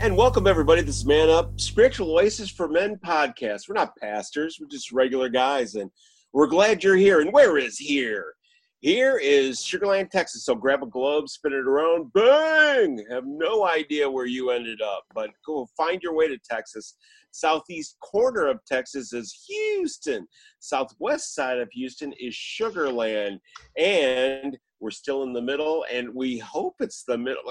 And 0.00 0.16
welcome 0.16 0.46
everybody. 0.46 0.80
This 0.80 0.96
is 0.96 1.04
Man 1.04 1.28
Up, 1.28 1.60
Spiritual 1.60 2.12
Oasis 2.12 2.48
for 2.48 2.68
Men 2.68 2.98
podcast. 3.04 3.68
We're 3.68 3.74
not 3.74 3.94
pastors, 3.98 4.56
we're 4.58 4.66
just 4.66 4.92
regular 4.92 5.28
guys, 5.28 5.74
and 5.74 5.90
we're 6.32 6.46
glad 6.46 6.82
you're 6.82 6.96
here. 6.96 7.20
And 7.20 7.30
where 7.34 7.58
is 7.58 7.76
here? 7.76 8.32
Here 8.78 9.18
is 9.18 9.58
Sugarland, 9.58 10.08
Texas. 10.08 10.46
So 10.46 10.54
grab 10.54 10.82
a 10.82 10.86
globe, 10.86 11.28
spin 11.28 11.52
it 11.52 11.68
around, 11.68 12.14
bang! 12.14 13.04
Have 13.10 13.26
no 13.26 13.66
idea 13.66 14.10
where 14.10 14.24
you 14.24 14.48
ended 14.48 14.80
up, 14.80 15.02
but 15.14 15.28
go 15.44 15.68
find 15.76 16.02
your 16.02 16.14
way 16.14 16.28
to 16.28 16.38
Texas. 16.50 16.96
Southeast 17.30 17.98
corner 18.00 18.46
of 18.46 18.58
Texas 18.64 19.12
is 19.12 19.44
Houston. 19.48 20.26
Southwest 20.60 21.34
side 21.34 21.58
of 21.58 21.68
Houston 21.72 22.14
is 22.18 22.34
Sugarland. 22.34 23.38
And 23.76 24.56
we're 24.80 24.90
still 24.90 25.22
in 25.22 25.32
the 25.32 25.42
middle, 25.42 25.84
and 25.92 26.14
we 26.14 26.38
hope 26.38 26.76
it's 26.80 27.04
the 27.06 27.18
middle. 27.18 27.42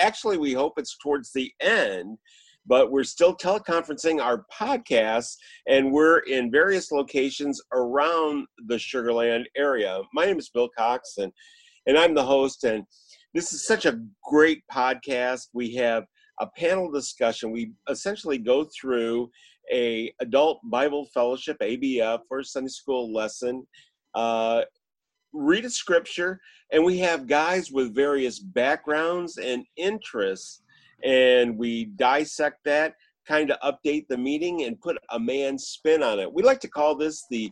Actually, 0.00 0.38
we 0.38 0.52
hope 0.52 0.74
it's 0.78 0.96
towards 0.98 1.32
the 1.32 1.52
end, 1.60 2.18
but 2.66 2.90
we're 2.90 3.04
still 3.04 3.36
teleconferencing 3.36 4.22
our 4.22 4.46
podcasts, 4.52 5.36
and 5.68 5.92
we're 5.92 6.18
in 6.20 6.50
various 6.50 6.90
locations 6.92 7.60
around 7.72 8.46
the 8.66 8.76
Sugarland 8.76 9.44
area. 9.56 10.00
My 10.12 10.26
name 10.26 10.38
is 10.38 10.50
Bill 10.50 10.68
Cox, 10.76 11.18
and 11.18 11.32
and 11.86 11.96
I'm 11.96 12.14
the 12.14 12.24
host. 12.24 12.64
And 12.64 12.84
this 13.34 13.52
is 13.52 13.66
such 13.66 13.86
a 13.86 14.00
great 14.24 14.62
podcast. 14.72 15.48
We 15.52 15.74
have 15.74 16.04
a 16.40 16.46
panel 16.56 16.90
discussion. 16.90 17.52
We 17.52 17.72
essentially 17.88 18.38
go 18.38 18.68
through 18.78 19.30
a 19.72 20.12
adult 20.20 20.60
Bible 20.64 21.06
fellowship 21.12 21.56
ABF 21.60 22.20
or 22.30 22.42
Sunday 22.42 22.68
school 22.68 23.12
lesson. 23.12 23.66
Uh, 24.14 24.62
read 25.36 25.64
a 25.64 25.70
scripture 25.70 26.40
and 26.72 26.84
we 26.84 26.98
have 26.98 27.26
guys 27.26 27.70
with 27.70 27.94
various 27.94 28.38
backgrounds 28.38 29.38
and 29.38 29.64
interests 29.76 30.62
and 31.04 31.56
we 31.56 31.86
dissect 31.96 32.64
that 32.64 32.94
kind 33.26 33.50
of 33.50 33.74
update 33.74 34.06
the 34.08 34.16
meeting 34.16 34.64
and 34.64 34.80
put 34.80 34.96
a 35.10 35.18
man's 35.18 35.64
spin 35.64 36.02
on 36.02 36.18
it. 36.18 36.32
We 36.32 36.42
like 36.42 36.60
to 36.60 36.68
call 36.68 36.94
this 36.94 37.26
the 37.30 37.50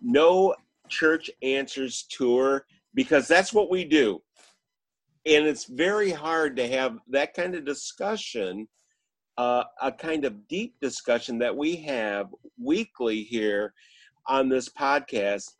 no 0.00 0.54
church 0.88 1.30
answers 1.42 2.06
tour 2.08 2.64
because 2.94 3.28
that's 3.28 3.52
what 3.52 3.70
we 3.70 3.84
do. 3.84 4.22
And 5.26 5.46
it's 5.46 5.64
very 5.64 6.10
hard 6.10 6.56
to 6.56 6.68
have 6.68 6.98
that 7.08 7.34
kind 7.34 7.54
of 7.54 7.64
discussion 7.64 8.68
uh, 9.38 9.64
a 9.82 9.92
kind 9.92 10.24
of 10.24 10.48
deep 10.48 10.74
discussion 10.80 11.38
that 11.38 11.54
we 11.54 11.76
have 11.76 12.28
weekly 12.58 13.22
here 13.22 13.74
on 14.26 14.48
this 14.48 14.68
podcast 14.68 15.52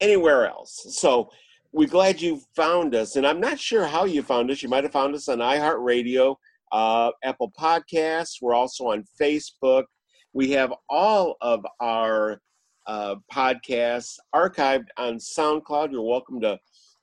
anywhere 0.00 0.46
else. 0.46 0.86
So 0.90 1.30
we're 1.72 1.88
glad 1.88 2.20
you 2.20 2.40
found 2.54 2.94
us. 2.94 3.16
And 3.16 3.26
I'm 3.26 3.40
not 3.40 3.58
sure 3.58 3.86
how 3.86 4.04
you 4.04 4.22
found 4.22 4.50
us. 4.50 4.62
You 4.62 4.68
might 4.68 4.84
have 4.84 4.92
found 4.92 5.14
us 5.14 5.28
on 5.28 5.38
iHeartRadio, 5.38 6.36
uh, 6.72 7.10
Apple 7.22 7.52
Podcasts. 7.58 8.40
We're 8.40 8.54
also 8.54 8.88
on 8.88 9.04
Facebook. 9.20 9.84
We 10.32 10.50
have 10.52 10.72
all 10.88 11.36
of 11.40 11.64
our 11.80 12.40
uh, 12.86 13.16
podcasts 13.32 14.16
archived 14.34 14.86
on 14.96 15.16
SoundCloud. 15.16 15.92
You're 15.92 16.02
welcome 16.02 16.40
to 16.40 16.58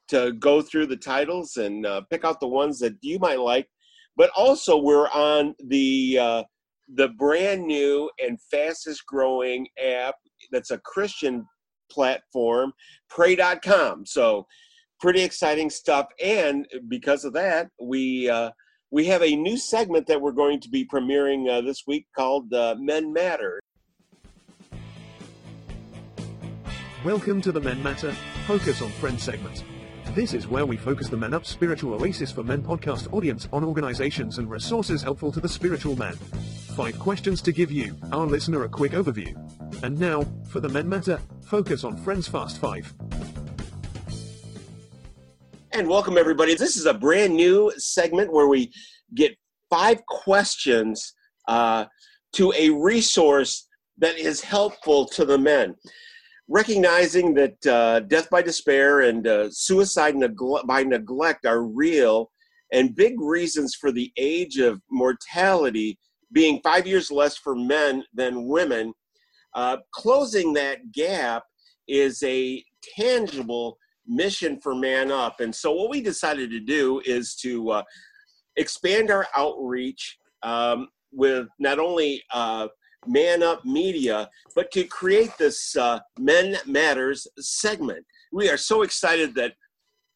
to 0.10 0.34
go 0.34 0.62
through 0.62 0.86
the 0.86 0.98
titles 0.98 1.56
and 1.58 1.86
uh, 1.86 2.02
pick 2.10 2.26
out 2.26 2.40
the 2.40 2.48
ones 2.48 2.78
that 2.80 2.94
you 3.02 3.18
might 3.20 3.40
like. 3.40 3.68
But 4.18 4.30
also, 4.36 4.78
we're 4.78 5.10
on 5.10 5.56
the 5.68 6.18
uh, 6.20 6.44
the 6.96 7.10
brand 7.10 7.66
new 7.66 8.10
and 8.24 8.40
fastest 8.52 9.06
growing 9.08 9.68
app 9.84 10.16
that's 10.52 10.72
a 10.72 10.78
Christian 10.80 11.46
platform, 11.94 12.74
pray.com. 13.10 14.06
So 14.06 14.48
pretty 15.00 15.22
exciting 15.22 15.70
stuff. 15.70 16.08
And 16.24 16.66
because 16.88 17.24
of 17.26 17.34
that, 17.34 17.70
we 17.80 18.30
uh, 18.30 18.52
we 18.90 19.06
have 19.06 19.22
a 19.22 19.36
new 19.36 19.58
segment 19.58 20.08
that 20.08 20.22
we're 20.22 20.32
going 20.32 20.60
to 20.62 20.70
be 20.70 20.86
premiering 20.86 21.50
uh, 21.50 21.62
this 21.62 21.84
week 21.86 22.08
called 22.16 22.54
uh, 22.54 22.76
Men 22.80 23.14
Matter. 23.14 23.60
Welcome 27.06 27.42
to 27.42 27.52
the 27.52 27.60
Men 27.60 27.84
Matter 27.84 28.16
Focus 28.48 28.82
on 28.82 28.90
Friends 28.92 29.24
segment. 29.24 29.64
This 30.14 30.36
is 30.36 30.48
where 30.48 30.68
we 30.68 30.78
focus 30.78 31.10
the 31.10 31.18
Men 31.18 31.34
Up 31.34 31.44
Spiritual 31.44 31.96
Oasis 31.96 32.32
for 32.32 32.44
Men 32.44 32.62
podcast 32.62 33.12
audience 33.12 33.50
on 33.52 33.64
organizations 33.64 34.38
and 34.38 34.48
resources 34.48 35.02
helpful 35.02 35.32
to 35.32 35.40
the 35.40 35.50
spiritual 35.50 35.96
man. 35.96 36.14
Five 36.76 37.00
questions 37.00 37.42
to 37.42 37.52
give 37.52 37.72
you, 37.72 37.98
our 38.12 38.28
listener, 38.28 38.64
a 38.64 38.70
quick 38.70 38.92
overview. 38.92 39.34
And 39.82 40.00
now, 40.00 40.24
for 40.50 40.60
the 40.60 40.70
Men 40.70 40.88
Matter 40.88 41.20
Focus 41.42 41.84
on 41.84 41.98
Friends 41.98 42.28
Fast 42.28 42.60
5. 42.60 42.94
And 45.72 45.90
welcome, 45.90 46.20
everybody. 46.20 46.54
This 46.54 46.78
is 46.78 46.86
a 46.86 46.94
brand 46.94 47.34
new 47.34 47.74
segment 47.78 48.32
where 48.32 48.48
we 48.48 48.72
get 49.16 49.36
five 49.72 50.06
questions 50.06 51.16
uh, 51.48 51.86
to 52.34 52.54
a 52.56 52.70
resource 52.70 53.68
that 53.98 54.20
is 54.20 54.42
helpful 54.42 55.08
to 55.08 55.26
the 55.26 55.40
men. 55.40 55.74
Recognizing 56.50 57.34
that 57.36 57.66
uh, 57.66 58.02
death 58.02 58.30
by 58.30 58.42
despair 58.42 59.02
and 59.02 59.26
uh, 59.26 59.50
suicide 59.50 60.16
negle- 60.16 60.66
by 60.66 60.84
neglect 60.84 61.46
are 61.46 61.64
real 61.64 62.32
and 62.72 62.96
big 62.96 63.20
reasons 63.20 63.76
for 63.76 63.92
the 63.92 64.12
age 64.18 64.58
of 64.58 64.82
mortality 64.92 65.98
being 66.34 66.60
five 66.64 66.86
years 66.86 67.12
less 67.12 67.38
for 67.38 67.56
men 67.56 68.04
than 68.14 68.48
women, 68.48 68.94
uh, 69.54 69.78
closing 69.92 70.52
that 70.54 70.92
gap 70.92 71.44
is 71.88 72.22
a 72.24 72.64
tangible 72.98 73.78
mission 74.08 74.60
for 74.60 74.76
Man 74.76 75.12
Up. 75.12 75.40
And 75.40 75.54
so, 75.54 75.72
what 75.72 75.92
we 75.92 76.02
decided 76.02 76.50
to 76.50 76.60
do 76.60 77.02
is 77.06 77.36
to 77.36 77.70
uh, 77.72 77.84
expand 78.58 79.12
our 79.12 79.28
outreach 79.38 80.18
um, 80.42 80.88
with 81.12 81.48
not 81.60 81.80
only 81.80 82.22
uh, 82.34 82.68
Man 83.08 83.44
Up 83.44 83.66
Media, 83.66 84.30
but 84.56 84.72
to 84.72 84.84
create 84.86 85.32
this 85.38 85.76
uh, 85.76 86.00
Men 86.20 86.58
Matters 86.66 87.28
segment. 87.40 88.06
We 88.32 88.50
are 88.50 88.58
so 88.58 88.82
excited 88.82 89.36
that 89.36 89.54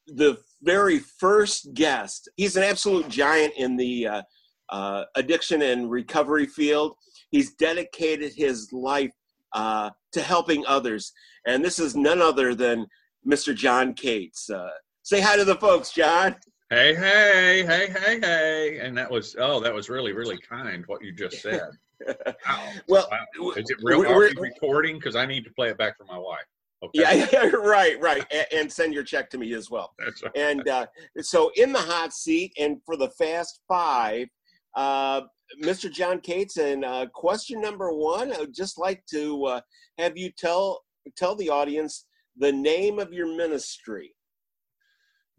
the 0.07 0.37
very 0.63 0.99
first 0.99 1.73
guest, 1.73 2.29
he's 2.37 2.55
an 2.55 2.63
absolute 2.63 3.09
giant 3.09 3.53
in 3.57 3.75
the 3.75 4.07
uh, 4.07 4.21
uh, 4.69 5.03
addiction 5.15 5.61
and 5.61 5.89
recovery 5.89 6.45
field. 6.45 6.95
He's 7.29 7.53
dedicated 7.55 8.33
his 8.33 8.71
life 8.71 9.13
uh, 9.53 9.91
to 10.13 10.21
helping 10.21 10.65
others. 10.65 11.11
And 11.45 11.63
this 11.63 11.79
is 11.79 11.95
none 11.95 12.21
other 12.21 12.55
than 12.55 12.87
Mr. 13.27 13.55
John 13.55 13.94
Cates. 13.94 14.50
Uh, 14.50 14.69
say 15.03 15.21
hi 15.21 15.35
to 15.38 15.45
the 15.45 15.56
folks, 15.56 15.91
John. 15.91 16.35
Hey, 16.69 16.93
hey, 16.95 17.65
hey, 17.65 17.87
hey, 17.89 18.19
hey. 18.19 18.79
And 18.79 18.97
that 18.97 19.09
was, 19.09 19.37
oh, 19.39 19.61
that 19.61 19.73
was 19.73 19.89
really, 19.89 20.11
really 20.11 20.37
kind 20.37 20.83
what 20.87 21.03
you 21.03 21.11
just 21.13 21.41
said. 21.41 21.69
Wow. 22.47 22.73
Well, 22.87 23.09
Wow. 23.09 23.51
Is 23.55 23.71
it 23.71 23.77
real? 23.81 24.01
we're- 24.01 24.31
we 24.37 24.49
recording? 24.49 24.97
Because 24.99 25.15
I 25.15 25.25
need 25.25 25.43
to 25.45 25.49
play 25.51 25.69
it 25.69 25.77
back 25.79 25.97
for 25.97 26.03
my 26.05 26.17
wife. 26.17 26.45
Okay. 26.83 27.01
Yeah, 27.01 27.27
yeah, 27.33 27.47
right, 27.55 27.99
right. 27.99 28.23
And 28.53 28.71
send 28.71 28.93
your 28.93 29.03
check 29.03 29.31
to 29.31 29.39
me 29.39 29.53
as 29.53 29.71
well. 29.71 29.93
That's 29.99 30.21
right. 30.21 30.31
And 30.35 30.67
uh, 30.69 30.85
so, 31.21 31.51
in 31.55 31.73
the 31.73 31.79
hot 31.79 32.13
seat, 32.13 32.53
and 32.59 32.77
for 32.85 32.95
the 32.97 33.09
fast 33.17 33.61
five, 33.67 34.27
uh, 34.75 35.21
Mr. 35.63 35.91
John 35.91 36.19
Cates. 36.19 36.57
And 36.57 36.85
uh, 36.85 37.07
question 37.13 37.59
number 37.61 37.91
one, 37.91 38.31
I 38.31 38.37
would 38.39 38.53
just 38.53 38.77
like 38.77 39.03
to 39.07 39.45
uh, 39.45 39.61
have 39.97 40.17
you 40.17 40.31
tell 40.37 40.83
tell 41.15 41.35
the 41.35 41.49
audience 41.49 42.05
the 42.37 42.51
name 42.51 42.99
of 42.99 43.11
your 43.11 43.35
ministry. 43.35 44.13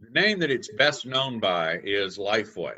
The 0.01 0.11
name 0.11 0.39
that 0.41 0.51
it's 0.51 0.71
best 0.77 1.07
known 1.07 1.41
by 1.41 1.79
is 1.83 2.19
Lifeway. 2.19 2.77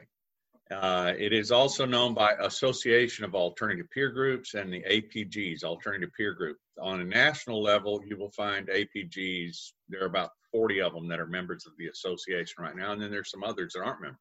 Uh, 0.70 1.12
it 1.18 1.32
is 1.32 1.50
also 1.50 1.84
known 1.84 2.14
by 2.14 2.32
Association 2.40 3.24
of 3.24 3.34
Alternative 3.34 3.86
Peer 3.92 4.10
Groups 4.10 4.54
and 4.54 4.72
the 4.72 4.82
APGs, 4.82 5.64
Alternative 5.64 6.10
Peer 6.16 6.32
Group. 6.32 6.56
On 6.80 7.00
a 7.00 7.04
national 7.04 7.60
level, 7.60 8.00
you 8.06 8.16
will 8.16 8.30
find 8.30 8.68
APGs. 8.68 9.72
There 9.88 10.02
are 10.02 10.06
about 10.06 10.30
40 10.52 10.80
of 10.80 10.94
them 10.94 11.08
that 11.08 11.20
are 11.20 11.26
members 11.26 11.66
of 11.66 11.72
the 11.76 11.88
association 11.88 12.62
right 12.62 12.76
now, 12.76 12.92
and 12.92 13.02
then 13.02 13.10
there's 13.10 13.30
some 13.30 13.42
others 13.42 13.72
that 13.74 13.82
aren't 13.82 14.00
members. 14.00 14.18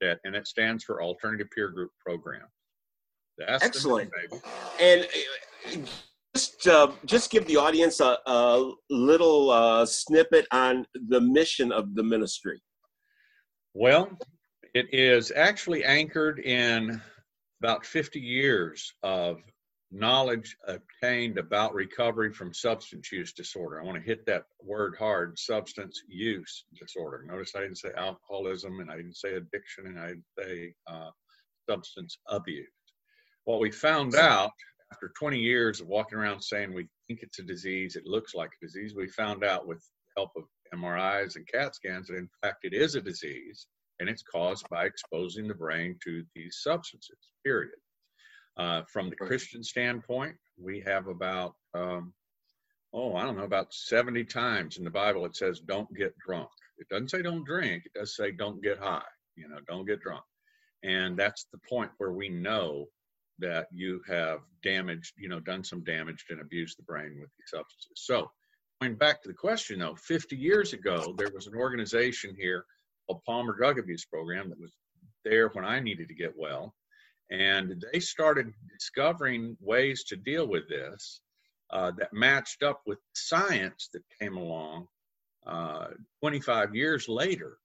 That 0.00 0.18
and 0.24 0.34
it 0.34 0.46
stands 0.46 0.82
for 0.82 1.02
Alternative 1.02 1.46
Peer 1.54 1.68
Group 1.68 1.90
Program. 2.04 2.46
That's 3.38 3.62
the 3.62 3.66
Excellent. 3.66 4.10
name, 4.30 4.30
baby. 4.30 5.06
And 5.74 5.88
just 6.36 6.68
uh, 6.68 6.92
just 7.06 7.30
give 7.30 7.46
the 7.46 7.56
audience 7.56 8.00
a, 8.00 8.18
a 8.26 8.72
little 8.90 9.50
uh, 9.50 9.86
snippet 9.86 10.46
on 10.52 10.84
the 11.08 11.20
mission 11.20 11.72
of 11.72 11.94
the 11.94 12.02
ministry. 12.02 12.60
Well, 13.72 14.10
it 14.74 14.86
is 14.92 15.32
actually 15.34 15.82
anchored 15.82 16.40
in 16.40 17.00
about 17.62 17.86
50 17.86 18.20
years 18.20 18.92
of 19.02 19.38
knowledge 19.90 20.54
obtained 20.68 21.38
about 21.38 21.72
recovery 21.72 22.30
from 22.30 22.52
substance 22.52 23.10
use 23.10 23.32
disorder. 23.32 23.80
I 23.80 23.84
want 23.84 23.96
to 23.96 24.06
hit 24.06 24.26
that 24.26 24.44
word 24.62 24.94
hard 24.98 25.38
substance 25.38 26.02
use 26.06 26.64
disorder. 26.78 27.24
Notice 27.26 27.52
I 27.56 27.60
didn't 27.60 27.78
say 27.78 27.92
alcoholism 27.96 28.80
and 28.80 28.90
I 28.90 28.96
didn't 28.96 29.16
say 29.16 29.36
addiction 29.36 29.86
and 29.86 29.98
I 29.98 30.08
didn't 30.08 30.24
say 30.38 30.74
uh, 30.86 31.10
substance 31.70 32.18
abuse. 32.28 32.66
What 33.44 33.60
we 33.60 33.70
found 33.70 34.16
out 34.16 34.50
after 34.96 35.12
20 35.18 35.38
years 35.38 35.82
of 35.82 35.88
walking 35.88 36.16
around 36.16 36.40
saying 36.40 36.72
we 36.72 36.88
think 37.06 37.20
it's 37.22 37.38
a 37.38 37.42
disease, 37.42 37.96
it 37.96 38.06
looks 38.06 38.34
like 38.34 38.48
a 38.48 38.64
disease, 38.64 38.94
we 38.96 39.06
found 39.08 39.44
out 39.44 39.66
with 39.66 39.78
the 39.78 40.20
help 40.20 40.30
of 40.36 40.44
MRIs 40.74 41.36
and 41.36 41.46
CAT 41.46 41.74
scans 41.74 42.08
that 42.08 42.16
in 42.16 42.30
fact 42.42 42.64
it 42.64 42.72
is 42.72 42.94
a 42.94 43.00
disease 43.02 43.66
and 44.00 44.08
it's 44.08 44.22
caused 44.22 44.66
by 44.70 44.86
exposing 44.86 45.46
the 45.46 45.54
brain 45.54 45.98
to 46.04 46.24
these 46.34 46.60
substances, 46.62 47.18
period. 47.44 47.74
Uh, 48.56 48.82
from 48.90 49.10
the 49.10 49.16
Christian 49.16 49.62
standpoint, 49.62 50.34
we 50.58 50.80
have 50.80 51.08
about, 51.08 51.54
um, 51.74 52.14
oh, 52.94 53.16
I 53.16 53.24
don't 53.24 53.36
know, 53.36 53.44
about 53.44 53.74
70 53.74 54.24
times 54.24 54.78
in 54.78 54.84
the 54.84 54.90
Bible 54.90 55.26
it 55.26 55.36
says, 55.36 55.60
don't 55.60 55.94
get 55.94 56.14
drunk. 56.26 56.48
It 56.78 56.88
doesn't 56.88 57.10
say 57.10 57.20
don't 57.20 57.44
drink, 57.44 57.82
it 57.84 57.98
does 57.98 58.16
say 58.16 58.32
don't 58.32 58.62
get 58.62 58.78
high, 58.78 59.02
you 59.36 59.46
know, 59.46 59.58
don't 59.68 59.86
get 59.86 60.00
drunk. 60.00 60.24
And 60.82 61.18
that's 61.18 61.46
the 61.52 61.60
point 61.68 61.90
where 61.98 62.12
we 62.12 62.30
know 62.30 62.86
that 63.38 63.66
you 63.72 64.00
have 64.08 64.40
damaged, 64.62 65.14
you 65.18 65.28
know, 65.28 65.40
done 65.40 65.64
some 65.64 65.84
damage 65.84 66.24
and 66.30 66.40
abused 66.40 66.78
the 66.78 66.82
brain 66.82 67.18
with 67.20 67.30
these 67.38 67.50
substances. 67.50 67.92
So, 67.96 68.30
going 68.80 68.94
back 68.94 69.22
to 69.22 69.28
the 69.28 69.34
question 69.34 69.78
though, 69.78 69.96
50 69.96 70.36
years 70.36 70.72
ago, 70.72 71.14
there 71.18 71.30
was 71.34 71.46
an 71.46 71.54
organization 71.54 72.34
here 72.38 72.64
called 73.06 73.22
Palmer 73.24 73.56
Drug 73.56 73.78
Abuse 73.78 74.04
Program 74.04 74.48
that 74.48 74.60
was 74.60 74.72
there 75.24 75.48
when 75.48 75.64
I 75.64 75.80
needed 75.80 76.08
to 76.08 76.14
get 76.14 76.32
well 76.36 76.74
and 77.30 77.84
they 77.92 78.00
started 78.00 78.52
discovering 78.72 79.56
ways 79.60 80.04
to 80.04 80.16
deal 80.16 80.46
with 80.46 80.68
this 80.68 81.20
uh, 81.70 81.90
that 81.98 82.12
matched 82.12 82.62
up 82.62 82.82
with 82.86 82.98
science 83.14 83.88
that 83.92 84.02
came 84.20 84.36
along 84.36 84.86
uh, 85.46 85.88
25 86.20 86.74
years 86.74 87.08
later. 87.08 87.58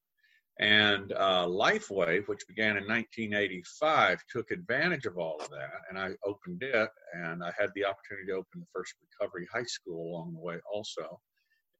And 0.59 1.13
uh, 1.13 1.47
Lifeway, 1.47 2.27
which 2.27 2.47
began 2.47 2.77
in 2.77 2.83
1985, 2.87 4.23
took 4.29 4.51
advantage 4.51 5.05
of 5.05 5.17
all 5.17 5.37
of 5.39 5.49
that. 5.49 5.81
And 5.89 5.97
I 5.97 6.11
opened 6.25 6.61
it, 6.61 6.89
and 7.13 7.43
I 7.43 7.51
had 7.57 7.69
the 7.73 7.85
opportunity 7.85 8.27
to 8.27 8.33
open 8.33 8.59
the 8.59 8.67
first 8.73 8.93
recovery 9.01 9.47
high 9.51 9.63
school 9.63 10.11
along 10.11 10.33
the 10.33 10.39
way 10.39 10.57
also. 10.71 11.19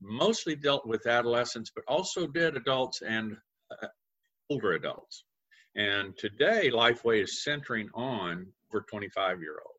Mostly 0.02 0.56
dealt 0.56 0.88
with 0.88 1.06
adolescents, 1.06 1.72
but 1.76 1.84
also 1.88 2.26
did 2.26 2.58
adults 2.58 3.02
and 3.02 3.38
uh, 3.84 3.88
older 4.50 4.74
adults. 4.74 5.26
And 5.76 6.18
today, 6.18 6.72
Lifeway 6.74 7.24
is 7.24 7.44
centering 7.44 7.90
on 7.94 8.48
over 8.72 8.86
25 8.90 9.42
year 9.42 9.58
old, 9.66 9.71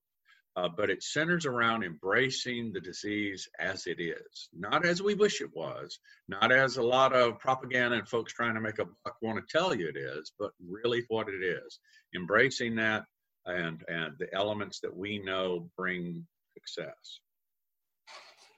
uh, 0.56 0.68
but 0.76 0.90
it 0.90 1.02
centers 1.02 1.46
around 1.46 1.82
embracing 1.82 2.72
the 2.72 2.80
disease 2.80 3.48
as 3.58 3.86
it 3.86 4.00
is, 4.00 4.48
not 4.52 4.84
as 4.84 5.02
we 5.02 5.14
wish 5.14 5.40
it 5.40 5.50
was, 5.54 5.98
not 6.28 6.52
as 6.52 6.76
a 6.76 6.82
lot 6.82 7.14
of 7.14 7.38
propaganda 7.38 7.96
and 7.96 8.08
folks 8.08 8.32
trying 8.32 8.54
to 8.54 8.60
make 8.60 8.78
a 8.78 8.84
buck 9.04 9.16
want 9.22 9.38
to 9.38 9.58
tell 9.58 9.74
you 9.74 9.88
it 9.88 9.96
is, 9.96 10.32
but 10.38 10.50
really 10.68 11.04
what 11.08 11.28
it 11.28 11.42
is. 11.42 11.78
Embracing 12.14 12.74
that 12.76 13.04
and 13.46 13.82
and 13.88 14.14
the 14.18 14.32
elements 14.34 14.78
that 14.80 14.94
we 14.94 15.18
know 15.18 15.68
bring 15.76 16.24
success. 16.54 17.20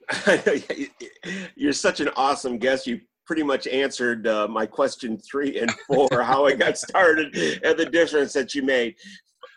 You're 1.55 1.73
such 1.73 1.99
an 1.99 2.09
awesome 2.15 2.57
guest. 2.57 2.87
You 2.87 2.99
pretty 3.25 3.43
much 3.43 3.67
answered 3.67 4.27
uh, 4.27 4.47
my 4.47 4.65
question 4.65 5.17
three 5.17 5.59
and 5.59 5.71
four, 5.87 6.21
how 6.21 6.45
I 6.45 6.53
got 6.53 6.77
started, 6.77 7.35
and 7.63 7.77
the 7.77 7.85
difference 7.85 8.33
that 8.33 8.53
you 8.53 8.61
made. 8.63 8.95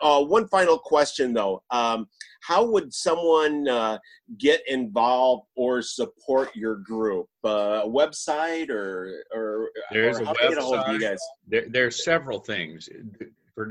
Uh, 0.00 0.24
one 0.24 0.46
final 0.48 0.78
question, 0.78 1.32
though. 1.32 1.62
Um, 1.70 2.08
how 2.42 2.64
would 2.64 2.92
someone 2.92 3.68
uh, 3.68 3.98
get 4.38 4.60
involved 4.68 5.46
or 5.56 5.82
support 5.82 6.54
your 6.54 6.76
group? 6.76 7.26
Uh, 7.44 7.82
a 7.84 7.88
website 7.88 8.70
or 8.70 9.22
or, 9.34 9.70
there's 9.90 10.18
or 10.18 10.22
a 10.22 10.26
website. 10.26 11.00
guys? 11.00 11.18
There, 11.46 11.66
there's 11.68 12.04
several 12.04 12.40
things 12.40 12.88
for 13.54 13.66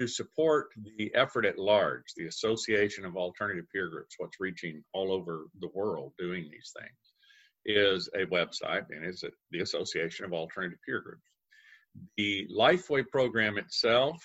to 0.00 0.06
support 0.08 0.68
the 0.96 1.14
effort 1.14 1.44
at 1.44 1.58
large. 1.58 2.04
The 2.16 2.26
Association 2.26 3.04
of 3.04 3.16
Alternative 3.16 3.66
Peer 3.70 3.88
Groups, 3.88 4.14
what's 4.16 4.40
reaching 4.40 4.82
all 4.94 5.12
over 5.12 5.48
the 5.60 5.68
world 5.74 6.12
doing 6.18 6.48
these 6.50 6.72
things 6.76 6.90
is 7.66 8.08
a 8.14 8.24
website 8.26 8.86
and 8.90 9.04
is 9.04 9.22
the 9.50 9.60
Association 9.60 10.24
of 10.24 10.32
Alternative 10.32 10.78
Peer 10.86 11.00
Groups. 11.00 11.22
The 12.16 12.48
Lifeway 12.56 13.06
program 13.08 13.58
itself, 13.58 14.16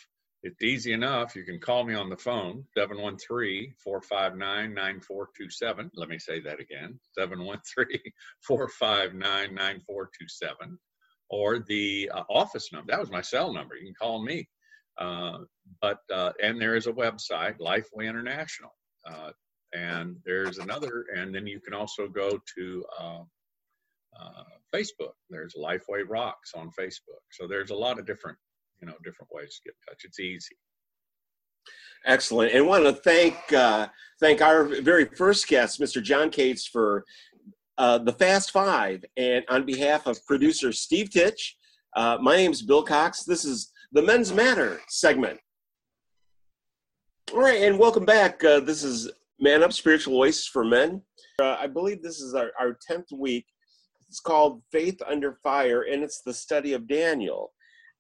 it's 0.44 0.62
easy 0.62 0.94
enough. 0.94 1.36
You 1.36 1.44
can 1.44 1.60
call 1.60 1.84
me 1.84 1.96
on 1.96 2.10
the 2.10 2.18
phone, 2.18 2.66
713 2.78 3.74
459 3.84 4.74
9427. 4.74 5.92
Let 5.96 6.10
me 6.10 6.20
say 6.20 6.40
that 6.42 6.60
again 6.60 7.00
713 7.18 8.00
459 8.42 9.20
9427. 9.56 10.78
Or 11.32 11.60
the 11.60 12.12
uh, 12.14 12.24
office 12.30 12.72
number. 12.72 12.92
That 12.92 13.00
was 13.00 13.10
my 13.10 13.22
cell 13.22 13.52
number. 13.52 13.76
You 13.76 13.86
can 13.86 13.96
call 14.00 14.24
me. 14.24 14.48
Uh, 15.00 15.40
but, 15.82 16.00
uh, 16.14 16.32
and 16.42 16.62
there 16.62 16.76
is 16.76 16.86
a 16.86 16.94
website, 16.94 17.58
Lifeway 17.60 18.08
International. 18.08 18.70
Uh, 19.10 19.32
and 19.76 20.16
there's 20.26 20.58
another 20.58 21.06
and 21.16 21.36
then 21.36 21.46
you 21.46 21.60
can 21.60 21.74
also 21.74 22.08
go 22.08 22.40
to 22.56 22.86
uh, 23.00 23.22
uh, 24.20 24.44
facebook 24.74 25.14
there's 25.30 25.56
lifeway 25.56 26.04
rocks 26.08 26.52
on 26.56 26.72
facebook 26.80 27.24
so 27.32 27.48
there's 27.48 27.72
a 27.72 27.76
lot 27.76 28.00
of 28.00 28.06
different 28.06 28.38
you 28.81 28.88
know 28.88 28.94
different 29.04 29.30
ways 29.31 29.56
to 29.56 29.69
get 29.69 29.75
in 29.75 29.94
touch 29.94 30.04
it's 30.04 30.19
easy 30.19 30.56
excellent 32.06 32.54
and 32.54 32.68
want 32.68 32.83
to 32.83 32.94
thank 32.94 33.36
uh, 33.54 33.88
thank 34.19 34.42
our 34.42 34.66
very 34.81 35.06
first 35.06 35.48
guest 35.48 35.80
mr 35.80 36.01
john 36.01 36.30
cates 36.30 36.68
for 36.68 37.04
uh, 37.77 37.98
the 37.98 38.13
fast 38.13 38.51
five 38.51 39.04
and 39.18 39.44
on 39.50 39.66
behalf 39.66 40.07
of 40.07 40.24
producer 40.25 40.72
steve 40.72 41.10
titch 41.10 41.58
uh, 41.96 42.17
my 42.22 42.36
name 42.36 42.51
is 42.51 42.62
bill 42.62 42.84
cox 42.84 43.24
this 43.24 43.46
is 43.46 43.72
the 43.91 44.01
men's 44.01 44.32
matter 44.34 44.79
segment 44.88 45.39
all 47.34 47.41
right, 47.41 47.63
and 47.63 47.79
welcome 47.79 48.05
back. 48.05 48.44
Uh, 48.44 48.60
this 48.60 48.84
is 48.84 49.10
Man 49.39 49.63
Up 49.63 49.74
Spiritual 49.74 50.20
Oasis 50.20 50.46
for 50.46 50.63
Men. 50.63 51.01
Uh, 51.41 51.58
I 51.60 51.65
believe 51.65 52.03
this 52.03 52.22
is 52.22 52.36
our, 52.36 52.51
our 52.60 52.77
10th 52.89 53.12
week. 53.12 53.48
It's 54.08 54.20
called 54.20 54.62
Faith 54.72 55.01
Under 55.05 55.34
Fire, 55.41 55.82
and 55.91 56.03
it's 56.03 56.22
the 56.22 56.34
study 56.34 56.74
of 56.74 56.88
Daniel. 56.88 57.51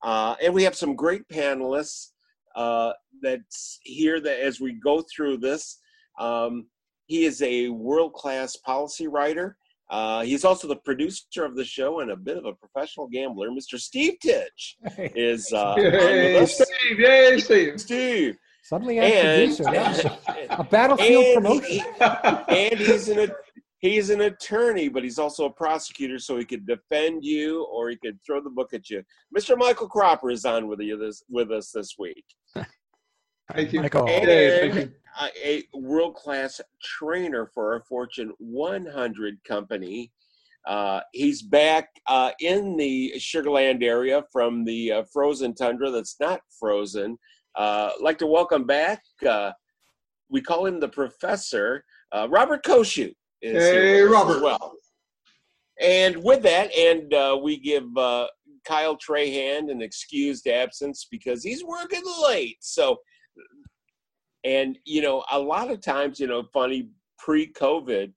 Uh, 0.03 0.35
and 0.43 0.53
we 0.53 0.63
have 0.63 0.75
some 0.75 0.95
great 0.95 1.27
panelists 1.29 2.09
uh, 2.55 2.91
that's 3.21 3.79
here 3.83 4.19
that 4.19 4.39
as 4.39 4.59
we 4.59 4.73
go 4.73 5.03
through 5.15 5.37
this. 5.37 5.79
Um, 6.19 6.67
he 7.07 7.25
is 7.25 7.41
a 7.41 7.69
world 7.69 8.13
class 8.13 8.55
policy 8.55 9.07
writer. 9.07 9.57
Uh, 9.89 10.23
he's 10.23 10.43
also 10.43 10.67
the 10.67 10.77
producer 10.77 11.45
of 11.45 11.55
the 11.55 11.63
show 11.63 11.99
and 11.99 12.09
a 12.09 12.15
bit 12.15 12.37
of 12.37 12.45
a 12.45 12.53
professional 12.53 13.07
gambler. 13.07 13.49
Mr. 13.49 13.79
Steve 13.79 14.15
Titch 14.19 14.77
is 14.97 15.53
uh, 15.53 15.75
hey, 15.75 16.43
Steve, 16.47 16.99
yay, 16.99 17.39
Steve. 17.39 17.79
Steve. 17.79 18.37
Suddenly, 18.63 18.99
I'm 18.99 19.05
and, 19.05 19.57
producer. 19.57 19.63
Yeah. 19.71 20.45
a 20.49 20.63
battlefield 20.63 21.23
and 21.23 21.35
promotion. 21.35 21.69
He, 21.69 21.83
and 21.99 22.79
he's 22.79 23.09
an 23.09 23.29
he's 23.85 24.09
an 24.09 24.21
attorney, 24.21 24.87
but 24.87 25.03
he's 25.03 25.19
also 25.19 25.45
a 25.45 25.49
prosecutor, 25.49 26.19
so 26.19 26.37
he 26.37 26.45
could 26.45 26.65
defend 26.65 27.23
you 27.23 27.65
or 27.65 27.89
he 27.89 27.95
could 27.95 28.19
throw 28.25 28.41
the 28.41 28.49
book 28.49 28.73
at 28.73 28.89
you. 28.89 29.03
Mr. 29.35 29.57
Michael 29.57 29.87
Cropper 29.87 30.31
is 30.31 30.45
on 30.45 30.67
with 30.67 30.79
you 30.79 30.97
this 30.97 31.23
with 31.29 31.51
us 31.51 31.71
this 31.71 31.95
week. 31.97 32.25
Thank 33.53 33.73
you, 33.73 33.81
Michael. 33.81 34.09
And 34.09 34.25
hey, 34.25 34.71
thank 34.71 34.75
you. 34.75 34.91
a, 35.45 35.63
a 35.75 35.79
world 35.79 36.15
class 36.15 36.59
trainer 36.83 37.45
for 37.53 37.75
a 37.75 37.81
Fortune 37.83 38.33
100 38.39 39.37
company. 39.43 40.11
Uh, 40.65 41.01
he's 41.13 41.43
back 41.43 41.89
uh, 42.07 42.31
in 42.39 42.75
the 42.75 43.13
Sugarland 43.17 43.83
area 43.83 44.23
from 44.31 44.63
the 44.63 44.91
uh, 44.91 45.03
frozen 45.13 45.53
tundra 45.53 45.91
that's 45.91 46.15
not 46.19 46.41
frozen. 46.59 47.19
Uh, 47.55 47.91
like 48.01 48.17
to 48.17 48.25
welcome 48.25 48.65
back. 48.65 49.03
Uh, 49.27 49.51
we 50.29 50.41
call 50.41 50.65
him 50.65 50.79
the 50.79 50.89
professor, 50.89 51.85
uh, 52.11 52.27
Robert 52.27 52.65
Koshu. 52.65 53.13
Hey, 53.53 54.01
Robert. 54.01 54.41
well, 54.41 54.75
and 55.79 56.23
with 56.23 56.41
that, 56.43 56.73
and 56.75 57.13
uh, 57.13 57.37
we 57.41 57.57
give 57.57 57.85
uh, 57.97 58.27
Kyle 58.65 58.97
Trahan 58.97 59.71
an 59.71 59.81
excused 59.81 60.47
absence 60.47 61.07
because 61.09 61.43
he's 61.43 61.63
working 61.63 62.03
late. 62.27 62.57
So, 62.61 62.97
and 64.43 64.77
you 64.85 65.01
know, 65.01 65.23
a 65.31 65.39
lot 65.39 65.69
of 65.69 65.81
times, 65.81 66.19
you 66.19 66.27
know, 66.27 66.43
funny 66.53 66.89
pre-COVID, 67.19 68.13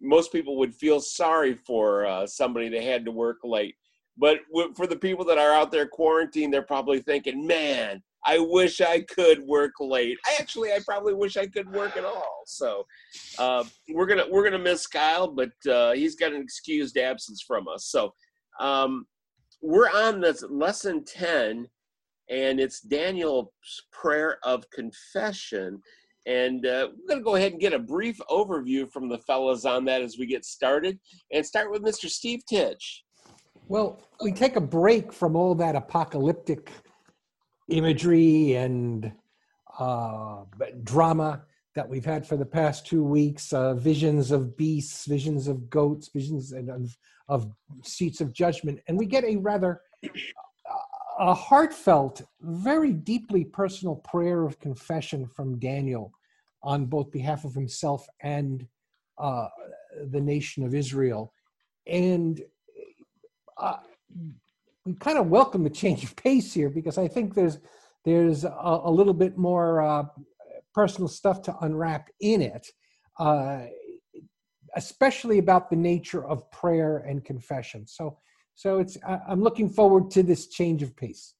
most 0.00 0.32
people 0.32 0.56
would 0.58 0.74
feel 0.74 1.00
sorry 1.00 1.54
for 1.54 2.06
uh, 2.06 2.26
somebody 2.26 2.68
that 2.68 2.82
had 2.82 3.04
to 3.04 3.10
work 3.10 3.38
late. 3.42 3.74
But 4.16 4.40
for 4.76 4.86
the 4.86 4.96
people 4.96 5.24
that 5.26 5.38
are 5.38 5.52
out 5.52 5.70
there 5.70 5.86
quarantined, 5.86 6.52
they're 6.52 6.62
probably 6.62 7.00
thinking, 7.00 7.46
"Man, 7.46 8.02
I 8.24 8.38
wish 8.38 8.80
I 8.80 9.00
could 9.02 9.42
work 9.42 9.72
late. 9.80 10.18
I 10.26 10.36
actually, 10.40 10.72
I 10.72 10.80
probably 10.84 11.14
wish 11.14 11.36
I 11.36 11.46
could 11.46 11.70
work 11.72 11.96
at 11.96 12.04
all. 12.04 12.42
So 12.46 12.84
uh, 13.38 13.64
we're 13.90 14.06
gonna 14.06 14.24
we're 14.30 14.44
gonna 14.44 14.62
miss 14.62 14.86
Kyle, 14.86 15.28
but 15.28 15.52
uh, 15.70 15.92
he's 15.92 16.16
got 16.16 16.32
an 16.32 16.42
excused 16.42 16.98
absence 16.98 17.42
from 17.46 17.68
us. 17.68 17.86
So 17.86 18.12
um, 18.60 19.06
we're 19.62 19.90
on 19.90 20.20
this 20.20 20.44
lesson 20.48 21.04
ten, 21.04 21.68
and 22.28 22.60
it's 22.60 22.80
Daniel's 22.80 23.48
prayer 23.92 24.38
of 24.42 24.68
confession. 24.70 25.80
And 26.26 26.66
uh, 26.66 26.88
we're 26.90 27.08
going 27.08 27.20
to 27.20 27.24
go 27.24 27.36
ahead 27.36 27.52
and 27.52 27.60
get 27.60 27.72
a 27.72 27.78
brief 27.78 28.18
overview 28.28 28.90
from 28.92 29.08
the 29.08 29.16
fellas 29.16 29.64
on 29.64 29.86
that 29.86 30.02
as 30.02 30.18
we 30.18 30.26
get 30.26 30.44
started 30.44 30.98
and 31.32 31.46
start 31.46 31.70
with 31.70 31.82
Mr. 31.82 32.06
Steve 32.06 32.44
Titch. 32.46 33.02
Well, 33.68 34.02
we 34.22 34.32
take 34.32 34.56
a 34.56 34.60
break 34.60 35.10
from 35.10 35.36
all 35.36 35.54
that 35.54 35.74
apocalyptic 35.74 36.70
imagery 37.68 38.54
and 38.54 39.12
uh, 39.78 40.44
drama 40.82 41.42
that 41.74 41.88
we've 41.88 42.04
had 42.04 42.26
for 42.26 42.36
the 42.36 42.44
past 42.44 42.86
two 42.86 43.04
weeks 43.04 43.52
uh, 43.52 43.74
visions 43.74 44.30
of 44.30 44.56
beasts, 44.56 45.06
visions 45.06 45.46
of 45.46 45.70
goats, 45.70 46.08
visions 46.08 46.52
of, 46.52 46.96
of 47.28 47.52
seats 47.84 48.20
of 48.20 48.32
judgment. 48.32 48.80
And 48.88 48.98
we 48.98 49.06
get 49.06 49.24
a 49.24 49.36
rather 49.36 49.82
a 51.18 51.34
heartfelt, 51.34 52.22
very 52.40 52.92
deeply 52.92 53.44
personal 53.44 53.96
prayer 53.96 54.44
of 54.44 54.58
confession 54.60 55.26
from 55.26 55.58
Daniel 55.58 56.12
on 56.62 56.86
both 56.86 57.10
behalf 57.10 57.44
of 57.44 57.54
himself 57.54 58.06
and 58.20 58.66
uh, 59.18 59.48
the 60.10 60.20
nation 60.20 60.64
of 60.64 60.74
Israel. 60.74 61.32
And 61.86 62.40
uh, 63.56 63.78
we 64.88 64.94
kind 64.94 65.18
of 65.18 65.26
welcome 65.26 65.62
the 65.62 65.70
change 65.70 66.02
of 66.02 66.16
pace 66.16 66.54
here 66.54 66.70
because 66.70 66.96
I 66.96 67.08
think 67.08 67.34
there's 67.34 67.58
there's 68.04 68.44
a, 68.44 68.80
a 68.84 68.90
little 68.90 69.12
bit 69.12 69.36
more 69.36 69.82
uh, 69.82 70.04
personal 70.72 71.08
stuff 71.08 71.42
to 71.42 71.56
unwrap 71.60 72.08
in 72.20 72.40
it, 72.40 72.66
uh, 73.18 73.64
especially 74.76 75.38
about 75.38 75.68
the 75.68 75.76
nature 75.76 76.26
of 76.26 76.50
prayer 76.50 76.98
and 76.98 77.22
confession. 77.22 77.86
So 77.86 78.18
so 78.54 78.78
it's 78.78 78.96
I'm 79.28 79.42
looking 79.42 79.68
forward 79.68 80.10
to 80.12 80.22
this 80.22 80.48
change 80.48 80.82
of 80.82 80.96
pace. 80.96 81.34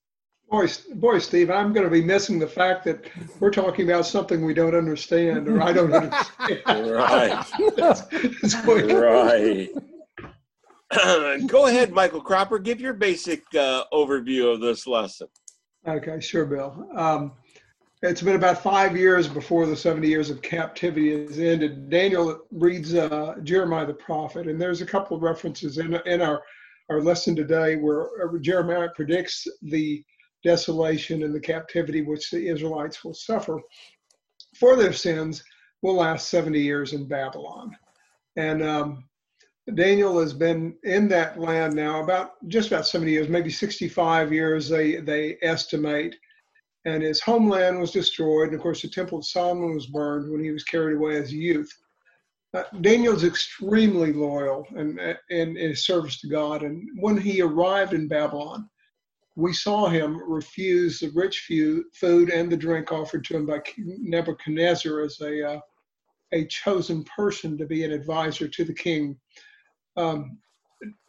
Boy, 0.50 0.66
boy, 0.94 1.18
Steve, 1.18 1.50
I'm 1.50 1.74
going 1.74 1.84
to 1.84 1.90
be 1.90 2.02
missing 2.02 2.38
the 2.38 2.46
fact 2.46 2.84
that 2.84 3.10
we're 3.38 3.50
talking 3.50 3.90
about 3.90 4.06
something 4.06 4.42
we 4.42 4.54
don't 4.54 4.74
understand, 4.74 5.46
or 5.46 5.60
I 5.60 5.72
don't 5.74 5.92
understand. 6.02 6.62
right. 6.90 7.46
that's, 7.76 8.00
that's 8.40 8.54
right. 8.64 9.68
Go 11.46 11.66
ahead, 11.66 11.92
Michael 11.92 12.20
Cropper. 12.20 12.58
Give 12.58 12.80
your 12.80 12.94
basic 12.94 13.42
uh, 13.54 13.84
overview 13.92 14.52
of 14.52 14.60
this 14.60 14.86
lesson. 14.86 15.28
Okay, 15.86 16.20
sure, 16.20 16.46
Bill. 16.46 16.88
Um, 16.94 17.32
it's 18.02 18.22
been 18.22 18.36
about 18.36 18.62
five 18.62 18.96
years 18.96 19.26
before 19.26 19.66
the 19.66 19.76
70 19.76 20.06
years 20.06 20.30
of 20.30 20.40
captivity 20.40 21.10
is 21.10 21.38
ended. 21.38 21.90
Daniel 21.90 22.40
reads 22.50 22.94
uh, 22.94 23.34
Jeremiah 23.42 23.86
the 23.86 23.94
prophet, 23.94 24.46
and 24.46 24.60
there's 24.60 24.80
a 24.80 24.86
couple 24.86 25.16
of 25.16 25.22
references 25.22 25.78
in, 25.78 25.94
in 26.06 26.20
our 26.20 26.42
our 26.90 27.02
lesson 27.02 27.36
today 27.36 27.76
where 27.76 28.08
Jeremiah 28.40 28.88
predicts 28.94 29.46
the 29.60 30.02
desolation 30.42 31.22
and 31.22 31.34
the 31.34 31.40
captivity 31.40 32.02
which 32.02 32.30
the 32.30 32.48
Israelites 32.48 33.04
will 33.04 33.12
suffer 33.12 33.60
for 34.58 34.76
their 34.76 34.92
sins 34.92 35.42
will 35.82 35.96
last 35.96 36.30
70 36.30 36.58
years 36.58 36.92
in 36.92 37.06
Babylon. 37.06 37.76
And 38.36 38.62
um, 38.62 39.04
Daniel 39.74 40.18
has 40.20 40.32
been 40.32 40.76
in 40.84 41.08
that 41.08 41.38
land 41.38 41.74
now 41.74 42.02
about 42.02 42.32
just 42.48 42.68
about 42.68 42.86
70 42.86 43.10
years, 43.10 43.28
maybe 43.28 43.50
65 43.50 44.32
years, 44.32 44.68
they, 44.68 44.96
they 44.96 45.36
estimate. 45.42 46.16
And 46.84 47.02
his 47.02 47.20
homeland 47.20 47.78
was 47.78 47.90
destroyed. 47.90 48.48
And 48.48 48.56
of 48.56 48.62
course, 48.62 48.82
the 48.82 48.88
Temple 48.88 49.18
of 49.18 49.26
Solomon 49.26 49.74
was 49.74 49.86
burned 49.86 50.30
when 50.30 50.42
he 50.42 50.50
was 50.50 50.64
carried 50.64 50.96
away 50.96 51.16
as 51.16 51.30
a 51.30 51.36
youth. 51.36 51.70
Uh, 52.54 52.62
Daniel's 52.80 53.24
extremely 53.24 54.12
loyal 54.12 54.66
and 54.74 54.98
in 55.28 55.54
his 55.54 55.84
service 55.84 56.20
to 56.20 56.28
God. 56.28 56.62
And 56.62 56.88
when 56.98 57.18
he 57.18 57.42
arrived 57.42 57.92
in 57.92 58.08
Babylon, 58.08 58.70
we 59.36 59.52
saw 59.52 59.88
him 59.88 60.22
refuse 60.26 60.98
the 60.98 61.10
rich 61.10 61.46
food 61.94 62.30
and 62.30 62.50
the 62.50 62.56
drink 62.56 62.90
offered 62.90 63.24
to 63.26 63.36
him 63.36 63.46
by 63.46 63.60
Nebuchadnezzar 63.76 65.00
as 65.00 65.20
a 65.20 65.56
uh, 65.56 65.60
a 66.32 66.46
chosen 66.46 67.04
person 67.04 67.56
to 67.56 67.66
be 67.66 67.84
an 67.84 67.92
advisor 67.92 68.48
to 68.48 68.64
the 68.64 68.74
king. 68.74 69.16
Um, 69.96 70.38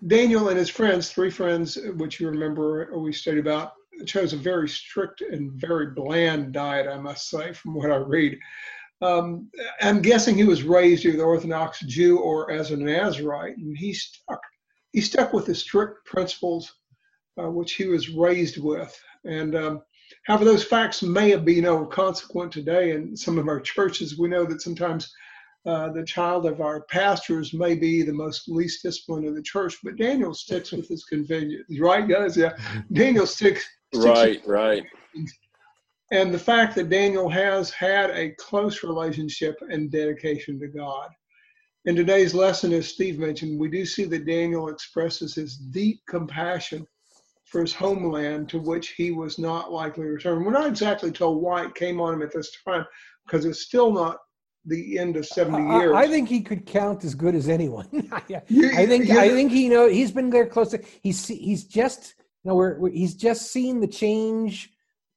Daniel 0.07 0.49
and 0.49 0.57
his 0.57 0.69
friends, 0.69 1.11
three 1.11 1.29
friends, 1.29 1.77
which 1.95 2.19
you 2.19 2.29
remember 2.29 2.97
we 2.97 3.13
studied 3.13 3.39
about, 3.39 3.73
chose 4.05 4.33
a 4.33 4.37
very 4.37 4.67
strict 4.67 5.21
and 5.21 5.51
very 5.51 5.87
bland 5.87 6.53
diet, 6.53 6.87
I 6.87 6.97
must 6.97 7.29
say, 7.29 7.53
from 7.53 7.75
what 7.75 7.91
I 7.91 7.97
read. 7.97 8.39
Um, 9.01 9.49
I'm 9.81 10.01
guessing 10.01 10.35
he 10.35 10.43
was 10.43 10.63
raised 10.63 11.05
either 11.05 11.23
Orthodox 11.23 11.79
Jew 11.81 12.17
or 12.17 12.51
as 12.51 12.71
a 12.71 12.77
Nazarite, 12.77 13.57
and 13.57 13.77
he 13.77 13.93
stuck. 13.93 14.41
He 14.91 15.01
stuck 15.01 15.33
with 15.33 15.45
the 15.45 15.55
strict 15.55 16.05
principles 16.05 16.73
uh, 17.39 17.49
which 17.49 17.73
he 17.73 17.85
was 17.85 18.09
raised 18.09 18.61
with. 18.61 18.99
And 19.25 19.55
um, 19.55 19.81
however, 20.25 20.45
those 20.45 20.63
facts 20.63 21.01
may 21.01 21.29
have 21.29 21.45
been 21.45 21.65
of 21.65 21.89
consequent 21.89 22.51
today 22.51 22.91
in 22.91 23.15
some 23.15 23.37
of 23.37 23.47
our 23.47 23.59
churches. 23.59 24.17
We 24.17 24.27
know 24.27 24.45
that 24.45 24.61
sometimes 24.61 25.11
uh, 25.65 25.89
the 25.89 26.03
child 26.03 26.45
of 26.45 26.61
our 26.61 26.81
pastors 26.83 27.53
may 27.53 27.75
be 27.75 28.01
the 28.01 28.13
most 28.13 28.47
least 28.47 28.83
disciplined 28.83 29.25
in 29.25 29.35
the 29.35 29.41
church, 29.41 29.77
but 29.83 29.97
Daniel 29.97 30.33
sticks 30.33 30.71
with 30.71 30.87
his 30.87 31.03
convenience, 31.05 31.67
right, 31.79 32.07
guys? 32.07 32.37
Yeah, 32.37 32.55
Daniel 32.91 33.27
sticks. 33.27 33.67
sticks 33.93 34.05
right, 34.05 34.41
right 34.45 34.83
and 36.11 36.33
the 36.33 36.39
fact 36.39 36.75
that 36.75 36.89
Daniel 36.89 37.29
has 37.29 37.69
had 37.69 38.09
a 38.11 38.31
close 38.31 38.83
relationship 38.83 39.55
and 39.69 39.91
dedication 39.91 40.59
to 40.59 40.67
God. 40.67 41.09
In 41.85 41.95
today's 41.95 42.33
lesson, 42.33 42.73
as 42.73 42.87
Steve 42.87 43.19
mentioned, 43.19 43.59
we 43.59 43.69
do 43.69 43.85
see 43.85 44.05
that 44.05 44.25
Daniel 44.25 44.69
expresses 44.69 45.35
his 45.35 45.57
deep 45.57 46.01
compassion 46.07 46.85
for 47.45 47.61
his 47.61 47.73
homeland 47.73 48.49
to 48.49 48.59
which 48.59 48.89
he 48.89 49.11
was 49.11 49.39
not 49.39 49.71
likely 49.71 50.03
to 50.03 50.09
return. 50.09 50.43
We're 50.43 50.51
not 50.51 50.67
exactly 50.67 51.11
told 51.11 51.41
why 51.41 51.65
it 51.65 51.75
came 51.75 52.01
on 52.01 52.15
him 52.15 52.21
at 52.21 52.33
this 52.33 52.51
time, 52.65 52.85
because 53.25 53.45
it's 53.45 53.61
still 53.61 53.91
not 53.91 54.17
the 54.69 54.99
end 54.99 55.17
of 55.17 55.25
70 55.25 55.79
years. 55.79 55.95
I, 55.95 56.01
I 56.01 56.07
think 56.07 56.29
he 56.29 56.41
could 56.41 56.65
count 56.65 57.03
as 57.03 57.15
good 57.15 57.35
as 57.35 57.49
anyone. 57.49 57.87
I 58.11 58.85
think 58.85 59.09
I 59.09 59.29
think 59.29 59.51
he 59.51 59.67
know 59.67 59.89
he's 59.89 60.11
been 60.11 60.29
there 60.29 60.45
close 60.45 60.71
to 60.71 60.81
he's 61.01 61.27
he's 61.27 61.65
just 61.65 62.15
you 62.43 62.49
know 62.49 62.55
we're, 62.55 62.79
we're 62.79 62.91
he's 62.91 63.15
just 63.15 63.51
seen 63.51 63.81
the 63.81 63.87
change 63.87 64.71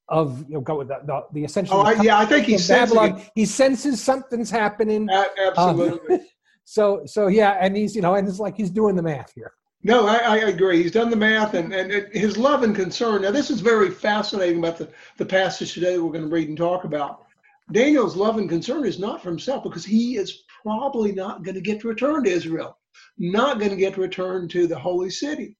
of 0.09 0.45
you 0.49 0.55
know 0.55 0.61
go 0.61 0.77
with 0.77 0.89
the, 0.89 0.99
the, 1.05 1.21
the 1.31 1.43
essential. 1.45 1.77
Oh, 1.77 2.01
yeah, 2.01 2.19
I 2.19 2.25
think 2.25 2.45
he 2.45 2.57
Babylon. 2.67 3.21
He 3.35 3.45
senses 3.45 4.01
something's 4.01 4.51
happening. 4.51 5.09
absolutely. 5.09 6.15
Um, 6.15 6.21
so 6.65 7.03
so 7.05 7.27
yeah, 7.27 7.57
and 7.59 7.77
he's 7.77 7.95
you 7.95 8.01
know, 8.01 8.15
and 8.15 8.27
it's 8.27 8.39
like 8.39 8.57
he's 8.57 8.69
doing 8.69 8.95
the 8.95 9.03
math 9.03 9.33
here. 9.33 9.53
No, 9.85 10.07
I, 10.07 10.15
I 10.15 10.37
agree. 10.37 10.81
He's 10.81 10.93
done 10.93 11.09
the 11.09 11.17
math, 11.17 11.55
and, 11.55 11.73
and 11.73 11.91
his 12.13 12.37
love 12.37 12.63
and 12.63 12.73
concern. 12.73 13.23
Now, 13.23 13.31
this 13.31 13.49
is 13.49 13.59
very 13.59 13.91
fascinating 13.91 14.59
about 14.59 14.77
the, 14.77 14.87
the 15.17 15.25
passage 15.25 15.73
today 15.73 15.95
that 15.97 16.03
we're 16.03 16.11
going 16.11 16.23
to 16.23 16.33
read 16.33 16.47
and 16.47 16.57
talk 16.57 16.85
about. 16.85 17.25
Daniel's 17.71 18.15
love 18.15 18.37
and 18.37 18.49
concern 18.49 18.85
is 18.85 18.99
not 18.99 19.21
for 19.21 19.29
himself 19.29 19.63
because 19.63 19.85
he 19.85 20.17
is 20.17 20.43
probably 20.63 21.11
not 21.11 21.43
going 21.43 21.55
to 21.55 21.61
get 21.61 21.79
to 21.81 21.87
return 21.87 22.23
to 22.23 22.29
Israel, 22.29 22.77
not 23.17 23.59
going 23.59 23.71
to 23.71 23.77
get 23.77 23.95
to 23.95 24.01
return 24.01 24.47
to 24.49 24.67
the 24.67 24.77
holy 24.77 25.09
city 25.09 25.57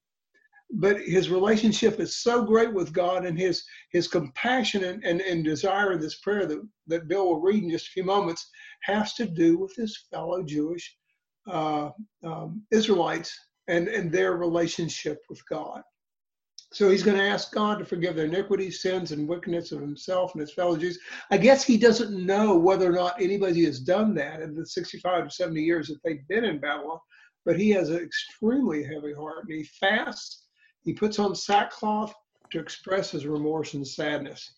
but 0.74 1.00
his 1.02 1.30
relationship 1.30 2.00
is 2.00 2.18
so 2.18 2.44
great 2.44 2.74
with 2.74 2.94
God 2.94 3.26
and 3.26 3.38
his 3.38 3.64
his 3.92 4.08
compassion 4.08 4.84
and, 4.84 5.04
and, 5.04 5.22
and 5.22 5.44
desire 5.44 5.94
in 5.94 6.00
this 6.00 6.20
prayer 6.20 6.46
that, 6.48 6.68
that 6.88 7.08
Bill 7.08 7.28
will 7.28 7.42
read 7.42 7.64
in 7.64 7.70
just 7.70 7.88
a 7.88 7.92
few 7.92 8.04
moments 8.04 8.50
has 8.82 9.14
to 9.16 9.26
do 9.26 9.58
with 9.58 9.76
his 9.76 10.06
fellow 10.12 10.44
Jewish 10.44 10.96
uh, 11.48 11.92
um, 12.24 12.64
Israelites 12.72 13.38
and, 13.68 13.88
and 13.88 14.12
their 14.12 14.36
relationship 14.36 15.20
with 15.30 15.42
God. 15.48 15.84
So 16.74 16.90
he's 16.90 17.04
going 17.04 17.18
to 17.18 17.24
ask 17.24 17.52
God 17.54 17.80
to 17.80 17.86
forgive 17.86 18.16
their 18.16 18.26
iniquities, 18.26 18.82
sins, 18.82 19.12
and 19.12 19.28
wickedness 19.28 19.72
of 19.72 19.80
himself 19.80 20.34
and 20.34 20.42
his 20.42 20.54
fellow 20.54 20.76
Jews. 20.76 21.00
I 21.32 21.38
guess 21.38 21.64
he 21.64 21.78
doesn't 21.78 22.26
know 22.26 22.58
whether 22.58 22.90
or 22.90 22.94
not 22.94 23.22
anybody 23.22 23.64
has 23.66 23.80
done 23.80 24.16
that 24.16 24.42
in 24.42 24.56
the 24.56 24.66
65 24.66 25.26
to 25.26 25.30
70 25.30 25.62
years 25.62 25.88
that 25.88 26.00
they've 26.04 26.28
been 26.28 26.46
in 26.46 26.60
Babylon, 26.60 27.00
but 27.46 27.60
he 27.60 27.70
has 27.72 27.90
an 27.90 28.00
extremely 28.00 28.84
heavy 28.84 29.14
heart 29.14 29.46
and 29.48 29.58
he 29.58 29.64
fasts 29.64 30.44
he 30.84 30.94
puts 30.94 31.18
on 31.18 31.34
sackcloth 31.34 32.14
to 32.52 32.60
express 32.60 33.12
his 33.12 33.26
remorse 33.26 33.74
and 33.74 33.88
sadness. 33.88 34.56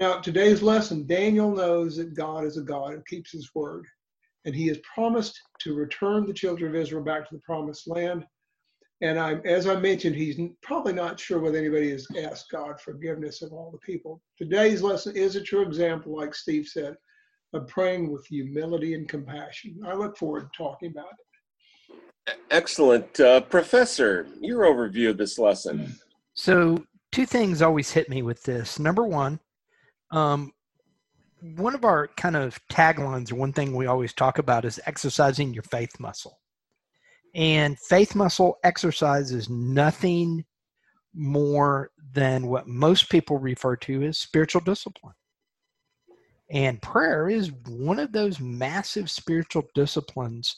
Now, 0.00 0.20
today's 0.20 0.62
lesson 0.62 1.06
Daniel 1.06 1.54
knows 1.54 1.96
that 1.96 2.14
God 2.14 2.44
is 2.44 2.56
a 2.56 2.62
God 2.62 2.92
who 2.92 3.02
keeps 3.02 3.32
his 3.32 3.50
word, 3.54 3.86
and 4.44 4.54
he 4.54 4.66
has 4.68 4.78
promised 4.94 5.38
to 5.60 5.74
return 5.74 6.24
the 6.24 6.32
children 6.32 6.70
of 6.70 6.80
Israel 6.80 7.04
back 7.04 7.28
to 7.28 7.34
the 7.34 7.42
promised 7.42 7.86
land. 7.86 8.24
And 9.00 9.18
I, 9.18 9.34
as 9.44 9.68
I 9.68 9.76
mentioned, 9.76 10.16
he's 10.16 10.40
probably 10.60 10.92
not 10.92 11.20
sure 11.20 11.38
whether 11.38 11.58
anybody 11.58 11.90
has 11.90 12.06
asked 12.16 12.50
God 12.50 12.80
forgiveness 12.80 13.42
of 13.42 13.52
all 13.52 13.70
the 13.70 13.78
people. 13.78 14.20
Today's 14.36 14.82
lesson 14.82 15.16
is 15.16 15.36
a 15.36 15.40
true 15.40 15.62
example, 15.62 16.16
like 16.16 16.34
Steve 16.34 16.66
said, 16.66 16.96
of 17.52 17.68
praying 17.68 18.10
with 18.12 18.26
humility 18.26 18.94
and 18.94 19.08
compassion. 19.08 19.80
I 19.86 19.94
look 19.94 20.16
forward 20.16 20.50
to 20.52 20.56
talking 20.56 20.90
about 20.90 21.12
it. 21.12 22.34
Excellent. 22.50 23.20
Uh, 23.20 23.40
Professor, 23.42 24.26
your 24.40 24.64
overview 24.64 25.10
of 25.10 25.16
this 25.16 25.38
lesson. 25.38 25.94
So, 26.34 26.84
two 27.12 27.24
things 27.24 27.62
always 27.62 27.90
hit 27.90 28.08
me 28.10 28.22
with 28.22 28.42
this. 28.42 28.78
Number 28.78 29.04
one, 29.04 29.40
um, 30.10 30.52
one 31.56 31.74
of 31.74 31.84
our 31.84 32.08
kind 32.08 32.36
of 32.36 32.58
taglines, 32.68 33.32
or 33.32 33.36
one 33.36 33.52
thing 33.52 33.74
we 33.74 33.86
always 33.86 34.12
talk 34.12 34.38
about, 34.38 34.64
is 34.64 34.80
exercising 34.86 35.54
your 35.54 35.62
faith 35.62 35.98
muscle. 36.00 36.38
And 37.34 37.78
faith 37.78 38.14
muscle 38.14 38.58
exercise 38.64 39.32
is 39.32 39.48
nothing 39.50 40.44
more 41.14 41.90
than 42.12 42.46
what 42.46 42.66
most 42.66 43.10
people 43.10 43.38
refer 43.38 43.76
to 43.76 44.02
as 44.04 44.18
spiritual 44.18 44.60
discipline. 44.60 45.14
And 46.50 46.80
prayer 46.80 47.28
is 47.28 47.52
one 47.66 47.98
of 47.98 48.12
those 48.12 48.40
massive 48.40 49.10
spiritual 49.10 49.64
disciplines 49.74 50.56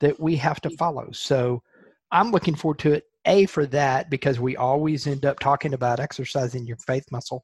that 0.00 0.20
we 0.20 0.36
have 0.36 0.60
to 0.62 0.70
follow. 0.76 1.08
So 1.12 1.62
I'm 2.12 2.30
looking 2.30 2.54
forward 2.54 2.78
to 2.80 2.92
it, 2.92 3.04
A, 3.24 3.46
for 3.46 3.64
that, 3.66 4.10
because 4.10 4.38
we 4.38 4.56
always 4.56 5.06
end 5.06 5.24
up 5.24 5.38
talking 5.38 5.72
about 5.72 6.00
exercising 6.00 6.66
your 6.66 6.76
faith 6.76 7.04
muscle. 7.10 7.42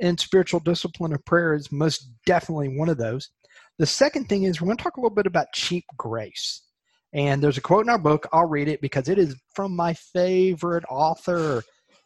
And 0.00 0.18
spiritual 0.18 0.60
discipline 0.60 1.12
of 1.12 1.24
prayer 1.24 1.54
is 1.54 1.70
most 1.70 2.10
definitely 2.24 2.78
one 2.78 2.88
of 2.88 2.98
those. 2.98 3.30
The 3.78 3.86
second 3.86 4.28
thing 4.28 4.44
is 4.44 4.60
we're 4.60 4.66
going 4.66 4.78
to 4.78 4.82
talk 4.82 4.96
a 4.96 5.00
little 5.00 5.14
bit 5.14 5.26
about 5.26 5.52
cheap 5.52 5.84
grace. 5.96 6.62
And 7.12 7.42
there's 7.42 7.58
a 7.58 7.60
quote 7.60 7.84
in 7.84 7.90
our 7.90 7.98
book. 7.98 8.26
I'll 8.32 8.48
read 8.48 8.68
it 8.68 8.80
because 8.80 9.08
it 9.08 9.18
is 9.18 9.34
from 9.54 9.74
my 9.74 9.94
favorite 9.94 10.84
author. 10.90 11.62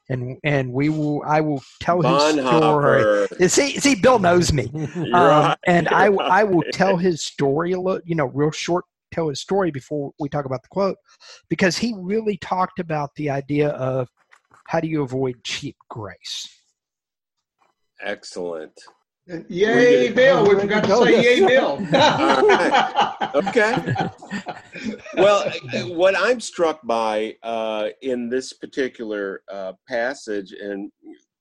And 0.09 0.37
and 0.44 0.73
we 0.73 0.88
will 0.88 1.23
I 1.25 1.40
will 1.40 1.62
tell 1.80 2.02
his 2.02 2.44
story. 2.44 3.26
See, 3.49 3.78
see, 3.78 3.94
Bill 3.94 4.18
knows 4.18 4.52
me, 4.52 4.68
um, 5.14 5.54
and 5.66 5.88
I 5.88 6.06
I 6.06 6.44
will 6.44 6.64
tell 6.73 6.97
his 6.97 7.25
story 7.25 7.73
a 7.73 7.80
little, 7.80 8.00
you 8.04 8.16
know, 8.16 8.26
real 8.26 8.50
short. 8.50 8.85
Tell 9.12 9.28
his 9.28 9.40
story 9.40 9.71
before 9.71 10.12
we 10.18 10.28
talk 10.28 10.44
about 10.44 10.62
the 10.62 10.68
quote, 10.68 10.97
because 11.49 11.78
he 11.78 11.94
really 11.97 12.37
talked 12.38 12.80
about 12.80 13.14
the 13.14 13.30
idea 13.30 13.68
of 13.71 14.09
how 14.66 14.80
do 14.80 14.88
you 14.88 15.02
avoid 15.02 15.44
cheap 15.44 15.76
grace. 15.88 16.49
Excellent. 18.02 18.80
Yay, 19.48 20.12
Bill. 20.12 20.48
We 20.48 20.60
forgot 20.60 20.84
to 20.84 20.96
say 21.04 21.22
yay, 21.22 21.46
Bill. 21.46 21.78
Okay. 23.34 23.94
well, 25.14 25.50
what 25.88 26.14
I'm 26.18 26.38
struck 26.38 26.80
by 26.84 27.34
uh, 27.42 27.88
in 28.02 28.28
this 28.28 28.52
particular 28.52 29.42
uh, 29.50 29.72
passage, 29.88 30.52
and 30.52 30.92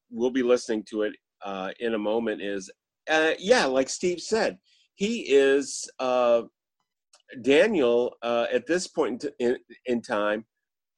we'll 0.09 0.31
be 0.31 0.43
listening 0.43 0.83
to 0.89 1.01
it 1.03 1.13
uh, 1.43 1.71
in 1.79 1.95
a 1.95 1.97
moment, 1.97 2.41
is 2.41 2.71
uh, 3.09 3.31
yeah, 3.39 3.65
like 3.65 3.89
Steve 3.89 4.21
said, 4.21 4.57
he 4.95 5.25
is 5.27 5.89
uh, 5.99 6.43
Daniel 7.41 8.15
uh, 8.21 8.45
at 8.53 8.67
this 8.67 8.87
point 8.87 9.25
in, 9.39 9.57
in, 9.85 10.01
time 10.01 10.45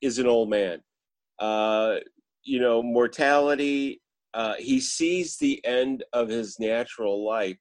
is 0.02 0.20
an 0.20 0.28
old 0.28 0.50
man. 0.50 0.80
you 2.44 2.60
know, 2.60 2.84
mortality 2.84 4.03
uh, 4.34 4.56
he 4.58 4.80
sees 4.80 5.38
the 5.38 5.64
end 5.66 6.04
of 6.14 6.28
his 6.30 6.60
natural 6.60 7.26
life. 7.26 7.58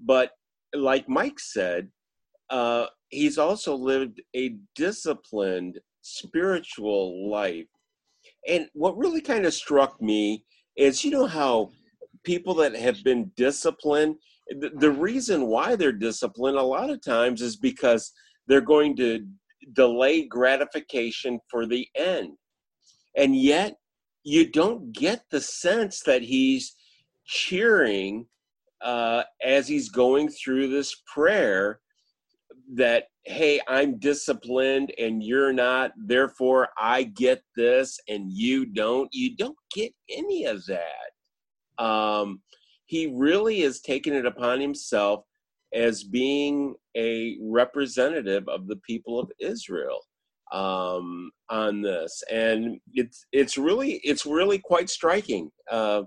But 0.00 0.32
like 0.74 1.08
Mike 1.08 1.38
said, 1.38 1.88
uh, 2.50 2.86
he's 3.08 3.38
also 3.38 3.74
lived 3.74 4.20
a 4.36 4.56
disciplined 4.74 5.78
spiritual 6.02 7.30
life. 7.30 7.66
And 8.48 8.68
what 8.74 8.96
really 8.96 9.20
kind 9.20 9.46
of 9.46 9.54
struck 9.54 10.00
me 10.00 10.44
is 10.76 11.04
you 11.04 11.10
know 11.10 11.26
how 11.26 11.70
people 12.24 12.54
that 12.54 12.74
have 12.74 13.02
been 13.04 13.30
disciplined, 13.36 14.16
the, 14.48 14.70
the 14.76 14.90
reason 14.90 15.46
why 15.46 15.76
they're 15.76 15.92
disciplined 15.92 16.58
a 16.58 16.62
lot 16.62 16.90
of 16.90 17.02
times 17.02 17.40
is 17.42 17.56
because 17.56 18.12
they're 18.46 18.60
going 18.60 18.96
to 18.96 19.26
delay 19.72 20.26
gratification 20.26 21.38
for 21.50 21.66
the 21.66 21.86
end. 21.96 22.32
And 23.16 23.36
yet, 23.36 23.76
you 24.24 24.50
don't 24.50 24.92
get 24.92 25.24
the 25.30 25.40
sense 25.40 26.00
that 26.00 26.22
he's 26.22 26.74
cheering 27.26 28.26
uh, 28.82 29.22
as 29.42 29.68
he's 29.68 29.88
going 29.88 30.28
through 30.28 30.68
this 30.68 30.94
prayer 31.12 31.80
that 32.74 33.04
hey 33.24 33.60
i'm 33.68 33.98
disciplined 33.98 34.92
and 34.98 35.22
you're 35.22 35.52
not 35.52 35.92
therefore 35.96 36.68
i 36.78 37.02
get 37.02 37.42
this 37.56 37.98
and 38.08 38.32
you 38.32 38.66
don't. 38.66 39.08
You 39.12 39.36
don't 39.36 39.56
get 39.74 39.92
any 40.10 40.44
of 40.44 40.64
that. 40.66 41.84
Um, 41.84 42.42
he 42.86 43.12
really 43.14 43.62
is 43.62 43.80
taking 43.80 44.14
it 44.14 44.26
upon 44.26 44.60
himself 44.60 45.24
as 45.72 46.04
being 46.04 46.74
a 46.96 47.36
representative 47.42 48.48
of 48.48 48.68
the 48.68 48.76
people 48.76 49.18
of 49.18 49.30
israel 49.40 50.00
um, 50.52 51.30
on 51.48 51.82
this, 51.82 52.22
and 52.30 52.80
it's 52.92 53.26
it's 53.32 53.56
really 53.56 54.00
it's 54.04 54.26
really 54.26 54.58
quite 54.58 54.88
striking 54.88 55.50
uh, 55.70 56.02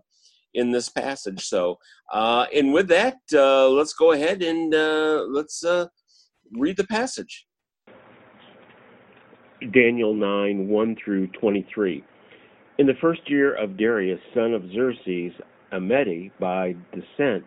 in 0.54 0.72
this 0.72 0.90
passage. 0.90 1.44
So, 1.44 1.78
uh, 2.14 2.46
and 2.54 2.74
with 2.74 2.88
that, 2.90 3.18
uh, 3.34 3.70
let's 3.70 3.94
go 3.94 4.12
ahead 4.12 4.42
and 4.42 4.74
uh, 4.74 5.26
let's 5.30 5.64
uh, 5.64 5.88
read 6.54 6.78
the 6.78 6.88
passage. 6.88 7.46
Daniel 9.74 10.14
nine 10.14 10.68
one 10.68 10.96
through 11.04 11.28
twenty 11.28 11.68
three. 11.74 12.04
In 12.78 12.86
the 12.86 12.94
first 13.02 13.22
year 13.28 13.56
of 13.56 13.76
Darius, 13.76 14.20
son 14.36 14.54
of 14.54 14.62
Xerxes, 14.72 15.34
a 15.72 15.80
Mede 15.80 16.32
by 16.40 16.76
descent, 16.94 17.44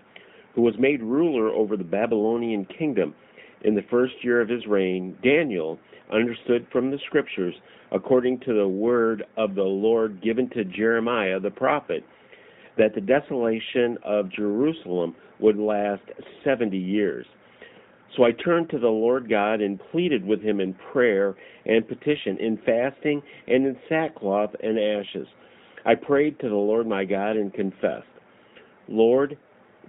who 0.55 0.63
was 0.63 0.75
made 0.77 1.01
ruler 1.03 1.51
over 1.51 1.77
the 1.77 1.85
Babylonian 1.85 2.67
kingdom, 2.77 3.15
in 3.63 3.77
the 3.77 3.85
first 3.91 4.15
year 4.23 4.41
of 4.41 4.49
his 4.49 4.67
reign, 4.67 5.17
Daniel 5.23 5.79
understood 6.13 6.67
from 6.73 6.91
the 6.91 6.99
scriptures, 7.07 7.55
according 7.93 8.41
to 8.41 8.55
the 8.55 8.69
word 8.69 9.25
of 9.37 9.55
the 9.55 9.63
Lord 9.63 10.23
given 10.23 10.49
to 10.51 10.65
Jeremiah 10.65 11.41
the 11.41 11.51
prophet, 11.51 12.05
that 12.79 12.95
the 12.95 13.01
desolation 13.01 13.99
of 14.05 14.31
Jerusalem 14.33 15.15
would 15.41 15.57
last 15.57 16.03
70 16.45 16.77
years. 16.77 17.27
So 18.17 18.25
I 18.25 18.33
turned 18.33 18.71
to 18.71 18.79
the 18.79 18.89
Lord 18.89 19.29
God 19.29 19.61
and 19.61 19.81
pleaded 19.93 20.25
with 20.25 20.43
him 20.43 20.61
in 20.61 20.75
prayer 20.93 21.37
and 21.65 21.87
petition, 21.87 22.39
in 22.39 22.59
fasting 22.67 23.23
and 23.47 23.67
in 23.67 23.77
sackcloth 23.89 24.51
and 24.63 24.79
ashes. 24.79 25.29
I 25.85 25.95
prayed 25.95 26.39
to 26.41 26.49
the 26.49 26.55
Lord 26.55 26.87
my 26.87 27.05
God 27.05 27.37
and 27.37 27.55
confessed, 27.55 28.07
Lord, 28.89 29.39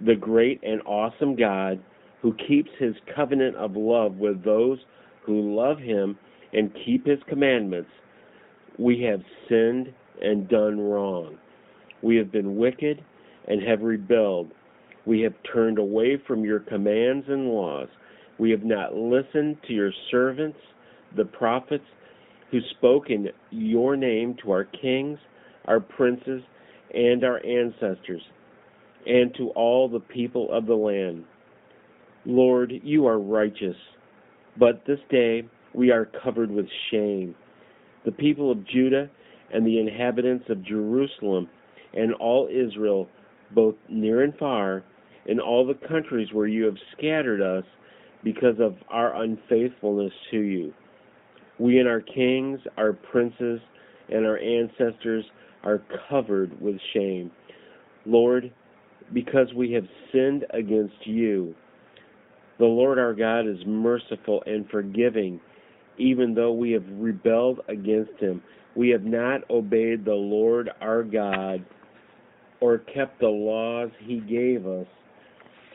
the 0.06 0.14
great 0.14 0.60
and 0.62 0.80
awesome 0.86 1.36
God, 1.36 1.82
who 2.22 2.34
keeps 2.48 2.70
his 2.78 2.94
covenant 3.14 3.56
of 3.56 3.76
love 3.76 4.14
with 4.16 4.44
those 4.44 4.78
who 5.24 5.56
love 5.56 5.78
him 5.78 6.18
and 6.52 6.74
keep 6.84 7.06
his 7.06 7.18
commandments, 7.28 7.90
we 8.78 9.02
have 9.02 9.20
sinned 9.48 9.92
and 10.20 10.48
done 10.48 10.80
wrong. 10.80 11.36
We 12.02 12.16
have 12.16 12.32
been 12.32 12.56
wicked 12.56 13.02
and 13.48 13.62
have 13.62 13.80
rebelled. 13.82 14.52
We 15.06 15.20
have 15.22 15.34
turned 15.52 15.78
away 15.78 16.20
from 16.26 16.44
your 16.44 16.60
commands 16.60 17.26
and 17.28 17.48
laws. 17.48 17.88
We 18.38 18.50
have 18.50 18.64
not 18.64 18.94
listened 18.94 19.56
to 19.66 19.72
your 19.72 19.92
servants, 20.10 20.58
the 21.16 21.24
prophets, 21.24 21.84
who 22.50 22.60
spoke 22.78 23.10
in 23.10 23.28
your 23.50 23.96
name 23.96 24.36
to 24.42 24.50
our 24.50 24.64
kings, 24.64 25.18
our 25.66 25.80
princes, 25.80 26.42
and 26.94 27.24
our 27.24 27.44
ancestors, 27.44 28.22
and 29.06 29.34
to 29.36 29.48
all 29.50 29.88
the 29.88 30.00
people 30.00 30.52
of 30.52 30.66
the 30.66 30.74
land. 30.74 31.24
Lord, 32.26 32.72
you 32.84 33.06
are 33.06 33.18
righteous 33.18 33.76
but 34.58 34.84
this 34.86 34.98
day 35.10 35.44
we 35.74 35.90
are 35.90 36.08
covered 36.22 36.50
with 36.50 36.66
shame. 36.90 37.34
The 38.04 38.12
people 38.12 38.50
of 38.50 38.66
Judah 38.66 39.08
and 39.52 39.66
the 39.66 39.78
inhabitants 39.78 40.44
of 40.48 40.64
Jerusalem 40.64 41.48
and 41.94 42.14
all 42.14 42.48
Israel, 42.48 43.08
both 43.54 43.74
near 43.88 44.22
and 44.22 44.36
far, 44.38 44.82
in 45.26 45.38
all 45.38 45.66
the 45.66 45.86
countries 45.86 46.28
where 46.32 46.46
you 46.46 46.64
have 46.64 46.76
scattered 46.96 47.40
us 47.40 47.64
because 48.24 48.56
of 48.60 48.76
our 48.88 49.22
unfaithfulness 49.22 50.12
to 50.30 50.38
you. 50.38 50.72
We 51.58 51.78
and 51.78 51.88
our 51.88 52.00
kings, 52.00 52.60
our 52.76 52.92
princes, 52.92 53.60
and 54.08 54.26
our 54.26 54.38
ancestors 54.38 55.24
are 55.64 55.82
covered 56.08 56.60
with 56.60 56.76
shame. 56.92 57.30
Lord, 58.04 58.52
because 59.12 59.52
we 59.54 59.72
have 59.72 59.84
sinned 60.12 60.44
against 60.50 60.94
you, 61.04 61.54
the 62.62 62.68
Lord 62.68 62.96
our 62.96 63.12
God 63.12 63.40
is 63.40 63.58
merciful 63.66 64.40
and 64.46 64.64
forgiving, 64.70 65.40
even 65.98 66.32
though 66.32 66.52
we 66.52 66.70
have 66.70 66.84
rebelled 66.92 67.58
against 67.66 68.12
him. 68.20 68.40
We 68.76 68.90
have 68.90 69.02
not 69.02 69.40
obeyed 69.50 70.04
the 70.04 70.14
Lord 70.14 70.70
our 70.80 71.02
God 71.02 71.64
or 72.60 72.78
kept 72.78 73.18
the 73.18 73.26
laws 73.26 73.90
he 74.06 74.20
gave 74.20 74.64
us 74.68 74.86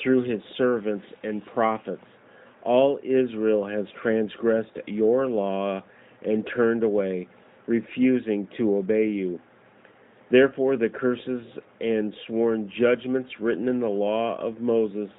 through 0.02 0.32
his 0.32 0.39
servants 0.58 1.06
and 1.23 1.45
prophets. 1.47 2.06
All 2.63 3.00
Israel 3.04 3.67
has 3.67 3.86
transgressed 4.02 4.78
your 4.86 5.28
law 5.28 5.84
and 6.26 6.47
turned 6.56 6.84
away, 6.84 7.28
refusing 7.67 8.47
to 8.58 8.78
obey 8.78 9.10
you. 9.10 9.41
Therefore, 10.32 10.78
the 10.78 10.88
curses 10.88 11.45
and 11.82 12.13
sworn 12.28 12.71
judgments 12.80 13.30
written 13.41 13.67
in 13.67 13.82
the 13.82 13.88
law 13.88 14.39
of 14.39 14.62
Moses 14.62 15.10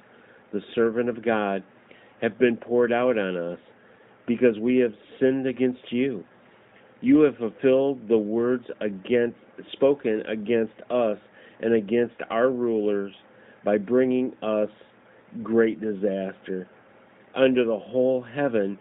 the 0.51 0.61
servant 0.75 1.09
of 1.09 1.23
God, 1.23 1.63
have 2.21 2.37
been 2.37 2.57
poured 2.57 2.91
out 2.91 3.17
on 3.17 3.37
us 3.37 3.59
because 4.27 4.57
we 4.59 4.77
have 4.77 4.93
sinned 5.19 5.47
against 5.47 5.91
you. 5.91 6.23
You 7.01 7.21
have 7.21 7.37
fulfilled 7.37 8.07
the 8.07 8.17
words 8.17 8.65
against 8.81 9.37
spoken 9.71 10.21
against 10.27 10.73
us 10.89 11.17
and 11.61 11.73
against 11.73 12.15
our 12.29 12.49
rulers 12.49 13.13
by 13.63 13.77
bringing 13.77 14.33
us 14.41 14.69
great 15.43 15.79
disaster. 15.81 16.67
Under 17.35 17.65
the 17.65 17.79
whole 17.79 18.21
heaven, 18.21 18.77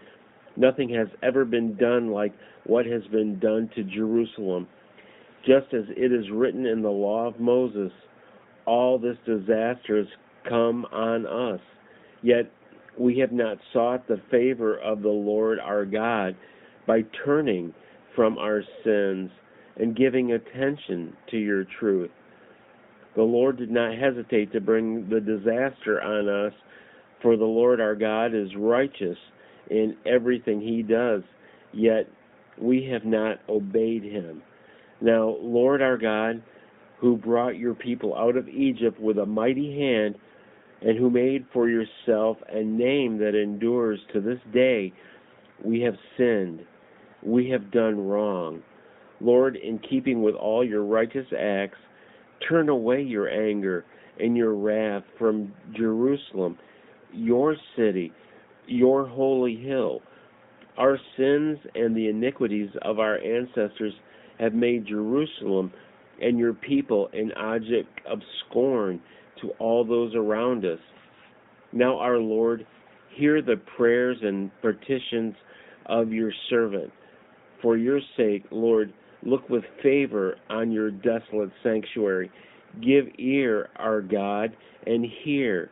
nothing 0.57 0.89
has 0.91 1.09
ever 1.23 1.45
been 1.45 1.77
done 1.77 2.11
like 2.11 2.33
what 2.65 2.87
has 2.87 3.03
been 3.11 3.39
done 3.39 3.71
to 3.75 3.85
Jerusalem. 3.85 4.67
Just 5.47 5.73
as 5.73 5.85
it 5.97 6.13
is 6.13 6.31
written 6.33 6.67
in 6.67 6.83
the 6.83 6.91
law 6.91 7.27
of 7.27 7.39
Moses, 7.39 7.93
all 8.67 8.99
this 8.99 9.17
disaster 9.25 9.99
has 9.99 10.07
come 10.49 10.85
on 10.87 11.27
us. 11.27 11.61
Yet 12.23 12.51
we 12.99 13.19
have 13.19 13.33
not 13.33 13.59
sought 13.73 14.07
the 14.09 14.21
favor 14.31 14.79
of 14.79 15.03
the 15.03 15.09
Lord 15.09 15.59
our 15.61 15.85
God 15.85 16.37
by 16.87 17.03
turning 17.25 17.73
from 18.17 18.39
our 18.39 18.63
sins 18.85 19.31
and 19.77 19.97
giving 19.97 20.33
attention 20.33 21.17
to 21.31 21.37
your 21.37 21.65
truth. 21.79 22.11
The 23.15 23.23
Lord 23.23 23.57
did 23.57 23.71
not 23.71 23.97
hesitate 23.97 24.53
to 24.53 24.61
bring 24.61 25.09
the 25.09 25.21
disaster 25.21 26.01
on 26.03 26.29
us, 26.29 26.53
for 27.23 27.37
the 27.37 27.45
Lord 27.45 27.81
our 27.81 27.95
God 27.95 28.35
is 28.35 28.49
righteous 28.57 29.17
in 29.71 29.97
everything 30.07 30.61
he 30.61 30.83
does, 30.83 31.23
yet 31.73 32.09
we 32.61 32.89
have 32.91 33.05
not 33.05 33.39
obeyed 33.49 34.03
him. 34.03 34.43
Now, 35.01 35.37
Lord 35.41 35.83
our 35.83 35.97
God, 35.97 36.43
who 37.01 37.17
brought 37.17 37.57
your 37.57 37.75
people 37.75 38.17
out 38.17 38.37
of 38.37 38.49
Egypt 38.49 39.01
with 39.01 39.19
a 39.19 39.27
mighty 39.27 39.79
hand, 39.79 40.17
and 40.81 40.99
who 40.99 41.11
made 41.11 41.47
for 41.53 41.69
yourself 41.69 42.37
a 42.49 42.63
name 42.63 43.19
that 43.19 43.35
endures 43.35 43.99
to 44.13 44.21
this 44.21 44.39
day, 44.53 44.93
we 45.65 45.81
have 45.81 45.97
sinned. 46.17 46.61
We 47.23 47.51
have 47.51 47.73
done 47.73 47.99
wrong. 47.99 48.63
Lord, 49.21 49.57
in 49.57 49.81
keeping 49.81 50.23
with 50.23 50.37
all 50.37 50.65
your 50.65 50.85
righteous 50.85 51.27
acts, 51.37 51.79
turn 52.49 52.69
away 52.69 53.03
your 53.03 53.29
anger 53.29 53.85
and 54.21 54.37
your 54.37 54.55
wrath 54.55 55.03
from 55.19 55.53
Jerusalem, 55.77 56.57
your 57.13 57.57
city, 57.77 58.13
your 58.67 59.07
holy 59.07 59.57
hill. 59.57 60.01
Our 60.77 60.99
sins 61.17 61.59
and 61.75 61.97
the 61.97 62.09
iniquities 62.09 62.71
of 62.83 63.01
our 63.01 63.19
ancestors 63.19 63.95
have 64.39 64.55
made 64.55 64.87
Jerusalem 64.87 65.73
and 66.21 66.39
your 66.39 66.55
people 66.55 67.09
an 67.13 67.33
object 67.33 68.01
of 68.09 68.21
scorn 68.47 69.01
to 69.43 69.51
all 69.59 69.85
those 69.85 70.15
around 70.15 70.65
us. 70.65 70.79
Now, 71.73 71.99
our 71.99 72.19
Lord, 72.19 72.67
hear 73.15 73.43
the 73.43 73.57
prayers 73.77 74.17
and 74.23 74.51
petitions 74.63 75.35
of 75.87 76.13
your 76.13 76.33
servant. 76.49 76.91
For 77.63 77.77
your 77.77 78.01
sake, 78.17 78.45
Lord, 78.51 78.93
look 79.23 79.49
with 79.49 79.65
favor 79.83 80.37
on 80.49 80.71
your 80.71 80.91
desolate 80.91 81.51
sanctuary. 81.63 82.31
Give 82.81 83.07
ear, 83.19 83.71
our 83.77 84.01
God, 84.01 84.57
and 84.87 85.05
hear. 85.25 85.71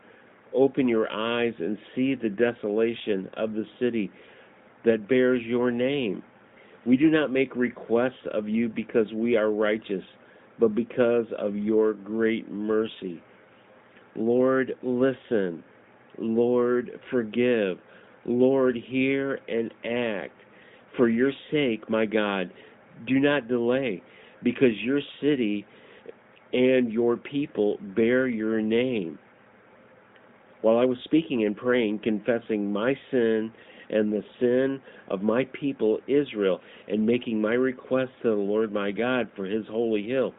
Open 0.54 0.88
your 0.88 1.10
eyes 1.12 1.54
and 1.58 1.78
see 1.94 2.14
the 2.14 2.30
desolation 2.30 3.28
of 3.36 3.52
the 3.52 3.64
city 3.78 4.10
that 4.84 5.08
bears 5.08 5.42
your 5.44 5.70
name. 5.70 6.22
We 6.86 6.96
do 6.96 7.10
not 7.10 7.32
make 7.32 7.54
requests 7.56 8.26
of 8.32 8.48
you 8.48 8.68
because 8.68 9.12
we 9.12 9.36
are 9.36 9.50
righteous, 9.50 10.04
but 10.58 10.74
because 10.74 11.26
of 11.38 11.56
your 11.56 11.94
great 11.94 12.50
mercy. 12.50 13.22
Lord, 14.16 14.72
listen. 14.82 15.62
Lord, 16.18 16.90
forgive. 17.10 17.78
Lord, 18.24 18.76
hear 18.76 19.40
and 19.48 19.72
act. 19.84 20.34
For 20.96 21.08
your 21.08 21.32
sake, 21.50 21.88
my 21.90 22.06
God, 22.06 22.50
do 23.06 23.20
not 23.20 23.48
delay, 23.48 24.02
because 24.42 24.72
your 24.82 25.00
city 25.20 25.66
and 26.52 26.90
your 26.92 27.16
people 27.16 27.78
bear 27.94 28.26
your 28.26 28.62
name. 28.62 29.18
While 30.62 30.78
I 30.78 30.86
was 30.86 30.98
speaking 31.04 31.44
and 31.44 31.56
praying, 31.56 32.00
confessing 32.02 32.72
my 32.72 32.94
sin 33.10 33.52
and 33.90 34.12
the 34.12 34.24
sin 34.40 34.80
of 35.10 35.22
my 35.22 35.46
people 35.52 35.98
Israel, 36.08 36.60
and 36.88 37.04
making 37.06 37.40
my 37.40 37.52
request 37.52 38.10
to 38.22 38.30
the 38.30 38.34
Lord 38.34 38.72
my 38.72 38.90
God 38.90 39.28
for 39.36 39.44
his 39.44 39.66
holy 39.70 40.06
hill, 40.08 40.32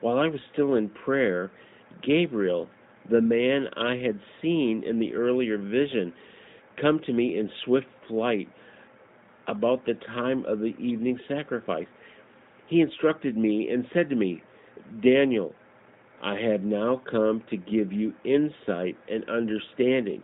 while 0.00 0.18
I 0.18 0.26
was 0.26 0.40
still 0.52 0.74
in 0.76 0.88
prayer, 0.88 1.52
Gabriel, 2.02 2.68
the 3.10 3.20
man 3.20 3.66
I 3.76 3.96
had 3.96 4.18
seen 4.40 4.82
in 4.86 4.98
the 4.98 5.14
earlier 5.14 5.58
vision, 5.58 6.12
come 6.80 7.00
to 7.06 7.12
me 7.12 7.38
in 7.38 7.50
swift 7.64 7.86
flight 8.08 8.48
about 9.48 9.84
the 9.84 9.94
time 10.06 10.44
of 10.46 10.60
the 10.60 10.74
evening 10.78 11.18
sacrifice. 11.28 11.86
He 12.68 12.80
instructed 12.80 13.36
me 13.36 13.68
and 13.70 13.86
said 13.92 14.08
to 14.10 14.16
me, 14.16 14.42
Daniel, 15.02 15.54
I 16.22 16.36
have 16.40 16.62
now 16.62 17.02
come 17.10 17.42
to 17.50 17.56
give 17.56 17.92
you 17.92 18.14
insight 18.24 18.96
and 19.10 19.28
understanding. 19.28 20.22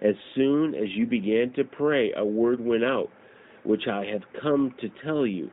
As 0.00 0.14
soon 0.34 0.74
as 0.74 0.88
you 0.94 1.06
began 1.06 1.52
to 1.54 1.64
pray, 1.64 2.12
a 2.16 2.24
word 2.24 2.60
went 2.60 2.84
out, 2.84 3.10
which 3.64 3.86
I 3.86 4.06
have 4.06 4.22
come 4.40 4.74
to 4.80 4.88
tell 5.04 5.26
you, 5.26 5.50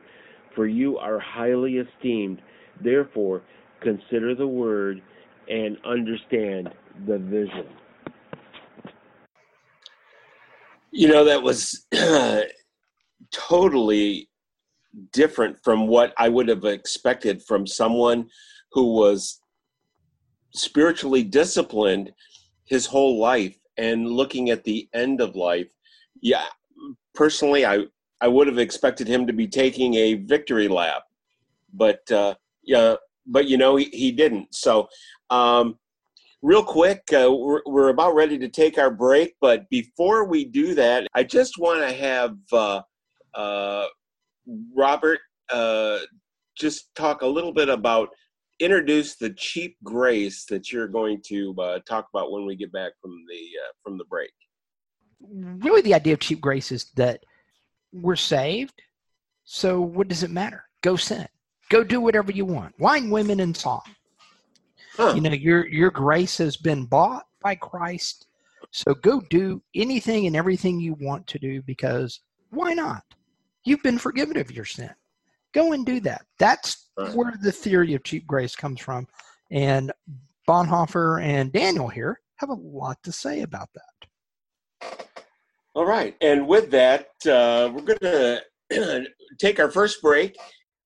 for 0.54 0.66
you 0.66 0.96
are 0.96 1.18
highly 1.18 1.76
esteemed. 1.76 2.40
Therefore, 2.82 3.42
consider 3.82 4.34
the 4.34 4.46
word 4.46 5.02
and 5.48 5.78
understand 5.84 6.70
the 7.06 7.18
vision. 7.18 7.66
You 10.90 11.08
know, 11.08 11.24
that 11.24 11.42
was 11.42 11.86
totally 13.32 14.28
different 15.12 15.58
from 15.62 15.86
what 15.86 16.14
I 16.16 16.28
would 16.28 16.48
have 16.48 16.64
expected 16.64 17.42
from 17.42 17.66
someone 17.66 18.28
who 18.72 18.94
was 18.94 19.40
spiritually 20.54 21.22
disciplined 21.22 22.12
his 22.64 22.86
whole 22.86 23.18
life 23.18 23.58
and 23.76 24.10
looking 24.10 24.50
at 24.50 24.64
the 24.64 24.88
end 24.94 25.20
of 25.20 25.36
life. 25.36 25.68
Yeah, 26.20 26.46
personally, 27.14 27.66
I, 27.66 27.84
I 28.20 28.28
would 28.28 28.46
have 28.46 28.58
expected 28.58 29.06
him 29.06 29.26
to 29.26 29.32
be 29.32 29.46
taking 29.46 29.94
a 29.94 30.14
victory 30.14 30.68
lap, 30.68 31.02
but 31.74 32.10
uh, 32.10 32.34
yeah, 32.64 32.96
but 33.26 33.46
you 33.46 33.56
know 33.56 33.76
he, 33.76 33.86
he 33.92 34.12
didn't. 34.12 34.54
So 34.54 34.88
um, 35.30 35.78
real 36.42 36.62
quick, 36.62 37.02
uh, 37.12 37.32
we're, 37.32 37.62
we're, 37.66 37.88
about 37.88 38.14
ready 38.14 38.38
to 38.38 38.48
take 38.48 38.78
our 38.78 38.90
break, 38.90 39.34
but 39.40 39.68
before 39.70 40.24
we 40.24 40.44
do 40.44 40.74
that, 40.74 41.06
I 41.14 41.24
just 41.24 41.58
want 41.58 41.80
to 41.80 41.92
have 41.92 42.36
uh, 42.52 42.82
uh, 43.34 43.86
Robert 44.76 45.20
uh, 45.50 45.98
just 46.56 46.94
talk 46.94 47.22
a 47.22 47.26
little 47.26 47.52
bit 47.52 47.68
about 47.68 48.10
introduce 48.58 49.16
the 49.16 49.30
cheap 49.30 49.76
grace 49.84 50.44
that 50.46 50.72
you're 50.72 50.88
going 50.88 51.20
to 51.26 51.54
uh, 51.60 51.78
talk 51.86 52.06
about 52.12 52.32
when 52.32 52.46
we 52.46 52.56
get 52.56 52.72
back 52.72 52.92
from 53.00 53.24
the 53.28 53.36
uh, 53.36 53.72
from 53.82 53.98
the 53.98 54.04
break. 54.04 54.32
Really, 55.20 55.82
the 55.82 55.94
idea 55.94 56.14
of 56.14 56.20
cheap 56.20 56.40
grace 56.40 56.72
is 56.72 56.92
that 56.96 57.24
we're 57.92 58.16
saved. 58.16 58.82
So 59.44 59.80
what 59.80 60.08
does 60.08 60.22
it 60.22 60.30
matter? 60.30 60.64
Go 60.82 60.96
sin. 60.96 61.26
Go 61.68 61.82
do 61.82 62.00
whatever 62.00 62.32
you 62.32 62.44
want. 62.44 62.78
Wine, 62.78 63.10
women, 63.10 63.40
and 63.40 63.56
song. 63.56 63.82
Huh. 64.96 65.12
You 65.14 65.20
know, 65.20 65.32
your 65.32 65.66
your 65.66 65.90
grace 65.90 66.38
has 66.38 66.56
been 66.56 66.86
bought 66.86 67.26
by 67.42 67.54
Christ. 67.54 68.26
So 68.70 68.94
go 68.94 69.20
do 69.30 69.62
anything 69.74 70.26
and 70.26 70.36
everything 70.36 70.80
you 70.80 70.96
want 71.00 71.26
to 71.28 71.38
do 71.38 71.62
because 71.62 72.20
why 72.50 72.72
not? 72.72 73.02
You've 73.64 73.82
been 73.82 73.98
forgiven 73.98 74.36
of 74.36 74.50
your 74.50 74.64
sin. 74.64 74.90
Go 75.52 75.72
and 75.72 75.84
do 75.84 76.00
that. 76.00 76.26
That's 76.38 76.88
right. 76.96 77.14
where 77.14 77.34
the 77.42 77.52
theory 77.52 77.94
of 77.94 78.04
cheap 78.04 78.26
grace 78.26 78.54
comes 78.54 78.80
from. 78.80 79.06
And 79.50 79.92
Bonhoeffer 80.48 81.22
and 81.22 81.52
Daniel 81.52 81.88
here 81.88 82.20
have 82.36 82.50
a 82.50 82.54
lot 82.54 83.02
to 83.02 83.12
say 83.12 83.42
about 83.42 83.68
that. 83.74 84.98
All 85.74 85.86
right. 85.86 86.16
And 86.20 86.46
with 86.46 86.70
that, 86.70 87.08
uh, 87.26 87.70
we're 87.72 87.96
going 87.96 87.98
to 88.70 89.06
take 89.38 89.60
our 89.60 89.70
first 89.70 90.00
break. 90.00 90.36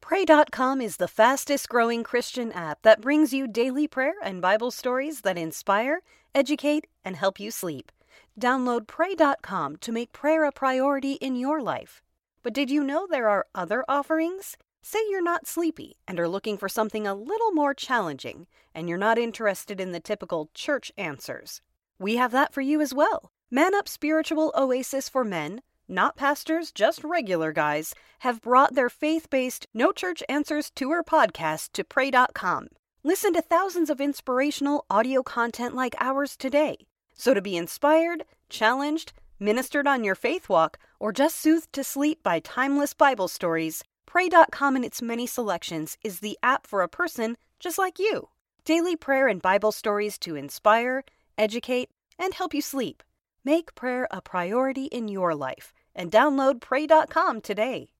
Pray.com 0.01 0.81
is 0.81 0.97
the 0.97 1.07
fastest 1.09 1.69
growing 1.69 2.03
Christian 2.03 2.51
app 2.53 2.83
that 2.83 3.01
brings 3.01 3.33
you 3.33 3.47
daily 3.47 3.87
prayer 3.87 4.15
and 4.23 4.41
Bible 4.41 4.71
stories 4.71 5.21
that 5.21 5.39
inspire, 5.39 6.01
educate, 6.35 6.87
and 7.05 7.17
help 7.17 7.39
you 7.39 7.51
sleep. 7.51 7.93
Download 8.39 8.87
Pray.com 8.87 9.77
to 9.77 9.93
make 9.93 10.13
prayer 10.13 10.45
a 10.45 10.53
priority 10.53 11.13
in 11.15 11.37
your 11.37 11.61
life. 11.61 12.03
But 12.43 12.55
did 12.55 12.71
you 12.71 12.83
know 12.83 13.07
there 13.07 13.29
are 13.29 13.47
other 13.55 13.85
offerings? 13.89 14.57
Say 14.83 14.99
you're 15.11 15.23
not 15.23 15.47
sleepy 15.47 15.97
and 16.09 16.19
are 16.19 16.29
looking 16.29 16.57
for 16.57 16.69
something 16.69 17.07
a 17.07 17.15
little 17.15 17.53
more 17.53 17.75
challenging, 17.75 18.47
and 18.75 18.89
you're 18.89 18.99
not 18.99 19.19
interested 19.19 19.81
in 19.81 19.93
the 19.93 20.01
typical 20.01 20.49
church 20.55 20.91
answers. 20.97 21.61
We 21.99 22.17
have 22.17 22.33
that 22.33 22.55
for 22.55 22.63
you 22.63 22.81
as 22.81 22.95
well. 22.95 23.31
Man 23.51 23.75
Up 23.75 23.87
Spiritual 23.87 24.53
Oasis 24.57 25.09
for 25.09 25.25
Men 25.25 25.61
not 25.90 26.16
pastors, 26.16 26.70
just 26.70 27.03
regular 27.03 27.53
guys, 27.53 27.94
have 28.20 28.40
brought 28.40 28.74
their 28.74 28.88
faith 28.88 29.29
based 29.29 29.66
No 29.74 29.90
Church 29.90 30.22
Answers 30.29 30.70
Tour 30.70 31.03
podcast 31.03 31.72
to 31.72 31.83
Pray.com. 31.83 32.68
Listen 33.03 33.33
to 33.33 33.42
thousands 33.42 33.90
of 33.90 34.00
inspirational 34.00 34.85
audio 34.88 35.22
content 35.22 35.74
like 35.74 35.96
ours 35.98 36.37
today. 36.37 36.76
So, 37.14 37.35
to 37.35 37.42
be 37.42 37.57
inspired, 37.57 38.24
challenged, 38.48 39.12
ministered 39.40 39.88
on 39.88 40.05
your 40.05 40.14
faith 40.14 40.48
walk, 40.48 40.79
or 41.00 41.12
just 41.12 41.40
soothed 41.40 41.72
to 41.72 41.83
sleep 41.83 42.22
by 42.22 42.38
timeless 42.38 42.94
Bible 42.94 43.26
stories, 43.26 43.83
Pray.com 44.07 44.76
and 44.76 44.85
its 44.85 45.03
many 45.03 45.26
selections 45.26 45.98
is 46.05 46.20
the 46.20 46.38
app 46.42 46.66
for 46.66 46.83
a 46.83 46.88
person 46.88 47.37
just 47.59 47.79
like 47.79 47.98
you. 47.98 48.29
Daily 48.64 48.94
prayer 48.94 49.26
and 49.26 49.42
Bible 49.42 49.72
stories 49.72 50.18
to 50.18 50.37
inspire, 50.37 51.05
educate, 51.37 51.90
and 52.18 52.35
help 52.35 52.55
you 52.55 52.62
sleep. 52.62 53.03
Make 53.44 53.74
prayer 53.74 54.07
a 54.11 54.20
priority 54.20 54.85
in 54.85 55.09
your 55.09 55.35
life 55.35 55.72
and 55.94 56.11
download 56.11 56.61
pray.com 56.61 57.40
today. 57.40 57.90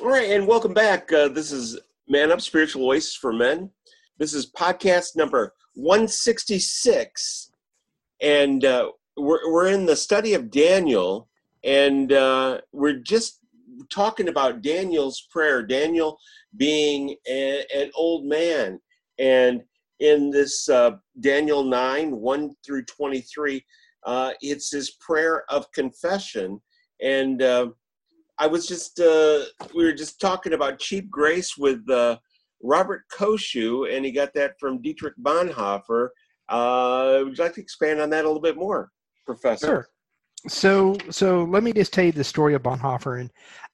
All 0.00 0.08
right, 0.08 0.30
and 0.30 0.46
welcome 0.46 0.74
back. 0.74 1.12
Uh, 1.12 1.28
this 1.28 1.52
is 1.52 1.78
Man 2.08 2.30
Up 2.30 2.40
Spiritual 2.40 2.86
Oasis 2.86 3.14
for 3.14 3.32
Men. 3.32 3.70
This 4.18 4.34
is 4.34 4.50
podcast 4.52 5.16
number 5.16 5.54
166, 5.74 7.50
and 8.20 8.64
uh, 8.64 8.90
we're 9.16 9.50
we're 9.50 9.68
in 9.68 9.86
the 9.86 9.96
study 9.96 10.34
of 10.34 10.50
Daniel, 10.50 11.28
and 11.64 12.12
uh, 12.12 12.60
we're 12.72 12.98
just 12.98 13.40
talking 13.90 14.28
about 14.28 14.62
Daniel's 14.62 15.26
prayer. 15.30 15.62
Daniel 15.62 16.18
being 16.56 17.16
a, 17.28 17.64
an 17.74 17.90
old 17.94 18.26
man, 18.26 18.80
and 19.18 19.62
in 20.00 20.30
this 20.30 20.68
uh, 20.68 20.92
Daniel 21.20 21.64
9 21.64 22.16
1 22.16 22.54
through 22.64 22.84
23, 22.84 23.64
uh, 24.04 24.32
it's 24.40 24.70
his 24.70 24.90
prayer 25.00 25.44
of 25.48 25.70
confession. 25.72 26.60
And 27.02 27.42
uh, 27.42 27.68
I 28.38 28.46
was 28.46 28.66
just, 28.66 29.00
uh, 29.00 29.40
we 29.74 29.84
were 29.84 29.92
just 29.92 30.20
talking 30.20 30.52
about 30.52 30.78
cheap 30.78 31.10
grace 31.10 31.56
with 31.56 31.88
uh, 31.90 32.18
Robert 32.62 33.02
Koshu, 33.12 33.94
and 33.94 34.04
he 34.04 34.12
got 34.12 34.34
that 34.34 34.58
from 34.58 34.82
Dietrich 34.82 35.14
Bonhoeffer. 35.22 36.08
Uh, 36.48 37.22
would 37.24 37.36
you 37.36 37.44
like 37.44 37.54
to 37.54 37.60
expand 37.60 38.00
on 38.00 38.10
that 38.10 38.24
a 38.24 38.28
little 38.28 38.42
bit 38.42 38.56
more, 38.56 38.90
Professor? 39.26 39.66
Sure. 39.66 39.88
So, 40.48 40.96
so 41.10 41.44
let 41.44 41.62
me 41.62 41.72
just 41.72 41.92
tell 41.92 42.04
you 42.04 42.12
the 42.12 42.22
story 42.22 42.54
of 42.54 42.62
Bonhoeffer, 42.62 43.20
and 43.20 43.30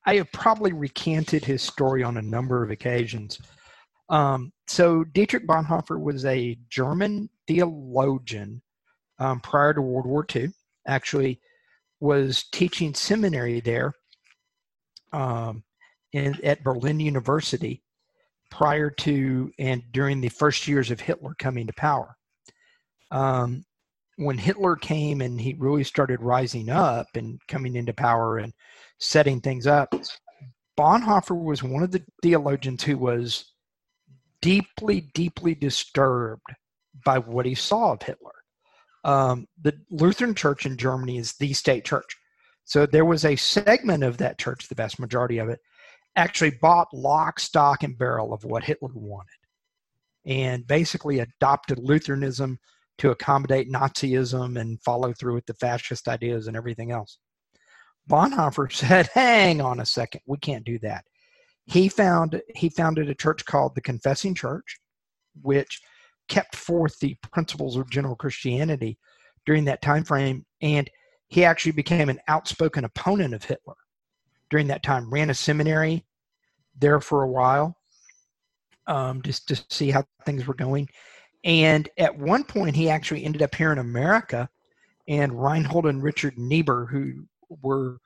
I 0.07 0.17
have 0.17 0.33
probably 0.33 0.73
recanted 0.73 1.45
his 1.45 1.63
story 1.63 2.03
on 2.03 2.17
a 2.17 2.23
number 2.23 2.63
of 2.63 2.71
occasions. 2.71 3.39
Um, 4.09 4.53
so 4.67 5.05
Dietrich 5.05 5.47
Bonhoeffer 5.47 6.01
was 6.01 6.25
a 6.25 6.59
German 6.69 7.29
theologian 7.47 8.63
um, 9.19 9.41
prior 9.41 9.75
to 9.75 9.83
World 9.83 10.07
War 10.07 10.27
II. 10.35 10.51
Actually, 10.87 11.41
was 12.03 12.47
teaching 12.51 12.93
seminary 12.93 13.61
there 13.61 13.95
um, 15.13 15.63
in, 16.13 16.37
at 16.43 16.65
Berlin 16.65 16.99
University 16.99 17.81
prior 18.51 18.91
to 18.91 19.53
and 19.61 19.85
during 19.93 20.21
the 20.21 20.29
first 20.29 20.67
years 20.67 20.91
of 20.91 20.99
Hitler 20.99 21.33
coming 21.39 21.65
to 21.69 21.73
power. 21.75 22.17
Um, 23.13 23.65
when 24.17 24.37
Hitler 24.37 24.75
came 24.75 25.21
and 25.21 25.41
he 25.41 25.55
really 25.55 25.85
started 25.85 26.21
rising 26.21 26.71
up 26.71 27.07
and 27.15 27.41
coming 27.47 27.77
into 27.77 27.95
power 27.95 28.39
and 28.39 28.53
setting 28.99 29.41
things 29.41 29.69
up, 29.69 29.95
Bonhoeffer 30.77 31.41
was 31.41 31.63
one 31.63 31.85
of 31.85 31.93
the 31.93 32.03
theologians 32.21 32.83
who 32.83 32.99
was 32.99 33.53
deeply, 34.41 35.09
deeply 35.15 35.55
disturbed 35.55 36.53
by 37.05 37.19
what 37.19 37.47
he 37.47 37.55
saw 37.55 37.93
of 37.93 38.03
Hitler. 38.03 38.42
Um, 39.05 39.47
the 39.61 39.75
Lutheran 39.91 40.35
Church 40.35 40.67
in 40.67 40.77
Germany 40.77 41.19
is 41.19 41.35
the 41.35 41.53
state 41.53 41.85
church. 41.85 42.17
So 42.65 42.87
there 42.87 43.05
was 43.05 43.25
a 43.25 43.37
segment 43.37 44.05
of 44.05 44.19
that 44.19 44.39
church, 44.39 44.69
the 44.69 44.75
vast 44.75 45.01
majority 45.01 45.39
of 45.39 45.49
it, 45.49 45.59
actually 46.15 46.53
bought 46.61 46.89
lock, 46.93 47.41
stock, 47.41 47.83
and 47.83 47.99
barrel 47.99 48.33
of 48.33 48.45
what 48.45 48.65
Hitler 48.65 48.91
wanted 48.95 49.29
and 50.25 50.67
basically 50.67 51.19
adopted 51.19 51.79
Lutheranism 51.79 52.59
to 52.99 53.11
accommodate 53.11 53.71
Nazism 53.71 54.61
and 54.61 54.81
follow 54.83 55.13
through 55.13 55.35
with 55.35 55.47
the 55.47 55.55
fascist 55.55 56.09
ideas 56.09 56.47
and 56.47 56.57
everything 56.57 56.93
else. 56.93 57.19
Bonhoeffer 58.09 58.73
said, 58.73 59.09
hang 59.15 59.61
on 59.61 59.81
a 59.81 59.87
second, 59.87 60.21
we 60.27 60.39
can't 60.39 60.65
do 60.65 60.79
that. 60.81 61.05
He 61.67 61.89
found 61.89 62.43
he 62.57 62.69
founded 62.69 63.09
a 63.09 63.15
church 63.15 63.45
called 63.45 63.75
the 63.75 63.81
Confessing 63.81 64.35
Church, 64.35 64.81
which 65.41 65.81
kept 66.33 66.57
forth 66.57 66.99
the 66.99 67.15
principles 67.31 67.77
of 67.77 67.91
general 67.91 68.17
Christianity 68.17 68.97
during 69.45 69.67
that 69.67 69.83
time 69.83 70.03
frame, 70.03 70.47
and 70.63 70.89
he 71.29 71.45
actually 71.45 71.73
became 71.73 72.09
an 72.09 72.21
outspoken 72.27 72.87
opponent 72.87 73.35
of 73.35 73.45
Hitler 73.45 73.75
during 74.49 74.67
that 74.69 74.83
time. 74.83 75.13
Ran 75.13 75.29
a 75.29 75.35
seminary 75.35 76.07
there 76.81 77.01
for 77.01 77.23
a 77.23 77.29
while, 77.29 77.77
um, 78.87 79.21
just 79.21 79.47
to 79.49 79.63
see 79.69 79.91
how 79.91 80.05
things 80.25 80.47
were 80.47 80.55
going. 80.55 80.89
And 81.45 81.87
at 81.99 82.19
one 82.19 82.45
point, 82.45 82.77
he 82.77 82.89
actually 82.89 83.25
ended 83.25 83.43
up 83.43 83.55
here 83.55 83.73
in 83.73 83.79
America, 83.79 84.49
and 85.07 85.39
Reinhold 85.39 85.85
and 85.85 86.03
Richard 86.03 86.39
Niebuhr, 86.39 86.87
who 86.87 87.27
were 87.61 87.99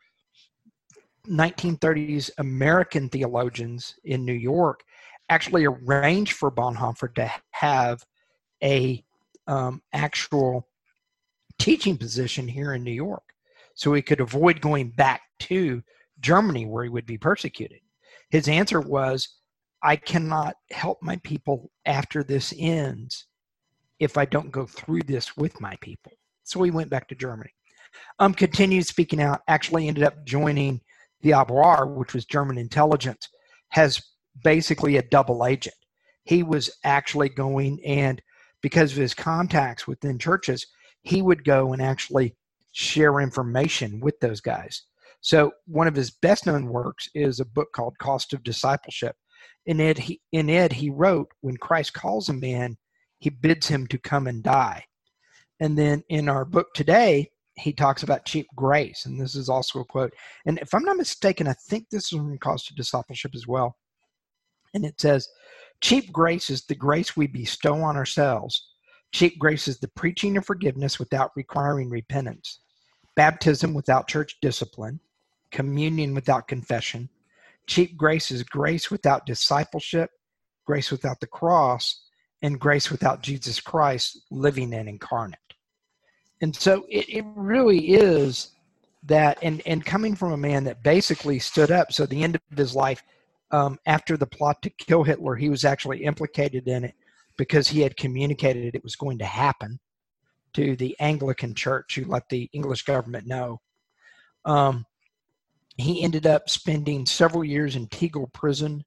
1930s 1.28 2.30
American 2.38 3.08
theologians 3.08 3.94
in 4.02 4.24
New 4.24 4.32
York 4.32 4.82
actually 5.28 5.64
arranged 5.64 6.32
for 6.32 6.50
Bonhoeffer 6.50 7.14
to 7.14 7.30
have 7.52 8.04
a 8.62 9.04
um, 9.46 9.82
actual 9.92 10.68
teaching 11.58 11.96
position 11.96 12.46
here 12.48 12.74
in 12.74 12.84
New 12.84 12.92
York, 12.92 13.22
so 13.74 13.92
he 13.92 14.02
could 14.02 14.20
avoid 14.20 14.60
going 14.60 14.90
back 14.90 15.22
to 15.40 15.82
Germany 16.20 16.66
where 16.66 16.84
he 16.84 16.90
would 16.90 17.06
be 17.06 17.18
persecuted. 17.18 17.80
His 18.30 18.48
answer 18.48 18.80
was, 18.80 19.28
"I 19.82 19.96
cannot 19.96 20.56
help 20.70 21.02
my 21.02 21.16
people 21.16 21.70
after 21.84 22.22
this 22.22 22.52
ends 22.58 23.26
if 23.98 24.18
I 24.18 24.24
don't 24.24 24.50
go 24.50 24.66
through 24.66 25.02
this 25.02 25.36
with 25.36 25.60
my 25.60 25.76
people." 25.80 26.12
So 26.44 26.62
he 26.62 26.70
went 26.70 26.90
back 26.90 27.08
to 27.08 27.14
Germany. 27.14 27.50
Um, 28.18 28.34
continued 28.34 28.86
speaking 28.86 29.20
out. 29.20 29.42
Actually, 29.48 29.88
ended 29.88 30.04
up 30.04 30.24
joining 30.24 30.80
the 31.22 31.30
Abwehr, 31.30 31.94
which 31.94 32.14
was 32.14 32.24
German 32.24 32.58
intelligence, 32.58 33.28
has 33.70 34.02
basically 34.44 34.96
a 34.96 35.02
double 35.02 35.46
agent. 35.46 35.76
He 36.24 36.42
was 36.42 36.70
actually 36.84 37.28
going 37.30 37.82
and 37.84 38.20
because 38.62 38.92
of 38.92 38.98
his 38.98 39.14
contacts 39.14 39.86
within 39.86 40.18
churches, 40.18 40.66
he 41.02 41.22
would 41.22 41.44
go 41.44 41.72
and 41.72 41.82
actually 41.82 42.34
share 42.72 43.20
information 43.20 44.00
with 44.00 44.18
those 44.20 44.40
guys. 44.40 44.82
So 45.20 45.52
one 45.66 45.88
of 45.88 45.94
his 45.94 46.10
best 46.10 46.46
known 46.46 46.66
works 46.66 47.08
is 47.14 47.40
a 47.40 47.44
book 47.44 47.68
called 47.72 47.98
Cost 47.98 48.32
of 48.32 48.44
Discipleship. 48.44 49.16
In 49.66 49.80
it, 49.80 49.98
he, 49.98 50.20
in 50.32 50.48
it, 50.48 50.72
he 50.72 50.90
wrote, 50.90 51.28
when 51.40 51.56
Christ 51.56 51.94
calls 51.94 52.28
a 52.28 52.32
man, 52.32 52.76
he 53.18 53.30
bids 53.30 53.66
him 53.66 53.86
to 53.88 53.98
come 53.98 54.26
and 54.26 54.42
die. 54.42 54.84
And 55.58 55.76
then 55.76 56.04
in 56.08 56.28
our 56.28 56.44
book 56.44 56.74
today, 56.74 57.30
he 57.54 57.72
talks 57.72 58.02
about 58.02 58.26
cheap 58.26 58.46
grace, 58.54 59.06
and 59.06 59.18
this 59.18 59.34
is 59.34 59.48
also 59.48 59.80
a 59.80 59.84
quote. 59.84 60.12
And 60.44 60.58
if 60.58 60.74
I'm 60.74 60.84
not 60.84 60.98
mistaken, 60.98 61.48
I 61.48 61.54
think 61.54 61.88
this 61.88 62.12
is 62.12 62.18
from 62.18 62.36
Cost 62.38 62.70
of 62.70 62.76
Discipleship 62.76 63.32
as 63.34 63.46
well. 63.46 63.76
And 64.74 64.84
it 64.84 65.00
says, 65.00 65.26
Cheap 65.80 66.12
grace 66.12 66.50
is 66.50 66.64
the 66.64 66.74
grace 66.74 67.16
we 67.16 67.26
bestow 67.26 67.76
on 67.82 67.96
ourselves. 67.96 68.68
Cheap 69.12 69.38
grace 69.38 69.68
is 69.68 69.78
the 69.78 69.88
preaching 69.88 70.36
of 70.36 70.44
forgiveness 70.46 70.98
without 70.98 71.30
requiring 71.36 71.90
repentance, 71.90 72.60
baptism 73.14 73.74
without 73.74 74.08
church 74.08 74.38
discipline, 74.40 75.00
communion 75.50 76.14
without 76.14 76.48
confession. 76.48 77.08
Cheap 77.66 77.96
grace 77.96 78.30
is 78.30 78.42
grace 78.42 78.90
without 78.90 79.26
discipleship, 79.26 80.10
grace 80.64 80.90
without 80.90 81.20
the 81.20 81.26
cross, 81.26 82.02
and 82.42 82.60
grace 82.60 82.90
without 82.90 83.22
Jesus 83.22 83.60
Christ 83.60 84.20
living 84.30 84.74
and 84.74 84.88
incarnate 84.88 85.38
and 86.40 86.54
so 86.54 86.84
it, 86.88 87.08
it 87.08 87.24
really 87.34 87.94
is 87.94 88.50
that 89.04 89.38
and 89.42 89.62
and 89.66 89.84
coming 89.84 90.14
from 90.14 90.32
a 90.32 90.36
man 90.36 90.64
that 90.64 90.82
basically 90.82 91.38
stood 91.38 91.70
up 91.70 91.92
so 91.92 92.06
the 92.06 92.22
end 92.22 92.36
of 92.36 92.58
his 92.58 92.74
life 92.74 93.02
um, 93.50 93.78
after 93.86 94.16
the 94.16 94.26
plot 94.26 94.60
to 94.62 94.70
kill 94.70 95.02
hitler 95.02 95.34
he 95.34 95.48
was 95.48 95.64
actually 95.64 96.04
implicated 96.04 96.66
in 96.68 96.84
it 96.84 96.94
because 97.36 97.68
he 97.68 97.80
had 97.80 97.96
communicated 97.96 98.74
it 98.74 98.82
was 98.82 98.96
going 98.96 99.18
to 99.18 99.24
happen 99.24 99.78
to 100.52 100.76
the 100.76 100.96
anglican 101.00 101.54
church 101.54 101.94
who 101.94 102.04
let 102.04 102.28
the 102.28 102.48
english 102.52 102.82
government 102.82 103.26
know 103.26 103.60
um, 104.44 104.84
he 105.76 106.02
ended 106.02 106.26
up 106.26 106.48
spending 106.48 107.04
several 107.06 107.44
years 107.44 107.76
in 107.76 107.86
tegel 107.88 108.28
prison 108.32 108.84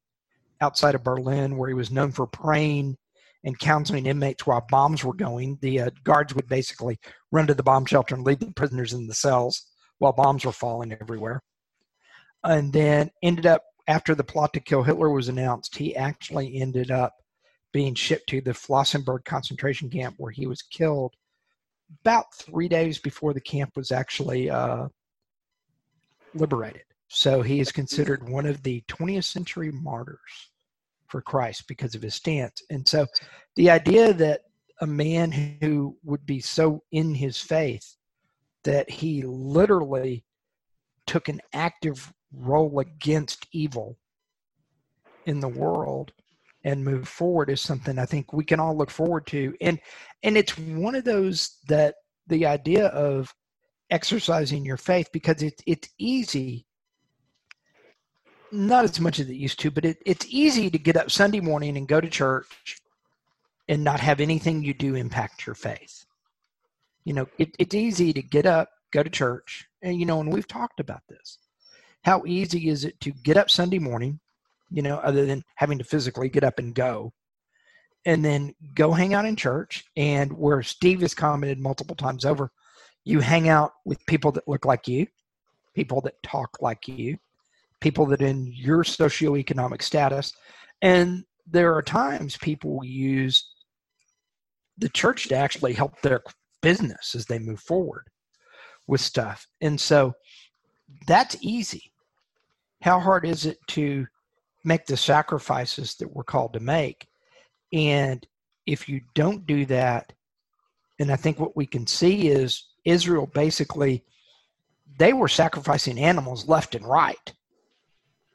outside 0.62 0.95
of 0.95 1.04
berlin 1.04 1.58
where 1.58 1.69
he 1.69 1.76
was 1.76 1.91
known 1.91 2.12
for 2.12 2.28
praying 2.28 2.98
and 3.43 3.58
counseling 3.60 4.06
inmates 4.06 4.45
while 4.45 4.65
bombs 4.69 5.04
were 5.04 5.13
going. 5.13 5.58
The 5.62 5.82
uh, 5.82 5.89
guards 6.04 6.36
would 6.36 6.48
basically 6.48 7.00
run 7.32 7.48
to 7.48 7.54
the 7.54 7.63
bomb 7.63 7.86
shelter 7.86 8.15
and 8.15 8.26
leave 8.26 8.39
the 8.39 8.52
prisoners 8.52 8.93
in 8.93 9.08
the 9.08 9.13
cells 9.13 9.65
while 10.00 10.13
bombs 10.13 10.45
were 10.45 10.52
falling 10.52 10.91
everywhere. 10.93 11.41
And 12.43 12.72
then 12.72 13.12
ended 13.24 13.45
up, 13.45 13.63
after 13.89 14.13
the 14.13 14.23
plot 14.23 14.54
to 14.54 14.60
kill 14.60 14.84
Hitler 14.84 15.10
was 15.10 15.30
announced, 15.30 15.75
he 15.75 15.95
actually 15.95 16.62
ended 16.62 16.91
up 16.91 17.15
being 17.73 17.95
shipped 17.95 18.30
to 18.30 18.39
the 18.39 18.52
Flossenburg 18.52 19.25
concentration 19.25 19.89
camp 19.89 20.13
where 20.19 20.32
he 20.32 20.45
was 20.45 20.62
killed 20.62 21.15
about 22.02 22.25
three 22.36 22.67
days 22.67 22.99
before 22.99 23.34
the 23.34 23.41
camp 23.41 23.71
was 23.75 23.91
actually 23.91 24.47
uh, 24.47 24.88
liberated. 26.36 26.84
So 27.08 27.41
he 27.41 27.60
is 27.60 27.71
considered 27.71 28.30
one 28.30 28.45
of 28.45 28.62
the 28.62 28.84
20th 28.88 29.23
century 29.23 29.71
martyrs 29.71 30.52
for 31.08 31.23
Christ 31.23 31.63
because 31.67 31.95
of 31.95 32.04
his 32.04 32.13
stance. 32.13 32.62
And 32.69 32.88
so 32.88 33.08
the 33.56 33.71
idea 33.71 34.13
that 34.13 34.41
a 34.82 34.88
man 34.88 35.32
who 35.62 35.97
would 36.04 36.28
be 36.28 36.41
so 36.41 36.84
in 36.91 37.15
his 37.15 37.39
faith 37.39 37.95
that 38.65 38.88
he 38.88 39.23
literally 39.23 40.23
took 41.08 41.28
an 41.28 41.41
active 41.54 42.13
role 42.34 42.80
against 42.80 43.48
evil 43.52 43.98
in 45.26 45.39
the 45.39 45.48
world 45.48 46.12
and 46.63 46.84
move 46.84 47.08
forward 47.08 47.50
is 47.50 47.62
something 47.62 47.98
I 47.98 48.06
think 48.06 48.34
we 48.34 48.44
can 48.44 48.60
all 48.60 48.76
look 48.76 48.89
forward 48.89 49.26
to. 49.28 49.56
And 49.62 49.80
and 50.24 50.38
it's 50.38 50.58
one 50.58 50.96
of 50.96 51.04
those 51.06 51.58
that 51.68 51.96
the 52.28 52.46
idea 52.46 52.88
of 52.88 53.34
exercising 53.89 54.65
your 54.65 54.78
faith 54.78 55.10
because 55.12 55.42
it's 55.42 55.63
it's 55.65 55.89
easy 55.98 56.65
not 58.52 58.84
as 58.84 59.00
much 59.00 59.20
as 59.20 59.30
it 59.30 59.36
used 59.36 59.60
to, 59.60 59.72
but 59.72 59.86
it, 59.86 59.98
it's 60.06 60.26
easy 60.30 60.70
to 60.70 60.78
get 60.78 60.98
up 60.98 61.12
Sunday 61.12 61.39
morning 61.39 61.78
and 61.78 61.88
go 61.88 62.02
to 62.02 62.10
church 62.10 62.78
and 63.68 63.84
not 63.84 64.00
have 64.00 64.20
anything 64.20 64.63
you 64.63 64.74
do 64.74 64.96
impact 64.96 65.46
your 65.46 65.56
faith. 65.56 66.06
You 67.06 67.13
know, 67.13 67.28
it, 67.38 67.56
it's 67.60 67.76
easy 67.76 68.12
to 68.13 68.22
get 68.22 68.46
up, 68.46 68.70
go 68.92 69.04
to 69.04 69.10
church, 69.10 69.68
and 69.82 70.00
you 70.00 70.06
know, 70.06 70.20
and 70.20 70.34
we've 70.34 70.48
talked 70.48 70.80
about 70.80 71.02
this. 71.08 71.38
How 72.04 72.24
easy 72.26 72.70
is 72.70 72.86
it 72.86 73.00
to 73.02 73.12
get 73.12 73.38
up 73.38 73.50
Sunday 73.50 73.80
morning, 73.80 74.20
you 74.70 74.82
know, 74.82 74.98
other 74.98 75.26
than 75.26 75.44
having 75.56 75.78
to 75.78 75.84
physically 75.84 76.30
get 76.30 76.44
up 76.44 76.60
and 76.60 76.74
go, 76.74 77.14
and 78.06 78.24
then 78.24 78.54
go 78.76 78.92
hang 78.92 79.14
out 79.14 79.26
in 79.26 79.36
church? 79.36 79.84
And 79.98 80.32
where 80.34 80.64
Steve 80.64 81.02
has 81.02 81.14
commented 81.14 81.60
multiple 81.60 81.96
times 81.96 82.26
over, 82.26 82.52
you 83.04 83.20
hang 83.20 83.50
out 83.50 83.72
with 83.86 84.06
people 84.06 84.32
that 84.34 84.48
look 84.48 84.66
like 84.66 84.88
you, 84.88 85.08
people 85.76 86.02
that 86.02 86.22
talk 86.24 86.58
like 86.62 86.88
you, 86.88 87.18
people 87.82 88.06
that 88.08 88.22
in 88.22 88.52
your 88.54 88.84
socioeconomic 88.84 89.82
status. 89.82 90.34
And 90.82 91.24
there 91.48 91.74
are 91.76 91.82
times 91.82 92.38
people 92.38 92.82
use 92.84 93.50
the 94.78 94.90
church 94.90 95.28
to 95.30 95.36
actually 95.36 95.74
help 95.74 96.00
their 96.02 96.22
business 96.62 97.16
as 97.16 97.26
they 97.26 97.40
move 97.40 97.60
forward 97.60 98.06
with 98.88 99.02
stuff. 99.02 99.48
And 99.62 99.80
so 99.80 100.14
that's 101.08 101.38
easy. 101.41 101.91
How 102.82 102.99
hard 102.99 103.25
is 103.25 103.45
it 103.45 103.58
to 103.69 104.08
make 104.63 104.86
the 104.86 104.97
sacrifices 104.97 105.95
that 105.95 106.13
we're 106.13 106.23
called 106.23 106.54
to 106.54 106.60
make? 106.60 107.08
And 107.73 108.25
if 108.65 108.88
you 108.88 109.02
don't 109.15 109.45
do 109.45 109.65
that, 109.65 110.13
and 110.99 111.12
I 111.12 111.15
think 111.15 111.39
what 111.39 111.56
we 111.56 111.65
can 111.65 111.88
see 111.88 112.28
is 112.28 112.65
Israel 112.86 113.28
basically 113.28 114.04
they 114.97 115.13
were 115.13 115.28
sacrificing 115.28 115.97
animals 115.97 116.47
left 116.47 116.75
and 116.75 116.86
right 116.86 117.34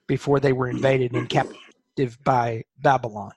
before 0.06 0.40
they 0.40 0.52
were 0.52 0.68
invaded 0.68 1.12
and 1.12 1.28
captive 1.28 2.18
by 2.24 2.64
Babylon. 2.78 3.32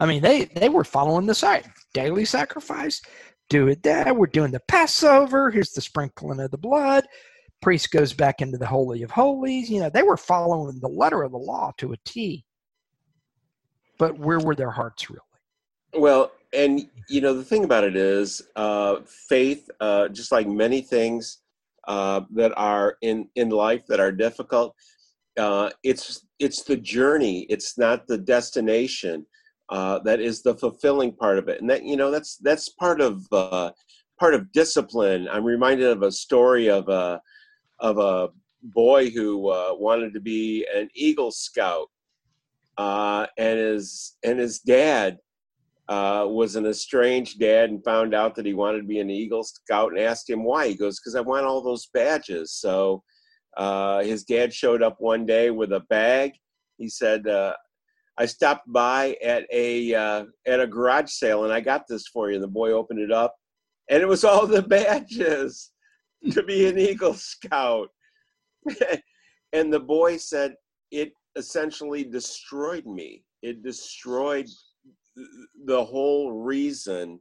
I 0.00 0.06
mean, 0.06 0.22
they 0.22 0.46
they 0.46 0.68
were 0.68 0.84
following 0.84 1.26
the 1.26 1.34
site 1.34 1.66
daily 1.92 2.24
sacrifice, 2.24 3.02
do 3.48 3.68
it 3.68 3.82
there. 3.82 4.14
We're 4.14 4.26
doing 4.26 4.52
the 4.52 4.60
Passover. 4.60 5.50
Here's 5.50 5.72
the 5.72 5.80
sprinkling 5.80 6.40
of 6.40 6.50
the 6.50 6.58
blood. 6.58 7.06
Priest 7.62 7.90
goes 7.92 8.12
back 8.12 8.40
into 8.42 8.58
the 8.58 8.66
Holy 8.66 9.02
of 9.02 9.10
Holies. 9.10 9.70
You 9.70 9.80
know, 9.80 9.88
they 9.88 10.02
were 10.02 10.16
following 10.16 10.78
the 10.80 10.88
letter 10.88 11.22
of 11.22 11.32
the 11.32 11.38
law 11.38 11.72
to 11.78 11.92
a 11.92 11.96
T. 12.04 12.44
But 13.98 14.18
where 14.18 14.40
were 14.40 14.56
their 14.56 14.70
hearts 14.70 15.08
really? 15.08 15.20
Well, 15.94 16.32
and 16.52 16.88
you 17.08 17.20
know 17.20 17.34
the 17.34 17.44
thing 17.44 17.64
about 17.64 17.84
it 17.84 17.96
is, 17.96 18.42
uh, 18.56 18.96
faith, 19.06 19.70
uh, 19.80 20.08
just 20.08 20.32
like 20.32 20.48
many 20.48 20.80
things 20.80 21.38
uh, 21.86 22.22
that 22.34 22.52
are 22.56 22.96
in 23.02 23.28
in 23.36 23.50
life 23.50 23.86
that 23.86 24.00
are 24.00 24.12
difficult, 24.12 24.74
uh, 25.38 25.70
it's 25.82 26.26
it's 26.38 26.64
the 26.64 26.76
journey. 26.76 27.46
It's 27.48 27.78
not 27.78 28.06
the 28.06 28.18
destination. 28.18 29.26
Uh, 29.68 30.00
that 30.00 30.20
is 30.20 30.42
the 30.42 30.54
fulfilling 30.54 31.12
part 31.12 31.38
of 31.38 31.48
it, 31.48 31.60
and 31.60 31.70
that 31.70 31.84
you 31.84 31.96
know 31.96 32.10
that's 32.10 32.36
that's 32.38 32.68
part 32.70 33.00
of 33.00 33.24
uh, 33.32 33.70
part 34.18 34.34
of 34.34 34.50
discipline. 34.52 35.28
I'm 35.30 35.44
reminded 35.44 35.88
of 35.88 36.02
a 36.02 36.12
story 36.12 36.68
of 36.68 36.88
a 36.88 37.20
of 37.82 37.98
a 37.98 38.30
boy 38.62 39.10
who 39.10 39.48
uh, 39.48 39.74
wanted 39.74 40.14
to 40.14 40.20
be 40.20 40.66
an 40.74 40.88
Eagle 40.94 41.30
Scout, 41.30 41.88
uh, 42.78 43.26
and 43.36 43.58
his 43.58 44.16
and 44.24 44.38
his 44.38 44.60
dad 44.60 45.18
uh, 45.88 46.24
was 46.26 46.56
an 46.56 46.64
estranged 46.64 47.38
dad 47.38 47.68
and 47.68 47.84
found 47.84 48.14
out 48.14 48.34
that 48.36 48.46
he 48.46 48.54
wanted 48.54 48.78
to 48.78 48.86
be 48.86 49.00
an 49.00 49.10
Eagle 49.10 49.42
Scout 49.42 49.90
and 49.92 50.00
asked 50.00 50.30
him 50.30 50.44
why. 50.44 50.68
He 50.68 50.74
goes, 50.74 50.98
"Because 50.98 51.16
I 51.16 51.20
want 51.20 51.44
all 51.44 51.60
those 51.60 51.88
badges." 51.92 52.52
So 52.52 53.02
uh, 53.56 54.02
his 54.02 54.24
dad 54.24 54.54
showed 54.54 54.82
up 54.82 54.96
one 55.00 55.26
day 55.26 55.50
with 55.50 55.72
a 55.72 55.80
bag. 55.80 56.32
He 56.78 56.88
said, 56.88 57.26
uh, 57.26 57.54
I 58.16 58.26
stopped 58.26 58.70
by 58.72 59.16
at 59.22 59.44
a 59.52 59.94
uh, 59.94 60.24
at 60.46 60.60
a 60.60 60.66
garage 60.66 61.10
sale 61.10 61.44
and 61.44 61.52
I 61.52 61.60
got 61.60 61.86
this 61.88 62.06
for 62.08 62.28
you. 62.28 62.36
And 62.36 62.44
the 62.44 62.48
boy 62.48 62.72
opened 62.72 63.00
it 63.00 63.10
up, 63.10 63.34
and 63.90 64.02
it 64.02 64.08
was 64.08 64.24
all 64.24 64.46
the 64.46 64.62
badges 64.76 65.71
to 66.32 66.42
be 66.42 66.68
an 66.68 66.78
Eagle 66.78 67.14
Scout. 67.14 67.88
and 69.52 69.72
the 69.72 69.80
boy 69.80 70.16
said 70.16 70.54
it 70.90 71.12
essentially 71.36 72.04
destroyed 72.04 72.86
me. 72.86 73.24
It 73.42 73.62
destroyed 73.62 74.48
the 75.64 75.84
whole 75.84 76.32
reason 76.32 77.20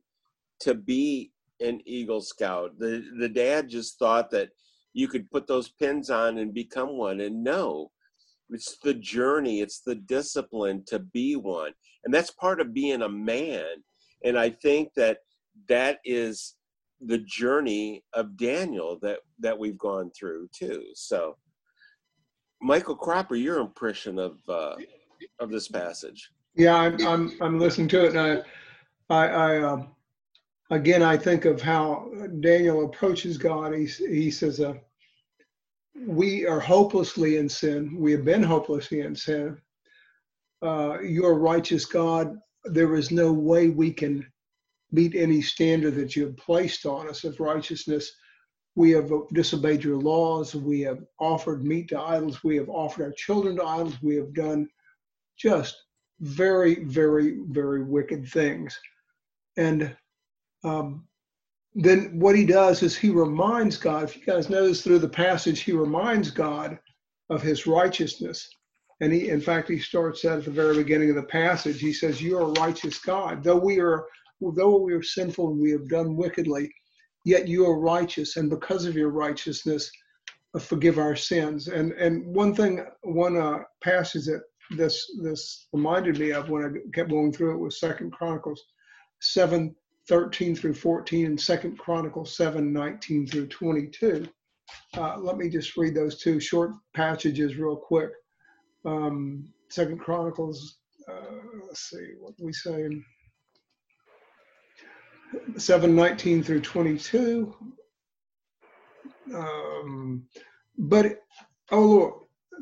to 0.62 0.76
be 0.76 1.32
an 1.60 1.82
Eagle 1.86 2.22
Scout. 2.22 2.78
The 2.78 3.04
the 3.20 3.30
dad 3.30 3.70
just 3.70 3.98
thought 3.98 4.30
that 4.32 4.50
you 4.94 5.08
could 5.08 5.30
put 5.32 5.48
those 5.48 5.70
pins 5.70 6.10
on 6.10 6.38
and 6.38 6.54
become 6.54 6.98
one, 6.98 7.22
and 7.22 7.44
no, 7.44 7.92
it's 8.52 8.78
the 8.84 8.94
journey 8.94 9.62
it's 9.62 9.80
the 9.80 9.96
discipline 9.96 10.84
to 10.86 11.00
be 11.00 11.36
one 11.36 11.72
and 12.04 12.14
that's 12.14 12.32
part 12.32 12.60
of 12.60 12.74
being 12.74 13.02
a 13.02 13.10
man 13.10 13.66
and 14.24 14.38
i 14.38 14.50
think 14.50 14.90
that 14.96 15.20
that 15.68 16.00
is 16.06 16.56
the 17.06 17.18
journey 17.20 18.04
of 18.14 18.38
daniel 18.38 18.98
that 19.02 19.20
that 19.40 19.58
we've 19.58 19.78
gone 19.78 20.12
through 20.12 20.48
too 20.54 20.84
so 20.94 21.36
michael 22.62 22.96
cropper 22.96 23.36
your 23.36 23.60
impression 23.60 24.20
of 24.20 24.38
uh 24.50 24.76
of 25.40 25.50
this 25.50 25.68
passage 25.68 26.32
yeah 26.56 26.76
i'm 26.76 27.08
i'm, 27.08 27.32
I'm 27.42 27.60
listening 27.60 27.88
to 27.90 28.06
it 28.06 28.16
and 28.16 28.44
i 29.10 29.16
i, 29.16 29.28
I 29.28 29.64
um, 29.64 29.90
again 30.70 31.02
i 31.02 31.18
think 31.18 31.46
of 31.46 31.62
how 31.62 32.12
daniel 32.40 32.86
approaches 32.86 33.38
god 33.38 33.74
he, 33.74 33.86
he 33.86 34.32
says 34.32 34.60
uh, 34.60 34.76
we 36.08 36.46
are 36.48 36.60
hopelessly 36.60 37.38
in 37.38 37.50
sin. 37.50 37.96
We 37.98 38.12
have 38.14 38.26
been 38.26 38.44
hopelessly 38.44 39.02
in 39.02 39.16
sin. 39.16 39.58
Uh, 40.62 41.00
you're 41.02 41.36
righteous 41.36 41.86
God. 41.86 42.38
There 42.66 42.96
is 42.96 43.12
no 43.12 43.34
way 43.34 43.70
we 43.70 43.92
can 43.92 44.31
meet 44.92 45.16
any 45.16 45.42
standard 45.42 45.96
that 45.96 46.16
you 46.16 46.26
have 46.26 46.38
placed 46.38 46.86
on 46.86 47.10
us 47.10 47.24
of 47.24 47.40
righteousness. 47.40 48.12
We 48.76 48.92
have 48.92 49.12
disobeyed 49.34 49.84
your 49.84 49.98
laws. 49.98 50.56
We 50.56 50.82
have 50.82 51.00
offered 51.20 51.64
meat 51.64 51.90
to 51.90 52.00
idols. 52.00 52.44
We 52.44 52.56
have 52.58 52.70
offered 52.70 53.04
our 53.04 53.12
children 53.12 53.58
to 53.58 53.64
idols. 53.64 54.02
We 54.02 54.16
have 54.16 54.34
done 54.34 54.70
just 55.38 55.76
very, 56.20 56.84
very, 56.84 57.40
very 57.48 57.84
wicked 57.84 58.28
things. 58.28 58.80
And 59.58 59.96
um, 60.64 61.06
then 61.74 62.20
what 62.20 62.36
he 62.36 62.46
does 62.46 62.84
is 62.84 62.96
he 62.96 63.10
reminds 63.10 63.78
God, 63.78 64.04
if 64.04 64.16
you 64.16 64.26
guys 64.26 64.50
notice 64.50 64.82
through 64.82 65.00
the 65.00 65.10
passage, 65.10 65.62
he 65.62 65.72
reminds 65.72 66.32
God 66.32 66.78
of 67.30 67.42
his 67.42 67.66
righteousness. 67.66 68.48
And 69.00 69.12
he, 69.12 69.30
in 69.30 69.42
fact, 69.42 69.68
he 69.68 69.80
starts 69.80 70.22
that 70.22 70.40
at 70.40 70.46
the 70.46 70.52
very 70.52 70.76
beginning 70.76 71.10
of 71.10 71.16
the 71.16 71.24
passage. 71.24 71.80
He 71.80 71.94
says, 71.94 72.22
You 72.22 72.38
are 72.38 72.44
a 72.44 72.62
righteous 72.62 73.00
God. 73.00 73.44
Though 73.44 73.58
we 73.58 73.80
are 73.80 74.06
though 74.50 74.78
we 74.78 74.94
are 74.94 75.04
sinful 75.04 75.52
and 75.52 75.62
we 75.62 75.72
have 75.72 75.88
done 75.88 76.16
wickedly, 76.16 76.74
yet 77.26 77.48
you 77.48 77.66
are 77.68 77.80
righteous, 77.80 78.38
and 78.38 78.50
because 78.50 78.86
of 78.86 78.96
your 78.96 79.10
righteousness, 79.10 79.92
uh, 80.56 80.60
forgive 80.60 80.98
our 80.98 81.16
sins. 81.16 81.68
And 81.68 81.92
and 81.94 82.26
one 82.26 82.56
thing, 82.56 82.84
one 83.04 83.38
uh, 83.38 83.60
passage 83.84 84.26
that 84.26 84.42
this 84.72 85.06
this 85.22 85.68
reminded 85.74 86.18
me 86.18 86.32
of 86.32 86.50
when 86.50 86.64
I 86.66 86.70
kept 86.96 87.12
going 87.12 87.32
through 87.32 87.54
it 87.54 87.60
was 87.60 87.80
Second 87.80 88.12
Chronicles 88.12 88.64
seven 89.20 89.76
13 90.08 90.56
through 90.56 90.74
14 90.74 91.26
and 91.26 91.40
Second 91.40 91.78
Chronicles 91.78 92.36
7, 92.36 92.74
19 92.74 93.28
through 93.28 93.48
22. 93.48 94.28
Uh, 94.98 95.18
let 95.18 95.38
me 95.38 95.50
just 95.50 95.78
read 95.78 95.96
those 95.96 96.20
two 96.20 96.40
short 96.40 96.72
passages 96.94 97.56
real 97.56 97.76
quick. 97.76 98.10
Um, 98.86 99.48
Second 99.70 100.00
Chronicles, 100.00 100.78
uh, 101.08 101.38
let's 101.68 101.90
see 101.90 102.14
what 102.20 102.34
we 102.40 102.52
say. 102.52 102.90
7, 105.58 105.96
19 105.96 106.44
through 106.44 106.62
22. 106.62 107.56
Um, 109.34 110.26
but, 110.78 111.24
oh 111.72 111.82
Lord, 111.82 112.14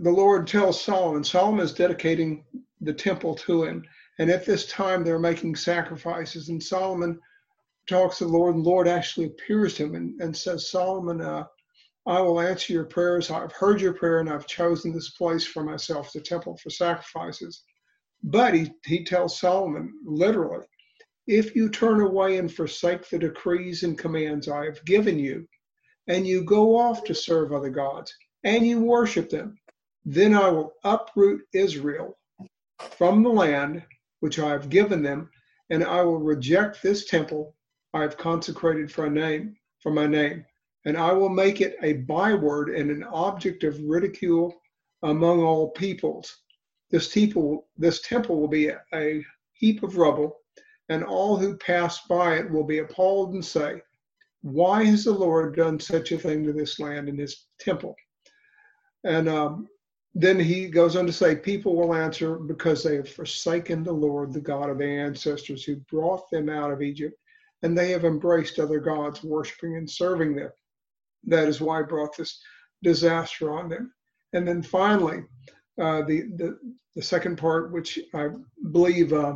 the 0.01 0.11
Lord 0.11 0.47
tells 0.47 0.81
Solomon, 0.81 1.23
Solomon 1.23 1.65
is 1.65 1.73
dedicating 1.73 2.43
the 2.81 2.93
temple 2.93 3.35
to 3.35 3.63
him. 3.63 3.83
And 4.19 4.29
at 4.29 4.45
this 4.45 4.67
time, 4.67 5.03
they're 5.03 5.19
making 5.19 5.55
sacrifices. 5.55 6.49
And 6.49 6.61
Solomon 6.61 7.19
talks 7.87 8.19
to 8.19 8.25
the 8.25 8.31
Lord, 8.31 8.55
and 8.55 8.65
the 8.65 8.69
Lord 8.69 8.87
actually 8.87 9.27
appears 9.27 9.75
to 9.75 9.85
him 9.85 9.95
and, 9.95 10.21
and 10.21 10.35
says, 10.35 10.69
Solomon, 10.69 11.21
uh, 11.21 11.45
I 12.05 12.21
will 12.21 12.39
answer 12.39 12.73
your 12.73 12.85
prayers. 12.85 13.29
I've 13.29 13.51
heard 13.51 13.81
your 13.81 13.93
prayer, 13.93 14.19
and 14.19 14.29
I've 14.29 14.47
chosen 14.47 14.93
this 14.93 15.11
place 15.11 15.45
for 15.45 15.63
myself, 15.63 16.11
the 16.13 16.21
temple 16.21 16.57
for 16.57 16.69
sacrifices. 16.69 17.63
But 18.23 18.53
he, 18.53 18.71
he 18.85 19.03
tells 19.03 19.39
Solomon, 19.39 19.93
literally, 20.05 20.65
if 21.29 21.55
you 21.55 21.69
turn 21.69 22.01
away 22.01 22.37
and 22.39 22.51
forsake 22.51 23.07
the 23.07 23.19
decrees 23.19 23.83
and 23.83 23.99
commands 23.99 24.49
I 24.49 24.65
have 24.65 24.83
given 24.83 25.19
you, 25.19 25.47
and 26.07 26.25
you 26.25 26.43
go 26.43 26.75
off 26.75 27.03
to 27.03 27.13
serve 27.13 27.53
other 27.53 27.69
gods, 27.69 28.11
and 28.43 28.65
you 28.65 28.81
worship 28.81 29.29
them, 29.29 29.55
then 30.03 30.33
I 30.33 30.49
will 30.49 30.73
uproot 30.83 31.43
Israel 31.53 32.17
from 32.79 33.21
the 33.21 33.29
land 33.29 33.83
which 34.21 34.39
I 34.39 34.49
have 34.49 34.71
given 34.71 35.03
them, 35.03 35.29
and 35.69 35.83
I 35.83 36.01
will 36.01 36.17
reject 36.17 36.81
this 36.81 37.05
temple 37.05 37.55
I 37.93 38.01
have 38.01 38.17
consecrated 38.17 38.91
for 38.91 39.05
a 39.05 39.11
name, 39.11 39.55
for 39.83 39.91
my 39.91 40.07
name, 40.07 40.43
and 40.85 40.97
I 40.97 41.13
will 41.13 41.29
make 41.29 41.61
it 41.61 41.77
a 41.83 41.93
byword 41.93 42.69
and 42.69 42.89
an 42.89 43.03
object 43.03 43.63
of 43.63 43.79
ridicule 43.83 44.59
among 45.03 45.43
all 45.43 45.69
peoples. 45.69 46.35
This 46.89 47.13
temple, 47.13 47.67
this 47.77 48.01
temple 48.01 48.41
will 48.41 48.47
be 48.47 48.69
a, 48.69 48.81
a 48.95 49.23
heap 49.53 49.83
of 49.83 49.97
rubble, 49.97 50.39
and 50.89 51.03
all 51.03 51.37
who 51.37 51.55
pass 51.57 52.01
by 52.07 52.35
it 52.35 52.49
will 52.49 52.63
be 52.63 52.79
appalled 52.79 53.33
and 53.33 53.45
say, 53.45 53.81
Why 54.41 54.83
has 54.83 55.03
the 55.03 55.11
Lord 55.13 55.55
done 55.55 55.79
such 55.79 56.11
a 56.11 56.17
thing 56.17 56.43
to 56.45 56.53
this 56.53 56.79
land 56.79 57.07
and 57.07 57.19
his 57.19 57.45
temple? 57.59 57.95
And 59.03 59.29
um, 59.29 59.67
then 60.15 60.39
he 60.39 60.67
goes 60.67 60.95
on 60.95 61.05
to 61.05 61.13
say, 61.13 61.35
People 61.35 61.75
will 61.75 61.93
answer 61.93 62.37
because 62.37 62.83
they 62.83 62.95
have 62.95 63.09
forsaken 63.09 63.83
the 63.83 63.93
Lord, 63.93 64.33
the 64.33 64.41
God 64.41 64.69
of 64.69 64.79
their 64.79 65.05
ancestors, 65.05 65.63
who 65.63 65.77
brought 65.91 66.29
them 66.31 66.49
out 66.49 66.71
of 66.71 66.81
Egypt, 66.81 67.15
and 67.61 67.77
they 67.77 67.91
have 67.91 68.05
embraced 68.05 68.59
other 68.59 68.79
gods, 68.79 69.23
worshiping 69.23 69.77
and 69.77 69.89
serving 69.89 70.35
them. 70.35 70.49
That 71.25 71.47
is 71.47 71.61
why 71.61 71.79
I 71.79 71.83
brought 71.83 72.17
this 72.17 72.41
disaster 72.81 73.51
on 73.51 73.69
them. 73.69 73.93
And 74.33 74.47
then 74.47 74.63
finally, 74.63 75.23
uh, 75.79 76.01
the, 76.03 76.23
the, 76.35 76.57
the 76.95 77.01
second 77.01 77.37
part, 77.37 77.71
which 77.71 77.99
I 78.13 78.29
believe 78.71 79.13
uh, 79.13 79.35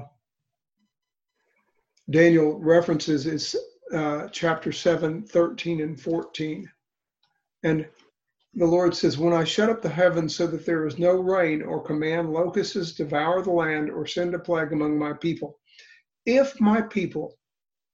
Daniel 2.10 2.60
references, 2.60 3.26
is 3.26 3.56
uh, 3.94 4.28
chapter 4.30 4.72
7, 4.72 5.24
13, 5.24 5.82
and 5.82 6.00
14. 6.00 6.70
And 7.64 7.88
the 8.56 8.66
Lord 8.66 8.96
says, 8.96 9.18
When 9.18 9.34
I 9.34 9.46
shut 9.46 9.70
up 9.70 9.82
the 9.82 9.90
heavens 9.90 10.36
so 10.36 10.46
that 10.48 10.66
there 10.66 10.86
is 10.86 11.00
no 11.00 11.14
rain, 11.14 11.62
or 11.62 11.82
command 11.84 12.32
locusts 12.32 12.94
devour 12.94 13.42
the 13.42 13.52
land, 13.52 13.90
or 13.90 14.06
send 14.06 14.36
a 14.36 14.40
plague 14.40 14.74
among 14.74 15.00
my 15.00 15.14
people, 15.14 15.60
if 16.26 16.60
my 16.60 16.82
people 16.82 17.38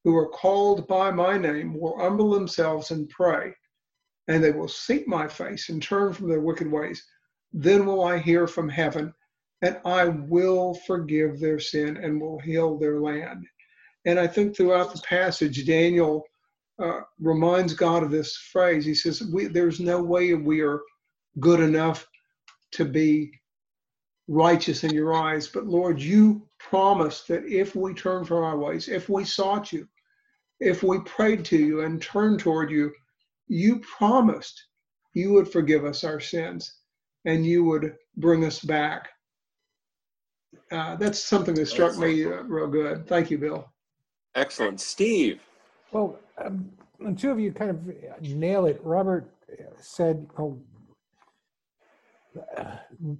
who 0.03 0.15
are 0.15 0.29
called 0.29 0.87
by 0.87 1.11
my 1.11 1.37
name 1.37 1.79
will 1.79 1.97
humble 1.97 2.31
themselves 2.31 2.91
and 2.91 3.09
pray, 3.09 3.53
and 4.27 4.43
they 4.43 4.51
will 4.51 4.67
seek 4.67 5.07
my 5.07 5.27
face 5.27 5.69
and 5.69 5.81
turn 5.83 6.13
from 6.13 6.29
their 6.29 6.41
wicked 6.41 6.71
ways, 6.71 7.05
then 7.53 7.85
will 7.85 8.03
I 8.03 8.17
hear 8.17 8.47
from 8.47 8.69
heaven, 8.69 9.13
and 9.61 9.79
I 9.85 10.05
will 10.05 10.73
forgive 10.87 11.39
their 11.39 11.59
sin 11.59 11.97
and 11.97 12.19
will 12.19 12.39
heal 12.39 12.77
their 12.77 12.99
land. 12.99 13.45
And 14.05 14.19
I 14.19 14.27
think 14.27 14.55
throughout 14.55 14.93
the 14.93 15.01
passage, 15.01 15.65
Daniel 15.65 16.25
uh, 16.81 17.01
reminds 17.19 17.73
God 17.73 18.03
of 18.03 18.11
this 18.11 18.35
phrase. 18.35 18.85
He 18.85 18.95
says, 18.95 19.23
we, 19.33 19.47
There's 19.47 19.79
no 19.79 20.01
way 20.01 20.33
we 20.33 20.61
are 20.61 20.81
good 21.39 21.59
enough 21.59 22.07
to 22.71 22.85
be 22.85 23.31
righteous 24.27 24.83
in 24.83 24.91
your 24.91 25.13
eyes. 25.13 25.47
But 25.47 25.65
Lord, 25.65 25.99
you 25.99 26.47
promised 26.59 27.27
that 27.27 27.45
if 27.45 27.75
we 27.75 27.93
turn 27.93 28.23
from 28.23 28.43
our 28.43 28.57
ways, 28.57 28.87
if 28.87 29.09
we 29.09 29.25
sought 29.25 29.73
you, 29.73 29.87
if 30.59 30.83
we 30.83 30.99
prayed 31.01 31.43
to 31.45 31.57
you 31.57 31.81
and 31.81 32.01
turned 32.01 32.39
toward 32.39 32.69
you, 32.69 32.91
you 33.47 33.79
promised 33.79 34.67
you 35.13 35.33
would 35.33 35.51
forgive 35.51 35.83
us 35.85 36.03
our 36.03 36.19
sins 36.19 36.75
and 37.25 37.45
you 37.45 37.63
would 37.63 37.95
bring 38.17 38.45
us 38.45 38.59
back. 38.59 39.09
Uh, 40.71 40.95
that's 40.95 41.19
something 41.19 41.55
that 41.55 41.65
struck 41.65 41.97
me 41.97 42.25
uh, 42.25 42.43
real 42.43 42.67
good. 42.67 43.07
Thank 43.07 43.31
you, 43.31 43.37
Bill. 43.37 43.71
Excellent. 44.35 44.79
Steve. 44.79 45.39
Well, 45.91 46.19
um, 46.37 46.71
the 46.99 47.13
two 47.13 47.31
of 47.31 47.39
you 47.39 47.51
kind 47.51 47.71
of 47.71 47.81
nail 48.21 48.65
it. 48.65 48.79
Robert 48.83 49.33
said 49.79 50.27
oh, 50.37 50.59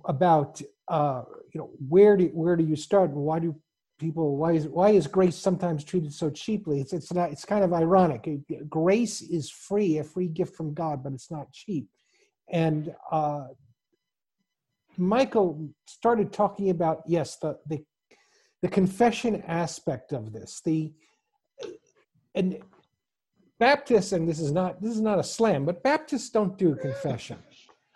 about 0.05 0.61
uh, 0.87 1.23
you 1.53 1.59
know 1.59 1.69
where 1.87 2.17
do 2.17 2.25
where 2.27 2.55
do 2.55 2.63
you 2.63 2.75
start 2.75 3.09
and 3.11 3.19
why 3.19 3.39
do 3.39 3.55
people 3.99 4.37
why 4.37 4.53
is 4.53 4.67
why 4.67 4.89
is 4.91 5.07
grace 5.07 5.35
sometimes 5.35 5.83
treated 5.83 6.13
so 6.13 6.29
cheaply? 6.29 6.79
It's 6.79 6.93
it's 6.93 7.13
not 7.13 7.31
it's 7.31 7.45
kind 7.45 7.63
of 7.63 7.73
ironic. 7.73 8.27
Grace 8.69 9.21
is 9.21 9.49
free, 9.49 9.97
a 9.97 10.03
free 10.03 10.27
gift 10.27 10.55
from 10.55 10.73
God, 10.73 11.03
but 11.03 11.13
it's 11.13 11.31
not 11.31 11.51
cheap. 11.51 11.87
And 12.51 12.93
uh, 13.11 13.47
Michael 14.97 15.69
started 15.85 16.33
talking 16.33 16.69
about 16.69 17.03
yes 17.07 17.37
the 17.37 17.57
the 17.67 17.83
the 18.61 18.69
confession 18.69 19.41
aspect 19.47 20.11
of 20.13 20.33
this 20.33 20.61
the 20.63 20.93
and 22.35 22.59
Baptists, 23.59 24.13
and 24.13 24.27
this 24.27 24.39
is 24.39 24.53
not 24.53 24.81
this 24.81 24.93
is 24.93 25.01
not 25.01 25.19
a 25.19 25.23
slam, 25.23 25.65
but 25.65 25.83
Baptists 25.83 26.29
don't 26.29 26.57
do 26.57 26.75
confession. 26.75 27.37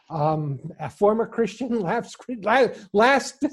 Um, 0.09 0.59
a 0.79 0.89
former 0.89 1.25
Christian, 1.25 1.79
last 1.79 2.17
last 2.91 3.45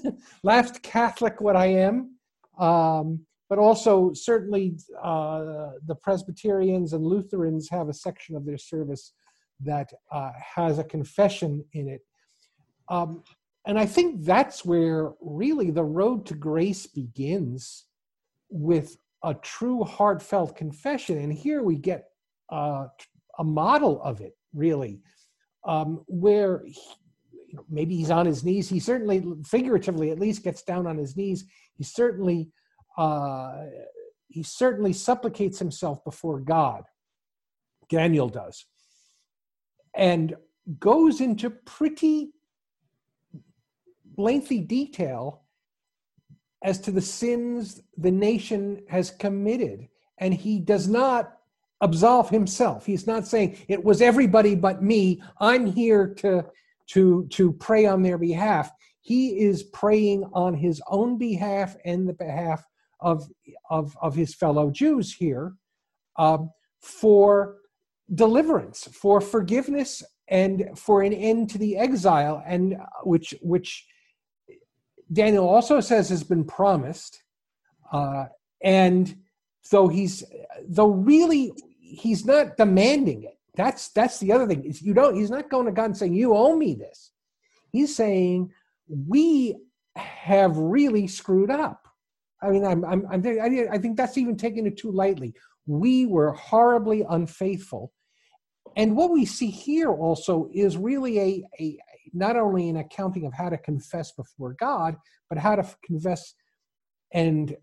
last 0.42 0.82
Catholic, 0.82 1.40
what 1.40 1.54
I 1.54 1.66
am, 1.66 2.16
um, 2.58 3.24
but 3.48 3.60
also 3.60 4.12
certainly 4.12 4.76
uh, 5.02 5.70
the 5.86 5.94
Presbyterians 5.94 6.92
and 6.92 7.06
Lutherans 7.06 7.68
have 7.70 7.88
a 7.88 7.94
section 7.94 8.34
of 8.34 8.44
their 8.44 8.58
service 8.58 9.12
that 9.60 9.92
uh, 10.10 10.32
has 10.56 10.80
a 10.80 10.84
confession 10.84 11.64
in 11.74 11.88
it. 11.88 12.00
Um, 12.88 13.22
and 13.70 13.78
I 13.78 13.86
think 13.86 14.24
that's 14.24 14.64
where 14.64 15.12
really 15.20 15.70
the 15.70 15.84
road 15.84 16.26
to 16.26 16.34
grace 16.34 16.88
begins 16.88 17.84
with 18.48 18.96
a 19.22 19.32
true 19.32 19.84
heartfelt 19.84 20.56
confession. 20.56 21.18
And 21.18 21.32
here 21.32 21.62
we 21.62 21.76
get 21.76 22.06
a 22.50 22.88
model 23.38 24.02
of 24.02 24.22
it, 24.22 24.36
really, 24.52 24.98
um, 25.64 26.02
where 26.08 26.64
he, 26.66 26.80
you 27.46 27.58
know, 27.58 27.64
maybe 27.70 27.94
he's 27.94 28.10
on 28.10 28.26
his 28.26 28.42
knees. 28.42 28.68
He 28.68 28.80
certainly, 28.80 29.22
figuratively, 29.46 30.10
at 30.10 30.18
least, 30.18 30.42
gets 30.42 30.64
down 30.64 30.88
on 30.88 30.98
his 30.98 31.16
knees. 31.16 31.44
He 31.74 31.84
certainly, 31.84 32.48
uh, 32.98 33.66
he 34.26 34.42
certainly 34.42 34.92
supplicates 34.92 35.60
himself 35.60 36.02
before 36.02 36.40
God. 36.40 36.82
Daniel 37.88 38.28
does, 38.28 38.66
and 39.94 40.34
goes 40.80 41.20
into 41.20 41.50
pretty 41.50 42.32
lengthy 44.16 44.60
detail 44.60 45.42
as 46.62 46.78
to 46.80 46.90
the 46.90 47.00
sins 47.00 47.80
the 47.96 48.10
nation 48.10 48.82
has 48.88 49.10
committed. 49.10 49.88
And 50.18 50.34
he 50.34 50.58
does 50.58 50.88
not 50.88 51.38
absolve 51.80 52.28
himself. 52.28 52.84
He's 52.84 53.06
not 53.06 53.26
saying 53.26 53.56
it 53.68 53.82
was 53.82 54.02
everybody 54.02 54.54
but 54.54 54.82
me. 54.82 55.22
I'm 55.38 55.66
here 55.66 56.14
to, 56.18 56.44
to, 56.88 57.26
to 57.30 57.52
pray 57.54 57.86
on 57.86 58.02
their 58.02 58.18
behalf. 58.18 58.70
He 59.00 59.40
is 59.40 59.62
praying 59.62 60.28
on 60.34 60.54
his 60.54 60.82
own 60.88 61.16
behalf 61.16 61.76
and 61.86 62.06
the 62.06 62.12
behalf 62.12 62.64
of, 63.00 63.26
of, 63.70 63.96
of 64.02 64.14
his 64.14 64.34
fellow 64.34 64.70
Jews 64.70 65.14
here 65.14 65.54
um, 66.16 66.50
for 66.80 67.56
deliverance, 68.14 68.88
for 68.92 69.20
forgiveness, 69.20 70.02
and 70.28 70.78
for 70.78 71.02
an 71.02 71.12
end 71.12 71.50
to 71.50 71.58
the 71.58 71.76
exile, 71.76 72.42
and 72.46 72.76
which 73.02 73.34
which 73.42 73.86
Daniel 75.12 75.48
also 75.48 75.80
says 75.80 76.08
has 76.08 76.22
been 76.22 76.44
promised, 76.44 77.22
uh, 77.92 78.26
and 78.62 79.16
so 79.62 79.88
he's 79.88 80.24
though 80.68 80.90
really 80.90 81.52
he's 81.80 82.24
not 82.24 82.56
demanding 82.56 83.24
it. 83.24 83.38
That's 83.56 83.88
that's 83.88 84.18
the 84.18 84.32
other 84.32 84.46
thing. 84.46 84.64
Is 84.64 84.82
you 84.82 84.94
don't. 84.94 85.16
He's 85.16 85.30
not 85.30 85.50
going 85.50 85.66
to 85.66 85.72
God 85.72 85.86
and 85.86 85.96
saying 85.96 86.14
you 86.14 86.34
owe 86.34 86.56
me 86.56 86.74
this. 86.74 87.10
He's 87.72 87.94
saying 87.94 88.52
we 88.88 89.56
have 89.96 90.56
really 90.56 91.06
screwed 91.06 91.50
up. 91.50 91.88
I 92.42 92.50
mean, 92.50 92.64
I'm, 92.64 92.84
I'm, 92.84 93.06
I'm 93.10 93.22
I 93.70 93.78
think 93.78 93.96
that's 93.96 94.16
even 94.16 94.36
taking 94.36 94.66
it 94.66 94.78
too 94.78 94.90
lightly. 94.90 95.34
We 95.66 96.06
were 96.06 96.32
horribly 96.32 97.04
unfaithful. 97.08 97.92
And 98.76 98.96
what 98.96 99.10
we 99.10 99.26
see 99.26 99.50
here 99.50 99.92
also 99.92 100.48
is 100.54 100.76
really 100.76 101.18
a, 101.18 101.44
a, 101.60 101.78
not 102.12 102.36
only 102.36 102.68
an 102.68 102.76
accounting 102.76 103.26
of 103.26 103.32
how 103.32 103.48
to 103.48 103.58
confess 103.58 104.12
before 104.12 104.54
God, 104.54 104.96
but 105.28 105.38
how 105.38 105.56
to 105.56 105.66
confess 105.84 106.34
and 107.12 107.56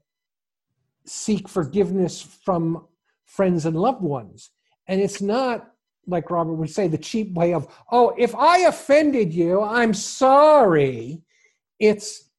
seek 1.06 1.48
forgiveness 1.48 2.22
from 2.22 2.86
friends 3.26 3.66
and 3.66 3.76
loved 3.76 4.02
ones. 4.02 4.52
And 4.88 5.02
it's 5.02 5.22
not 5.22 5.72
like 6.08 6.32
Robert 6.32 6.54
would 6.54 6.70
say, 6.70 6.88
the 6.88 6.98
cheap 6.98 7.34
way 7.34 7.54
of, 7.54 7.68
oh, 7.92 8.14
if 8.18 8.34
I 8.36 8.60
offended 8.60 9.34
you, 9.34 9.62
I'm 9.62 9.94
sorry. 9.94 11.22
It's, 11.80 12.30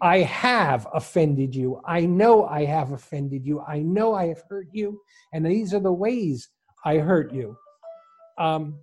I 0.00 0.18
have 0.18 0.88
offended 0.92 1.54
you. 1.54 1.80
I 1.86 2.00
know 2.00 2.46
I 2.46 2.64
have 2.64 2.92
offended 2.92 3.46
you. 3.46 3.60
I 3.60 3.78
know 3.78 4.14
I 4.14 4.26
have 4.26 4.42
hurt 4.48 4.66
you. 4.72 5.00
And 5.32 5.46
these 5.46 5.72
are 5.72 5.80
the 5.80 5.92
ways 5.92 6.48
I 6.84 6.98
hurt 6.98 7.32
you. 7.32 7.56
Um, 8.38 8.78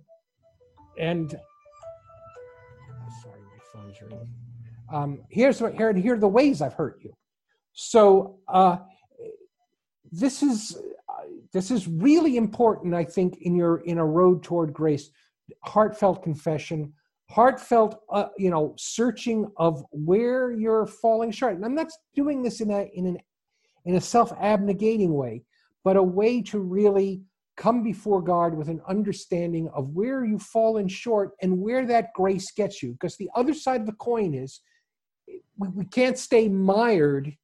and 0.98 1.38
Um, 4.92 5.20
here's 5.28 5.60
what 5.60 5.74
here, 5.74 5.92
here 5.92 6.14
are 6.14 6.18
the 6.18 6.28
ways 6.28 6.60
I've 6.62 6.74
hurt 6.74 7.00
you. 7.02 7.12
So 7.72 8.38
uh, 8.48 8.78
this 10.10 10.42
is 10.42 10.76
uh, 11.08 11.22
this 11.52 11.70
is 11.70 11.86
really 11.86 12.36
important, 12.36 12.94
I 12.94 13.04
think, 13.04 13.38
in 13.42 13.54
your 13.54 13.78
in 13.78 13.98
a 13.98 14.04
road 14.04 14.42
toward 14.42 14.72
grace. 14.72 15.10
Heartfelt 15.64 16.22
confession, 16.22 16.92
heartfelt, 17.28 18.00
uh, 18.10 18.28
you 18.38 18.50
know, 18.50 18.74
searching 18.76 19.50
of 19.56 19.84
where 19.90 20.52
you're 20.52 20.86
falling 20.86 21.30
short. 21.30 21.54
And 21.54 21.64
I'm 21.64 21.74
not 21.74 21.88
doing 22.14 22.42
this 22.42 22.60
in 22.60 22.70
a 22.70 22.88
in 22.94 23.06
an 23.06 23.18
in 23.84 23.96
a 23.96 24.00
self 24.00 24.32
abnegating 24.38 25.10
way, 25.10 25.44
but 25.84 25.96
a 25.96 26.02
way 26.02 26.42
to 26.42 26.58
really 26.58 27.22
come 27.60 27.82
before 27.82 28.22
God 28.22 28.54
with 28.54 28.68
an 28.68 28.80
understanding 28.88 29.68
of 29.74 29.90
where 29.90 30.24
you've 30.24 30.42
fallen 30.42 30.88
short 30.88 31.32
and 31.42 31.60
where 31.60 31.84
that 31.86 32.08
grace 32.14 32.50
gets 32.50 32.82
you. 32.82 32.92
Because 32.92 33.16
the 33.18 33.28
other 33.36 33.52
side 33.52 33.82
of 33.82 33.86
the 33.86 33.92
coin 33.92 34.32
is 34.32 34.62
we, 35.58 35.68
we 35.68 35.84
can't 35.84 36.18
stay 36.18 36.48
mired 36.48 37.36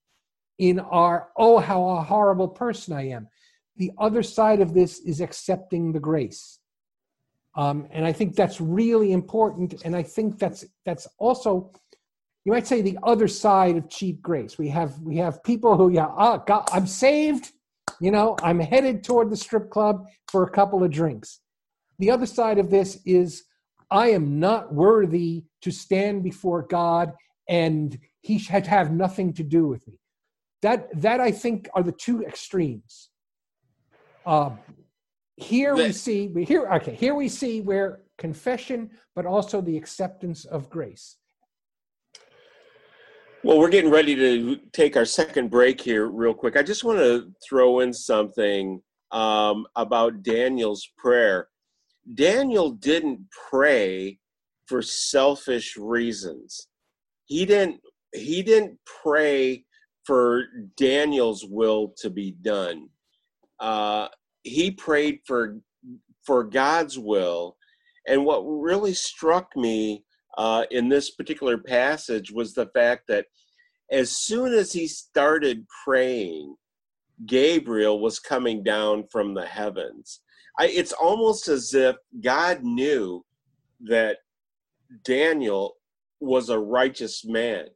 in 0.59 0.81
our, 0.81 1.29
oh, 1.37 1.59
how 1.59 1.87
a 1.91 2.03
horrible 2.03 2.49
person 2.49 2.95
I 2.95 3.09
am. 3.09 3.29
The 3.77 3.93
other 3.99 4.23
side 4.23 4.63
of 4.63 4.73
this 4.73 5.01
is 5.01 5.21
accepting 5.21 5.93
the 5.93 6.01
grace. 6.01 6.61
Um, 7.55 7.87
and 7.91 8.07
I 8.07 8.13
think 8.13 8.35
that's 8.35 8.59
really 8.59 9.13
important. 9.13 9.83
And 9.85 9.95
I 9.95 10.03
think 10.03 10.39
that's 10.39 10.65
that's 10.87 11.07
also, 11.19 11.73
you 12.47 12.53
might 12.53 12.67
say, 12.67 12.81
the 12.81 12.99
other 13.03 13.29
side 13.29 13.77
of 13.77 13.91
cheap 13.91 14.23
grace. 14.23 14.57
We 14.57 14.69
have 14.71 14.99
we 15.01 15.19
have 15.19 15.45
people 15.45 15.77
who, 15.77 15.91
yeah, 15.91 16.09
oh, 16.17 16.43
God, 16.47 16.69
I'm 16.73 16.87
saved. 16.87 17.53
You 18.01 18.11
know, 18.11 18.37
I'm 18.43 18.61
headed 18.61 19.05
toward 19.05 19.31
the 19.31 19.37
strip 19.37 19.71
club 19.71 20.07
for 20.29 20.43
a 20.43 20.51
couple 20.51 20.83
of 20.85 20.91
drinks. 20.91 21.41
The 21.99 22.11
other 22.11 22.27
side 22.27 22.59
of 22.59 22.71
this 22.71 22.99
is, 23.07 23.45
I 23.91 24.09
am 24.09 24.39
not 24.39 24.75
worthy 24.75 25.45
to 25.63 25.71
stand 25.71 26.23
before 26.23 26.63
God, 26.63 27.13
and 27.49 27.99
He 28.21 28.39
should 28.39 28.67
have 28.67 28.93
nothing 28.93 29.33
to 29.35 29.43
do 29.43 29.67
with 29.67 29.87
me. 29.87 29.99
That 30.63 30.89
that 31.01 31.21
I 31.21 31.31
think 31.31 31.69
are 31.75 31.83
the 31.83 31.93
two 31.93 32.23
extremes. 32.23 33.11
Um, 34.25 34.59
here 35.37 35.77
we 35.77 35.93
see 35.93 36.29
we 36.29 36.45
here 36.45 36.67
okay 36.67 36.95
here 36.95 37.15
we 37.15 37.29
see 37.29 37.61
where 37.61 38.01
confession 38.17 38.91
but 39.15 39.27
also 39.27 39.61
the 39.61 39.77
acceptance 39.77 40.47
of 40.47 40.71
grace 40.71 41.17
well 43.47 43.61
we're 43.61 43.69
getting 43.69 43.93
ready 43.93 44.17
to 44.17 44.57
take 44.73 44.97
our 44.97 45.05
second 45.05 45.53
break 45.53 45.81
here 45.81 46.09
real 46.09 46.35
quick. 46.35 46.57
I 46.57 46.65
just 46.65 46.83
want 46.83 46.99
to 46.99 47.33
throw 47.49 47.79
in 47.79 47.93
something 47.93 48.83
um, 49.13 49.69
about 49.77 50.25
daniel's 50.25 50.91
prayer. 50.99 51.47
Daniel 52.15 52.73
didn't 52.73 53.21
pray 53.49 54.19
for 54.67 54.83
selfish 54.83 55.77
reasons. 55.77 56.67
He 57.27 57.47
didn't 57.47 57.81
he 58.13 58.43
didn't 58.43 58.81
pray 59.01 59.65
for 60.05 60.47
daniel's 60.77 61.45
will 61.45 61.95
to 61.99 62.11
be 62.11 62.33
done. 62.43 62.89
Uh, 63.61 64.09
he 64.43 64.73
prayed 64.73 65.21
for 65.25 65.59
for 66.25 66.43
God's 66.43 66.99
will. 66.99 67.57
And 68.09 68.25
what 68.25 68.41
really 68.41 68.95
struck 68.95 69.57
me 69.57 70.03
uh, 70.37 70.65
in 70.71 70.89
this 70.89 71.11
particular 71.11 71.59
passage 71.59 72.31
was 72.31 72.55
the 72.55 72.67
fact 72.75 73.05
that 73.09 73.27
as 73.91 74.11
soon 74.11 74.53
as 74.53 74.73
he 74.73 74.87
started 74.87 75.67
praying, 75.85 76.57
Gabriel 77.25 78.01
was 78.01 78.19
coming 78.19 78.63
down 78.63 79.05
from 79.11 79.35
the 79.35 79.47
heavens. 79.47 80.21
I, 80.59 80.67
it's 80.67 80.93
almost 80.93 81.49
as 81.49 81.73
if 81.75 81.97
God 82.23 82.63
knew 82.63 83.25
that 83.81 84.19
Daniel 85.05 85.77
was 86.21 86.49
a 86.49 86.59
righteous 86.59 87.25
man 87.25 87.67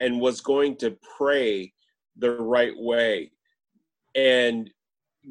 and 0.00 0.20
was 0.20 0.40
going 0.40 0.76
to 0.76 0.96
pray 1.16 1.72
the 2.16 2.32
right 2.32 2.74
way. 2.76 3.32
And 4.14 4.70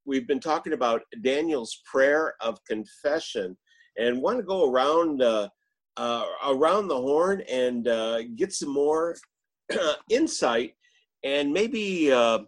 we've 0.07 0.27
been 0.27 0.41
talking 0.41 0.73
about 0.73 1.03
Daniel's 1.23 1.83
prayer 1.85 2.33
of 2.41 2.65
confession 2.65 3.59
and 3.99 4.23
want 4.23 4.39
to 4.39 4.43
go 4.43 4.73
around 4.73 5.21
uh, 5.99 6.25
around 6.47 6.89
the 6.89 6.97
horn 6.97 7.43
and 7.51 7.89
uh, 7.89 8.23
get 8.37 8.53
some 8.53 8.73
more 8.73 9.17
insight 10.11 10.75
and 11.25 11.53
maybe 11.53 12.11
uh, 12.13 12.39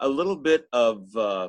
a 0.00 0.08
little 0.08 0.36
bit 0.36 0.66
of 0.72 1.14
uh, 1.16 1.48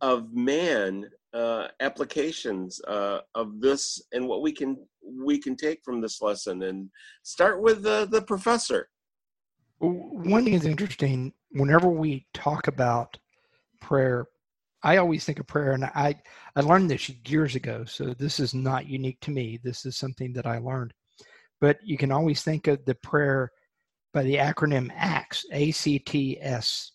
of 0.00 0.32
man 0.32 1.08
uh, 1.34 1.68
applications 1.80 2.80
uh, 2.88 3.20
of 3.34 3.60
this 3.60 4.02
and 4.12 4.26
what 4.26 4.42
we 4.42 4.50
can 4.50 4.76
we 5.02 5.38
can 5.38 5.56
take 5.56 5.80
from 5.84 6.00
this 6.00 6.20
lesson 6.22 6.62
and 6.62 6.90
start 7.22 7.62
with 7.62 7.82
the, 7.82 8.06
the 8.10 8.22
professor. 8.22 8.88
One 9.78 10.44
thing 10.44 10.54
is 10.54 10.66
interesting. 10.66 11.32
Whenever 11.52 11.88
we 11.88 12.26
talk 12.34 12.68
about 12.68 13.16
prayer, 13.80 14.26
I 14.82 14.96
always 14.96 15.24
think 15.24 15.38
of 15.38 15.46
prayer, 15.46 15.72
and 15.72 15.84
I 15.84 16.20
I 16.56 16.60
learned 16.60 16.90
this 16.90 17.08
years 17.26 17.54
ago, 17.54 17.84
so 17.84 18.14
this 18.14 18.40
is 18.40 18.54
not 18.54 18.86
unique 18.86 19.20
to 19.20 19.30
me. 19.30 19.58
This 19.62 19.84
is 19.84 19.96
something 19.96 20.32
that 20.34 20.46
I 20.46 20.58
learned. 20.58 20.94
But 21.60 21.78
you 21.84 21.98
can 21.98 22.10
always 22.10 22.42
think 22.42 22.66
of 22.66 22.84
the 22.84 22.94
prayer 22.94 23.52
by 24.14 24.22
the 24.22 24.36
acronym 24.36 24.90
ACTS, 24.96 25.44
A 25.52 25.70
C 25.70 25.98
T 25.98 26.38
S. 26.40 26.92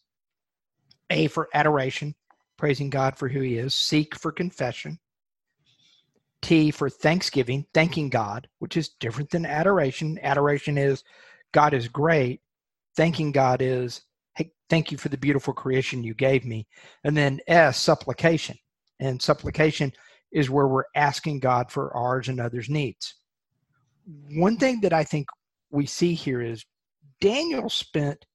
A 1.12 1.28
for 1.28 1.48
adoration, 1.54 2.16
praising 2.58 2.90
God 2.90 3.16
for 3.16 3.30
who 3.30 3.42
He 3.42 3.58
is. 3.58 3.76
Seek 3.76 4.16
for 4.16 4.32
confession. 4.32 5.00
T 6.42 6.72
for 6.72 6.90
thanksgiving, 6.90 7.66
thanking 7.74 8.10
God, 8.10 8.48
which 8.60 8.78
is 8.78 8.90
different 9.00 9.30
than 9.30 9.46
adoration. 9.46 10.20
Adoration 10.22 10.78
is 10.78 11.04
God 11.52 11.74
is 11.74 11.88
great. 11.88 12.42
Thanking 12.96 13.32
God 13.32 13.62
is 13.62 14.02
hey, 14.36 14.52
thank 14.70 14.92
you 14.92 14.98
for 14.98 15.10
the 15.10 15.18
beautiful 15.18 15.54
creation 15.54 16.04
you 16.04 16.14
gave 16.14 16.46
me. 16.46 16.68
And 17.04 17.16
then 17.16 17.40
S, 17.48 17.80
supplication. 17.80 18.58
And 19.00 19.22
supplication 19.22 19.92
is 20.32 20.50
where 20.50 20.68
we're 20.68 20.84
asking 20.96 21.40
God 21.40 21.72
for 21.72 21.96
ours 21.96 22.28
and 22.28 22.40
others' 22.40 22.70
needs. 22.70 23.16
One 24.32 24.58
thing 24.58 24.82
that 24.82 24.94
I 24.94 25.04
think 25.04 25.28
we 25.72 25.86
see 25.86 26.14
here 26.14 26.42
is 26.42 26.66
Daniel 27.22 27.70
spent 27.70 28.26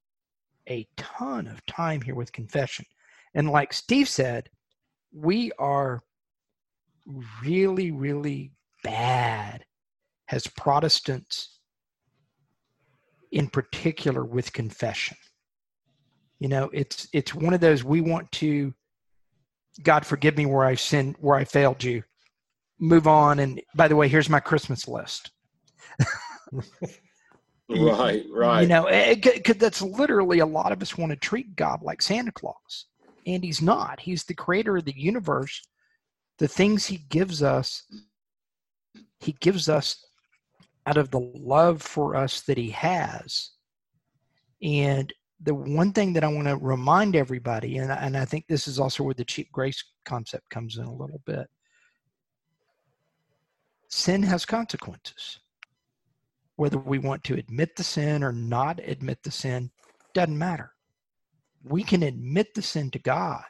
a 0.69 0.87
ton 0.97 1.47
of 1.47 1.65
time 1.67 2.01
here 2.01 2.15
with 2.15 2.33
confession. 2.33 2.87
And 3.35 3.51
like 3.51 3.73
Steve 3.73 4.09
said, 4.09 4.49
we 5.13 5.53
are 5.59 6.03
really, 7.43 7.91
really 7.91 8.53
bad 8.83 9.65
as 10.31 10.47
Protestants, 10.47 11.59
in 13.33 13.49
particular 13.49 14.25
with 14.25 14.53
confession 14.53 15.17
you 16.41 16.49
know 16.49 16.69
it's 16.73 17.09
it's 17.13 17.35
one 17.35 17.55
of 17.55 17.61
those 17.61 17.85
we 17.85 18.01
want 18.01 18.31
to 18.33 18.75
God 19.83 20.05
forgive 20.05 20.37
me 20.37 20.47
where 20.47 20.65
I 20.65 20.75
sinned, 20.75 21.17
where 21.21 21.37
I 21.37 21.45
failed 21.45 21.83
you. 21.83 22.03
Move 22.79 23.07
on. 23.07 23.39
And 23.39 23.61
by 23.75 23.89
the 23.89 23.97
way, 23.97 24.09
here's 24.09 24.29
my 24.29 24.41
Christmas 24.41 24.89
list. 24.89 25.31
right, 27.69 28.25
right. 28.33 28.63
You 28.63 28.69
know, 28.69 28.87
because 29.15 29.57
that's 29.57 29.83
literally 29.83 30.41
a 30.41 30.47
lot 30.47 30.73
of 30.73 30.83
us 30.83 30.99
want 30.99 31.11
to 31.11 31.17
treat 31.17 31.57
God 31.57 31.83
like 31.83 32.03
Santa 32.03 32.33
Claus, 32.33 32.87
and 33.27 33.45
He's 33.45 33.63
not. 33.63 34.01
He's 34.01 34.25
the 34.25 34.35
creator 34.35 34.77
of 34.77 34.85
the 34.85 34.99
universe. 34.99 35.63
The 36.39 36.49
things 36.49 36.87
He 36.87 36.99
gives 37.11 37.43
us, 37.43 37.83
He 39.21 39.33
gives 39.41 39.69
us 39.69 40.05
out 40.87 40.97
of 40.97 41.11
the 41.11 41.21
love 41.21 41.83
for 41.83 42.17
us 42.17 42.41
that 42.43 42.57
He 42.57 42.71
has. 42.71 43.51
And 44.63 45.13
the 45.43 45.55
one 45.55 45.93
thing 45.93 46.13
that 46.13 46.25
I 46.25 46.29
want 46.29 46.49
to 46.49 46.57
remind 46.57 47.17
everybody, 47.17 47.79
and, 47.79 47.91
and 47.91 48.17
I 48.17 48.25
think 48.25 48.47
this 48.47 48.69
is 48.69 48.79
also 48.79 49.03
where 49.03 49.15
the 49.15 49.25
cheap 49.25 49.51
grace 49.53 49.83
concept 50.05 50.51
comes 50.51 50.77
in 50.77 50.85
a 50.85 50.95
little 50.95 51.21
bit 51.27 51.47
sin 53.91 54.23
has 54.23 54.47
consequences. 54.47 55.41
Whether 56.57 56.79
we 56.79 56.99
want 56.99 57.25
to 57.25 57.35
admit 57.35 57.77
the 57.77 57.85
sin 57.85 58.23
or 58.23 58.33
not 58.33 58.81
admit 58.81 59.23
the 59.23 59.31
sin 59.31 59.71
doesn't 60.15 60.39
matter. 60.39 60.73
We 61.65 61.83
can 61.83 62.03
admit 62.03 62.55
the 62.55 62.63
sin 62.63 62.91
to 62.93 62.99
God. 62.99 63.45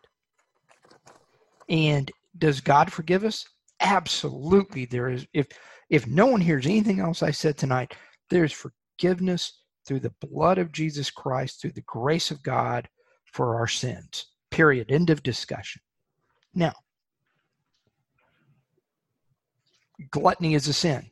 And 1.69 2.11
does 2.39 2.61
God 2.61 2.93
forgive 2.93 3.25
us? 3.25 3.47
Absolutely. 3.81 4.87
There 4.87 5.09
is 5.09 5.27
if 5.33 5.49
if 5.89 6.07
no 6.07 6.27
one 6.27 6.41
hears 6.41 6.67
anything 6.67 7.01
else 7.01 7.23
I 7.23 7.31
said 7.31 7.57
tonight, 7.57 7.95
there's 8.29 8.53
forgiveness 8.53 9.60
through 9.91 9.99
the 9.99 10.15
blood 10.25 10.59
of 10.59 10.71
Jesus 10.71 11.11
Christ, 11.11 11.61
through 11.61 11.73
the 11.73 11.81
grace 11.81 12.31
of 12.31 12.45
God 12.45 12.89
for 13.25 13.57
our 13.57 13.67
sins. 13.67 14.27
Period. 14.53 14.93
End 14.93 15.11
of 15.11 15.21
discussion. 15.25 15.83
Now, 16.55 16.75
gluttony 20.13 20.55
is 20.55 20.69
a 20.69 20.73
sin. 20.73 21.11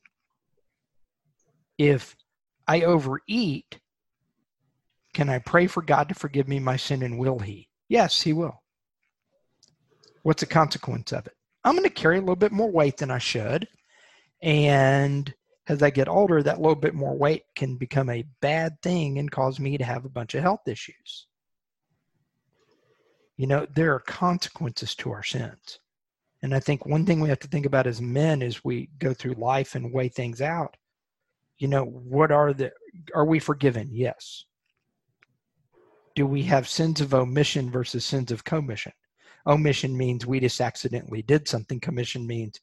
If 1.77 2.15
I 2.69 2.83
overeat, 2.83 3.81
can 5.13 5.29
I 5.29 5.41
pray 5.41 5.67
for 5.67 5.83
God 5.83 6.09
to 6.11 6.15
forgive 6.15 6.47
me 6.47 6.61
my 6.61 6.77
sin 6.77 7.03
and 7.03 7.19
will 7.19 7.41
He? 7.41 7.69
Yes, 7.89 8.23
He 8.23 8.33
will. 8.33 8.63
What's 10.23 10.43
the 10.43 10.47
consequence 10.47 11.11
of 11.11 11.27
it? 11.27 11.35
I'm 11.65 11.75
going 11.75 11.83
to 11.83 11.91
carry 11.91 12.19
a 12.19 12.21
little 12.21 12.37
bit 12.37 12.53
more 12.53 12.71
weight 12.71 12.99
than 12.99 13.11
I 13.11 13.19
should. 13.19 13.67
And 14.41 15.35
as 15.69 15.83
I 15.83 15.91
get 15.91 16.09
older, 16.09 16.43
that 16.43 16.61
little 16.61 16.75
bit 16.75 16.95
more 16.95 17.17
weight 17.17 17.45
can 17.55 17.77
become 17.77 18.09
a 18.09 18.25
bad 18.41 18.81
thing 18.83 19.19
and 19.19 19.31
cause 19.31 19.61
me 19.61 19.77
to 19.77 19.85
have 19.85 20.05
a 20.05 20.11
bunch 20.11 20.35
of 20.35 20.43
health 20.43 20.67
issues. 20.67 21.27
You 23.37 23.47
know, 23.47 23.67
there 23.75 23.95
are 23.95 24.01
consequences 24.01 24.95
to 24.97 25.13
our 25.13 25.23
sins. 25.23 25.79
And 26.43 26.55
I 26.55 26.61
think 26.61 26.87
one 26.87 27.05
thing 27.05 27.21
we 27.21 27.29
have 27.29 27.41
to 27.41 27.49
think 27.49 27.67
about 27.67 27.87
as 27.87 28.01
men 28.01 28.43
as 28.43 28.65
we 28.65 28.89
go 28.99 29.13
through 29.13 29.35
life 29.35 29.75
and 29.75 29.93
weigh 29.93 30.09
things 30.09 30.41
out, 30.41 30.77
you 31.59 31.69
know, 31.69 31.85
what 31.85 32.31
are 32.31 32.53
the, 32.53 32.73
are 33.15 33.25
we 33.25 33.39
forgiven? 33.39 33.89
Yes. 33.93 34.45
Do 36.15 36.27
we 36.27 36.43
have 36.45 36.69
sins 36.69 37.01
of 37.01 37.15
omission 37.15 37.71
versus 37.71 38.05
sins 38.05 38.31
of 38.31 38.45
commission? 38.45 38.93
Omission 39.47 39.97
means 39.97 40.27
we 40.27 40.41
just 40.41 40.61
accidentally 40.61 41.23
did 41.23 41.47
something. 41.47 41.81
Commission 41.81 42.27
means, 42.27 42.61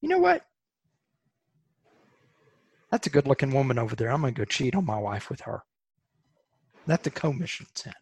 you 0.00 0.08
know 0.08 0.18
what? 0.18 0.44
That's 2.98 3.06
a 3.06 3.10
good 3.10 3.28
looking 3.28 3.52
woman 3.52 3.78
over 3.78 3.94
there. 3.94 4.10
I'm 4.10 4.22
going 4.22 4.34
to 4.34 4.40
go 4.40 4.44
cheat 4.44 4.74
on 4.74 4.84
my 4.84 4.98
wife 4.98 5.30
with 5.30 5.40
her. 5.42 5.62
That's 6.84 7.06
a 7.06 7.10
commission 7.10 7.66
sin. 7.72 7.92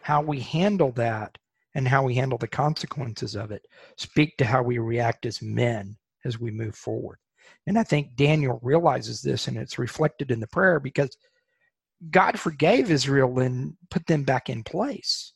How 0.00 0.22
we 0.22 0.40
handle 0.40 0.92
that 0.92 1.36
and 1.74 1.86
how 1.86 2.02
we 2.02 2.14
handle 2.14 2.38
the 2.38 2.48
consequences 2.48 3.36
of 3.36 3.50
it 3.50 3.66
speak 3.98 4.38
to 4.38 4.46
how 4.46 4.62
we 4.62 4.78
react 4.78 5.26
as 5.26 5.42
men 5.42 5.98
as 6.24 6.40
we 6.40 6.50
move 6.50 6.74
forward. 6.74 7.18
And 7.66 7.78
I 7.78 7.82
think 7.82 8.16
Daniel 8.16 8.60
realizes 8.62 9.20
this 9.20 9.46
and 9.46 9.58
it's 9.58 9.78
reflected 9.78 10.30
in 10.30 10.40
the 10.40 10.46
prayer 10.46 10.80
because 10.80 11.14
God 12.10 12.40
forgave 12.40 12.90
Israel 12.90 13.40
and 13.40 13.76
put 13.90 14.06
them 14.06 14.22
back 14.22 14.48
in 14.48 14.64
place. 14.64 15.34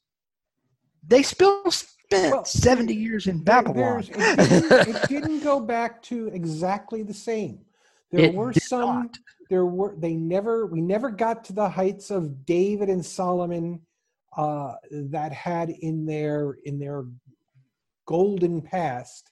They 1.06 1.22
still 1.22 1.70
spent 1.70 2.32
well, 2.32 2.44
70 2.46 2.94
years 2.94 3.26
in 3.26 3.44
Babylon. 3.44 4.02
It 4.08 4.48
didn't, 4.48 4.88
it 4.88 5.02
didn't 5.10 5.40
go 5.40 5.60
back 5.60 6.00
to 6.04 6.28
exactly 6.28 7.02
the 7.02 7.12
same. 7.12 7.66
There 8.12 8.26
It 8.26 8.34
were 8.34 8.52
some. 8.52 8.80
not. 8.80 9.18
There 9.48 9.66
were. 9.66 9.94
They 9.96 10.14
never. 10.14 10.66
We 10.66 10.80
never 10.80 11.10
got 11.10 11.44
to 11.44 11.52
the 11.52 11.68
heights 11.68 12.10
of 12.10 12.44
David 12.44 12.88
and 12.88 13.04
Solomon 13.04 13.80
uh, 14.36 14.74
that 14.90 15.32
had 15.32 15.70
in 15.70 16.06
their 16.06 16.56
in 16.64 16.78
their 16.78 17.04
golden 18.06 18.60
past. 18.60 19.30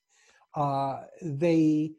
Uh, 0.55 1.03
they 1.23 1.93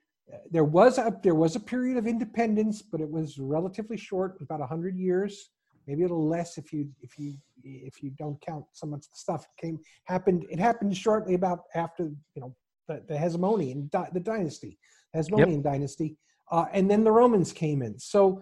there 0.52 0.64
was 0.64 0.98
a 0.98 1.18
there 1.24 1.36
was 1.36 1.56
a 1.56 1.60
period 1.60 1.98
of 1.98 2.08
independence, 2.08 2.82
but 2.82 3.02
it 3.02 3.10
was 3.10 3.38
relatively 3.40 3.98
short, 3.98 4.38
about 4.42 4.62
hundred 4.68 4.98
years, 4.98 5.50
maybe 5.88 6.02
a 6.02 6.06
little 6.06 6.28
less 6.28 6.58
if 6.58 6.72
you 6.72 6.90
if 7.02 7.18
you 7.18 7.36
if 7.64 8.02
you 8.02 8.12
don't 8.18 8.40
count 8.42 8.64
so 8.72 8.88
much 8.88 9.02
the 9.10 9.18
stuff 9.18 9.46
came 9.60 9.80
happened. 10.06 10.46
It 10.50 10.60
happened 10.60 10.96
shortly 10.96 11.34
about 11.36 11.64
after 11.76 12.04
you 12.36 12.42
know 12.42 12.56
the, 12.88 13.04
the 13.08 13.16
Hasmonean 13.16 13.90
di- 13.92 14.10
the 14.14 14.20
dynasty, 14.20 14.78
Hasmonean 15.16 15.62
dynasty, 15.64 16.18
uh, 16.52 16.66
and 16.74 16.89
then 16.89 17.04
the 17.04 17.12
Romans 17.12 17.52
came 17.52 17.82
in. 17.82 18.00
So 18.00 18.41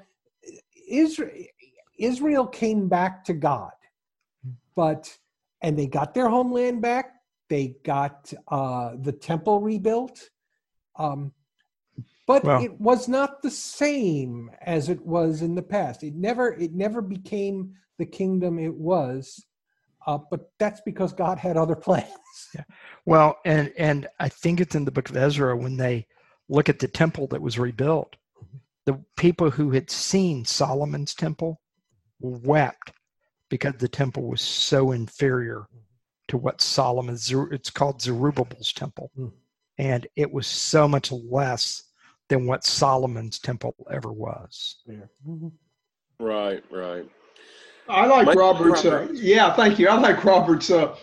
Israel 0.87 1.31
Israel 1.97 2.45
came 2.47 2.87
back 2.87 3.25
to 3.25 3.33
God, 3.33 3.71
but 4.75 5.17
and 5.61 5.77
they 5.77 5.87
got 5.87 6.13
their 6.13 6.29
homeland 6.29 6.81
back. 6.81 7.13
They 7.49 7.75
got 7.83 8.31
uh, 8.49 8.91
the 9.01 9.11
temple 9.11 9.59
rebuilt. 9.61 10.29
Um, 10.97 11.33
but 12.27 12.43
Well- 12.43 12.61
it 12.63 12.79
was 12.79 13.07
not 13.07 13.41
the 13.41 13.51
same 13.51 14.51
as 14.61 14.89
it 14.89 15.03
was 15.05 15.41
in 15.41 15.55
the 15.55 15.61
past. 15.63 16.03
It 16.03 16.13
never 16.15 16.53
it 16.53 16.73
never 16.73 17.01
became 17.01 17.73
the 17.97 18.05
kingdom 18.05 18.59
it 18.59 18.73
was. 18.75 19.45
Uh, 20.05 20.19
but 20.31 20.51
that's 20.57 20.79
because 20.81 21.11
God 21.11 21.37
had 21.37 21.57
other 21.57 21.75
plans. 21.87 22.07
Yeah. 22.53 22.63
Well, 23.05 23.37
and 23.45 23.73
and 23.77 24.07
I 24.19 24.29
think 24.29 24.59
it's 24.59 24.75
in 24.75 24.85
the 24.85 24.91
book 24.91 25.09
of 25.09 25.17
Ezra 25.17 25.55
when 25.57 25.77
they 25.77 26.07
look 26.49 26.69
at 26.69 26.79
the 26.79 26.87
temple 26.87 27.27
that 27.27 27.41
was 27.41 27.59
rebuilt. 27.59 28.15
The 28.85 29.03
people 29.17 29.51
who 29.51 29.71
had 29.71 29.89
seen 29.89 30.45
Solomon's 30.45 31.13
temple 31.13 31.61
wept 32.19 32.93
because 33.49 33.75
the 33.79 33.87
temple 33.87 34.23
was 34.23 34.41
so 34.41 34.91
inferior 34.91 35.67
to 36.27 36.37
what 36.37 36.61
Solomon's, 36.61 37.31
it's 37.51 37.69
called 37.69 38.01
Zerubbabel's 38.01 38.73
temple. 38.73 39.11
Mm. 39.17 39.31
And 39.77 40.07
it 40.15 40.31
was 40.31 40.47
so 40.47 40.87
much 40.87 41.11
less 41.11 41.83
than 42.29 42.45
what 42.45 42.65
Solomon's 42.65 43.39
temple 43.39 43.75
ever 43.91 44.11
was. 44.11 44.77
Right, 46.19 46.63
right. 46.71 47.09
I 47.87 48.05
like 48.05 48.25
Mike 48.25 48.35
Robert's. 48.35 48.83
Uh, 48.83 49.07
yeah, 49.13 49.53
thank 49.53 49.79
you. 49.79 49.87
I 49.87 49.97
like 49.97 50.25
Robert's 50.25 50.69
uh, 50.69 50.95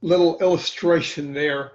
little 0.00 0.38
illustration 0.38 1.32
there 1.32 1.72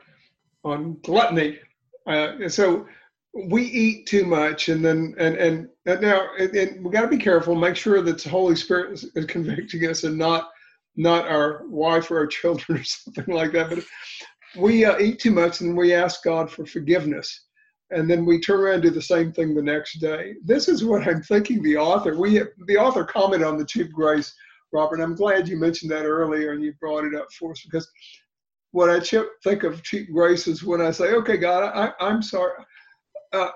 on 0.63 0.97
gluttony. 1.03 1.59
Uh, 2.07 2.47
so 2.47 2.87
we 3.35 3.63
eat 3.63 4.07
too 4.07 4.25
much, 4.25 4.69
and 4.69 4.83
then 4.83 5.13
and 5.17 5.35
and, 5.35 5.69
and 5.85 6.01
now 6.01 6.27
and, 6.39 6.55
and 6.55 6.83
we 6.83 6.91
got 6.91 7.01
to 7.01 7.07
be 7.07 7.17
careful. 7.17 7.55
Make 7.55 7.75
sure 7.75 8.01
that 8.01 8.23
the 8.23 8.29
Holy 8.29 8.55
Spirit 8.55 8.93
is, 8.93 9.03
is 9.15 9.25
convicting 9.25 9.85
us, 9.87 10.03
and 10.03 10.17
not 10.17 10.49
not 10.95 11.27
our 11.27 11.67
wife 11.67 12.09
or 12.11 12.19
our 12.19 12.27
children 12.27 12.77
or 12.79 12.83
something 12.83 13.33
like 13.33 13.51
that. 13.53 13.69
But 13.69 13.83
we 14.57 14.85
uh, 14.85 14.97
eat 14.99 15.19
too 15.19 15.31
much, 15.31 15.61
and 15.61 15.75
we 15.75 15.93
ask 15.93 16.23
God 16.23 16.49
for 16.49 16.65
forgiveness 16.65 17.45
and 17.91 18.09
then 18.09 18.25
we 18.25 18.39
turn 18.39 18.59
around 18.59 18.75
and 18.75 18.83
do 18.83 18.89
the 18.89 19.01
same 19.01 19.31
thing 19.31 19.53
the 19.53 19.61
next 19.61 19.99
day. 19.99 20.35
This 20.43 20.67
is 20.67 20.83
what 20.83 21.07
I'm 21.07 21.21
thinking. 21.21 21.61
The 21.61 21.77
author, 21.77 22.17
we 22.17 22.41
the 22.67 22.77
author 22.77 23.03
commented 23.03 23.47
on 23.47 23.57
the 23.57 23.65
cheap 23.65 23.91
grace, 23.91 24.33
Robert. 24.73 25.01
I'm 25.01 25.15
glad 25.15 25.47
you 25.47 25.57
mentioned 25.57 25.91
that 25.91 26.05
earlier 26.05 26.51
and 26.51 26.63
you 26.63 26.73
brought 26.79 27.05
it 27.05 27.15
up 27.15 27.31
for 27.31 27.51
us 27.51 27.61
because 27.63 27.89
what 28.71 28.89
I 28.89 28.99
think 29.43 29.63
of 29.63 29.83
cheap 29.83 30.11
grace 30.11 30.47
is 30.47 30.63
when 30.63 30.81
I 30.81 30.91
say, 30.91 31.13
"Okay, 31.13 31.37
God, 31.37 31.63
I, 31.63 31.93
I'm 32.03 32.21
sorry." 32.21 32.53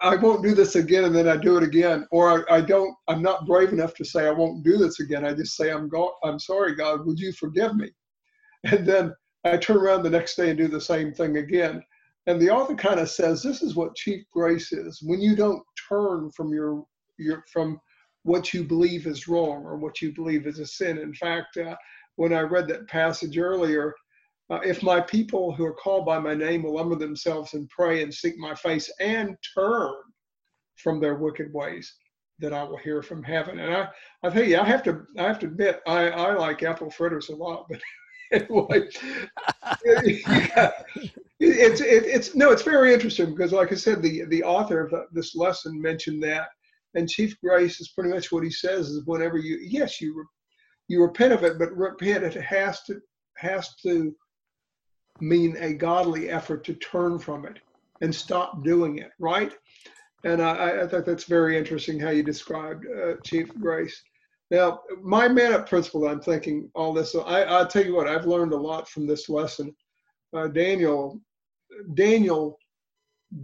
I 0.02 0.16
won't 0.16 0.44
do 0.44 0.56
this 0.56 0.76
again, 0.76 1.06
and 1.06 1.16
then 1.16 1.28
I 1.28 1.38
do 1.38 1.58
it 1.58 1.64
again, 1.64 2.08
or 2.12 2.50
I, 2.52 2.58
I 2.58 2.62
don't. 2.62 2.96
I'm 3.08 3.22
not 3.22 3.46
brave 3.46 3.72
enough 3.74 3.94
to 3.96 4.06
say 4.06 4.28
I 4.28 4.32
won't 4.32 4.64
do 4.64 4.78
this 4.78 5.00
again. 5.00 5.26
I 5.26 5.34
just 5.34 5.56
say 5.56 5.72
I'm 5.72 5.90
go- 5.90 6.16
I'm 6.24 6.40
sorry, 6.40 6.76
God. 6.76 7.06
Would 7.06 7.20
you 7.20 7.32
forgive 7.34 7.76
me? 7.76 7.92
And 8.66 8.86
then 8.86 9.16
I 9.46 9.58
turn 9.58 9.78
around 9.78 10.04
the 10.04 10.10
next 10.10 10.36
day 10.36 10.50
and 10.50 10.58
do 10.58 10.68
the 10.68 10.82
same 10.82 11.14
thing 11.14 11.38
again. 11.38 11.82
And 12.28 12.42
the 12.42 12.50
author 12.50 12.76
kind 12.76 13.00
of 13.00 13.10
says 13.10 13.42
this 13.42 13.62
is 13.64 13.76
what 13.76 13.96
cheap 13.96 14.28
grace 14.32 14.72
is 14.72 15.02
when 15.02 15.22
you 15.22 15.36
don't 15.36 15.64
turn 15.88 16.30
from 16.32 16.52
your 16.54 16.86
your 17.18 17.44
from 17.52 17.80
what 18.24 18.54
you 18.54 18.64
believe 18.64 19.08
is 19.08 19.28
wrong 19.28 19.64
or 19.64 19.78
what 19.78 20.02
you 20.02 20.14
believe 20.14 20.46
is 20.46 20.60
a 20.60 20.66
sin. 20.66 20.98
In 20.98 21.14
fact, 21.14 21.58
uh, 21.58 21.76
when 22.18 22.34
I 22.34 22.42
read 22.42 22.68
that 22.68 22.88
passage 22.88 23.38
earlier, 23.38 23.94
uh, 24.50 24.60
if 24.64 24.82
my 24.82 25.00
people 25.00 25.54
who 25.54 25.66
are 25.66 25.74
called 25.74 26.06
by 26.06 26.18
my 26.20 26.34
name 26.34 26.64
will 26.64 26.78
humble 26.78 26.98
themselves 26.98 27.54
and 27.54 27.70
pray 27.70 28.02
and 28.02 28.14
seek 28.14 28.38
my 28.38 28.56
face 28.56 28.92
and 29.00 29.36
turn 29.56 29.94
from 30.76 31.00
their 31.00 31.16
wicked 31.16 31.54
ways, 31.54 31.94
then 32.40 32.54
I 32.54 32.64
will 32.64 32.78
hear 32.78 33.04
from 33.04 33.22
heaven. 33.22 33.60
And 33.60 33.76
I, 33.76 33.90
I 34.24 34.30
tell 34.30 34.44
you, 34.44 34.58
I 34.58 34.66
have 34.66 34.84
to, 34.84 35.06
I 35.18 35.24
have 35.24 35.40
to 35.40 35.48
admit, 35.48 35.82
I, 35.86 36.10
I 36.10 36.34
like 36.34 36.64
apple 36.64 36.90
fritters 36.90 37.30
a 37.30 37.36
lot, 37.36 37.68
but 37.70 37.80
anyway, 38.32 38.88
yeah, 40.28 40.72
it's 41.40 41.82
it, 41.82 42.06
it's 42.06 42.36
no, 42.36 42.52
it's 42.52 42.64
very 42.64 42.94
interesting 42.94 43.32
because, 43.32 43.52
like 43.52 43.72
I 43.72 43.76
said, 43.76 44.02
the 44.02 44.26
the 44.26 44.44
author 44.44 44.86
of 44.86 44.94
this 45.12 45.36
lesson 45.36 45.82
mentioned 45.82 46.24
that, 46.24 46.50
and 46.96 47.10
cheap 47.10 47.38
grace 47.44 47.80
is 47.80 47.90
pretty 47.90 48.10
much 48.10 48.32
what 48.32 48.44
he 48.44 48.52
says 48.52 48.90
is 48.90 49.06
whenever 49.06 49.38
you 49.38 49.60
yes 49.62 50.02
you 50.02 50.26
you 50.88 51.02
repent 51.02 51.34
of 51.34 51.44
it, 51.44 51.58
but 51.60 51.76
repent 51.76 52.24
it 52.24 52.34
has 52.34 52.84
to 52.84 53.00
has 53.38 53.76
to 53.84 54.14
mean 55.22 55.58
a 55.60 55.74
godly 55.74 56.30
effort 56.30 56.64
to 56.66 56.74
turn 56.76 57.20
from 57.20 57.46
it 57.46 57.60
and 58.02 58.14
stop 58.14 58.64
doing 58.64 59.00
it, 59.00 59.12
right? 59.20 59.54
And 60.24 60.42
I, 60.42 60.82
I 60.82 60.88
think 60.88 61.06
that's 61.06 61.24
very 61.24 61.58
interesting 61.58 62.00
how 62.00 62.10
you 62.10 62.24
described 62.24 62.86
uh, 62.86 63.16
cheap 63.24 63.58
grace. 63.60 64.02
Now, 64.52 64.82
my 65.02 65.28
man 65.28 65.54
up 65.54 65.70
principle, 65.70 66.08
I'm 66.08 66.22
thinking 66.22 66.70
all 66.74 66.94
this. 66.94 67.16
I, 67.16 67.44
I'll 67.44 67.68
tell 67.68 67.86
you 67.86 67.96
what, 67.96 68.08
I've 68.08 68.26
learned 68.26 68.54
a 68.54 68.58
lot 68.58 68.90
from 68.90 69.06
this 69.06 69.30
lesson. 69.30 69.76
Uh, 70.34 70.48
Daniel, 70.48 71.22
Daniel 71.94 72.58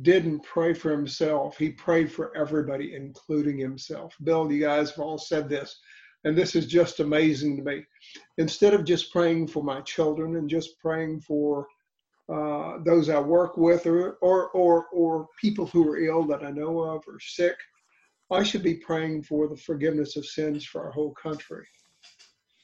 didn't 0.01 0.43
pray 0.43 0.73
for 0.73 0.91
himself. 0.91 1.57
He 1.57 1.69
prayed 1.69 2.11
for 2.11 2.35
everybody, 2.35 2.95
including 2.95 3.57
himself. 3.57 4.15
Bill, 4.23 4.51
you 4.51 4.59
guys 4.59 4.91
have 4.91 4.99
all 4.99 5.17
said 5.17 5.47
this, 5.47 5.79
and 6.25 6.35
this 6.35 6.55
is 6.55 6.65
just 6.65 6.99
amazing 6.99 7.55
to 7.55 7.63
me. 7.63 7.85
Instead 8.37 8.73
of 8.73 8.83
just 8.83 9.11
praying 9.11 9.47
for 9.47 9.63
my 9.63 9.79
children 9.81 10.35
and 10.35 10.49
just 10.49 10.77
praying 10.79 11.21
for 11.21 11.67
uh, 12.27 12.79
those 12.83 13.09
I 13.09 13.19
work 13.19 13.55
with 13.55 13.85
or, 13.85 14.13
or, 14.21 14.49
or, 14.49 14.87
or 14.91 15.27
people 15.39 15.67
who 15.67 15.87
are 15.87 15.97
ill 15.97 16.23
that 16.23 16.43
I 16.43 16.49
know 16.49 16.79
of 16.79 17.03
or 17.07 17.19
sick, 17.19 17.55
I 18.31 18.41
should 18.41 18.63
be 18.63 18.75
praying 18.75 19.23
for 19.23 19.47
the 19.47 19.55
forgiveness 19.55 20.15
of 20.15 20.25
sins 20.25 20.65
for 20.65 20.83
our 20.83 20.91
whole 20.91 21.13
country. 21.13 21.65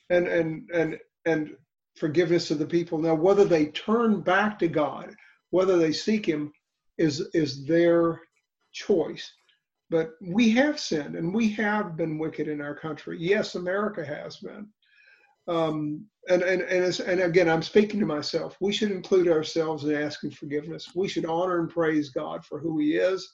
And, 0.10 0.28
and, 0.28 0.70
and, 0.74 1.00
and 1.26 1.52
forgiveness 1.96 2.50
of 2.50 2.58
the 2.58 2.66
people. 2.66 2.98
Now, 2.98 3.14
whether 3.14 3.46
they 3.46 3.68
turn 3.68 4.22
back 4.22 4.58
to 4.60 4.68
God, 4.68 5.14
whether 5.52 5.78
they 5.78 5.94
seek 5.94 6.26
Him, 6.26 6.52
is, 6.98 7.30
is 7.34 7.66
their 7.66 8.20
choice. 8.74 9.32
But 9.92 10.12
we 10.22 10.50
have 10.52 10.80
sinned 10.80 11.18
and 11.18 11.34
we 11.34 11.50
have 11.50 11.98
been 11.98 12.18
wicked 12.18 12.48
in 12.48 12.62
our 12.62 12.74
country. 12.74 13.18
Yes, 13.20 13.56
America 13.56 14.06
has 14.06 14.38
been. 14.38 14.70
Um, 15.50 16.06
and 16.30 16.44
and 16.44 16.62
and, 16.62 17.00
and 17.02 17.22
again, 17.22 17.50
I'm 17.50 17.62
speaking 17.62 18.00
to 18.00 18.06
myself. 18.06 18.56
We 18.62 18.72
should 18.72 18.92
include 18.92 19.28
ourselves 19.28 19.84
in 19.84 19.94
asking 19.94 20.32
forgiveness. 20.32 20.96
We 20.96 21.10
should 21.10 21.26
honor 21.26 21.60
and 21.60 21.70
praise 21.70 22.10
God 22.10 22.46
for 22.46 22.58
who 22.58 22.80
He 22.80 22.96
is. 22.96 23.30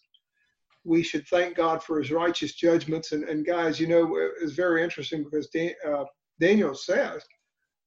We 0.84 1.04
should 1.04 1.28
thank 1.28 1.56
God 1.56 1.84
for 1.84 2.00
His 2.00 2.12
righteous 2.12 2.54
judgments. 2.54 3.12
And, 3.12 3.26
and 3.26 3.46
guys, 3.46 3.80
you 3.80 3.88
know, 3.88 4.18
it's 4.42 4.54
very 4.54 4.84
interesting 4.84 5.26
because 5.26 5.50
Dan, 5.50 5.74
uh, 5.88 6.06
Daniel 6.40 6.74
says, 6.74 7.24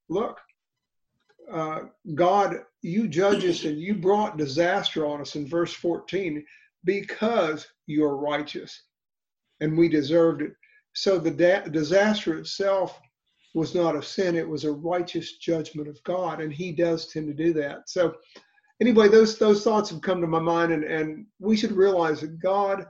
"Look, 0.09 0.39
uh, 1.51 1.81
God, 2.14 2.59
you 2.83 3.09
judge 3.09 3.45
us 3.45 3.64
and 3.64 3.81
you 3.81 3.97
brought 3.97 4.37
disaster 4.37 5.05
on 5.07 5.21
us 5.21 5.35
in 5.35 5.49
verse 5.49 5.73
14 5.73 6.45
because 6.85 7.66
you're 7.87 8.16
righteous, 8.16 8.83
and 9.61 9.76
we 9.76 9.89
deserved 9.89 10.43
it." 10.43 10.53
So 10.95 11.18
the 11.18 11.31
da- 11.31 11.68
disaster 11.68 12.39
itself 12.39 13.01
was 13.55 13.74
not 13.74 13.97
a 13.97 14.03
sin, 14.03 14.37
it 14.37 14.49
was 14.49 14.64
a 14.64 14.72
righteous 14.72 15.39
judgment 15.39 15.89
of 15.89 16.03
God. 16.05 16.41
And 16.41 16.53
he 16.53 16.72
does 16.72 17.09
tend 17.09 17.26
to 17.28 17.35
do 17.35 17.53
that. 17.55 17.89
So 17.89 18.14
anyway, 18.81 19.09
those 19.09 19.39
those 19.39 19.64
thoughts 19.64 19.91
have 19.91 20.03
come 20.03 20.20
to 20.20 20.26
my 20.26 20.41
mind 20.41 20.72
and, 20.72 20.85
and 20.85 21.26
we 21.39 21.57
should 21.57 21.72
realize 21.72 22.20
that 22.20 22.39
God 22.39 22.87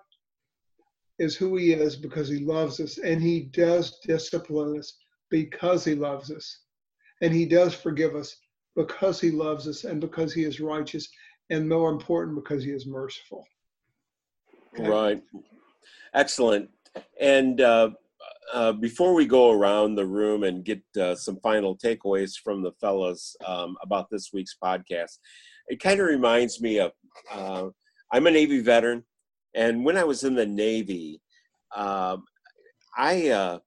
is 1.19 1.37
who 1.37 1.57
he 1.57 1.73
is 1.73 1.97
because 1.97 2.29
he 2.29 2.39
loves 2.39 2.81
us 2.81 2.99
and 2.99 3.23
he 3.23 3.41
does 3.41 3.99
discipline 4.01 4.79
us 4.79 4.97
because 5.31 5.85
he 5.85 5.95
loves 5.95 6.31
us. 6.31 6.61
And 7.23 7.33
he 7.35 7.45
does 7.45 7.75
forgive 7.75 8.15
us 8.15 8.37
because 8.75 9.21
he 9.21 9.31
loves 9.31 9.69
us 9.69 9.85
and 9.85 10.01
because 10.01 10.33
he 10.33 10.45
is 10.45 10.61
righteous 10.61 11.09
and 11.51 11.69
more 11.69 11.91
important 11.91 12.37
because 12.37 12.65
he 12.65 12.71
is 12.71 12.87
merciful. 12.87 13.47
Right. 14.79 15.23
Excellent. 16.15 16.71
And 17.21 17.61
uh, 17.61 17.91
uh, 18.53 18.73
before 18.73 19.15
we 19.15 19.27
go 19.27 19.51
around 19.51 19.95
the 19.95 20.07
room 20.07 20.45
and 20.45 20.65
get 20.65 20.83
uh, 21.01 21.15
some 21.15 21.39
final 21.41 21.77
takeaways 21.77 22.33
from 22.43 22.63
the 22.63 22.73
fellas 22.81 23.37
um, 23.47 23.77
about 23.83 24.09
this 24.11 24.31
week's 24.33 24.57
podcast, 24.63 25.19
it 25.69 25.81
kind 25.81 26.01
of 26.01 26.07
reminds 26.07 26.61
me 26.61 26.81
of 26.81 26.93
uh, 27.33 27.67
I'm 28.13 28.27
a 28.27 28.31
Navy 28.31 28.61
veteran, 28.61 29.05
and 29.55 29.85
when 29.85 29.97
I 29.97 30.05
was 30.05 30.25
in 30.25 30.35
the 30.35 30.47
Navy, 30.47 31.21
um, 31.77 32.25
I 32.97 33.29
uh, 33.29 33.59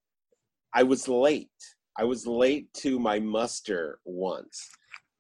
I 0.74 0.84
was 0.84 1.08
late. 1.08 1.50
I 1.98 2.04
was 2.04 2.28
late 2.28 2.74
to 2.76 3.00
my 3.00 3.20
muster 3.20 4.00
once, 4.04 4.68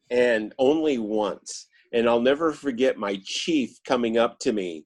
and 0.09 0.53
only 0.59 0.97
once. 0.97 1.67
And 1.93 2.09
I'll 2.09 2.21
never 2.21 2.51
forget 2.51 2.97
my 2.97 3.21
chief 3.23 3.77
coming 3.85 4.17
up 4.17 4.39
to 4.39 4.51
me 4.51 4.83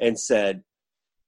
and 0.00 0.18
said, 0.18 0.64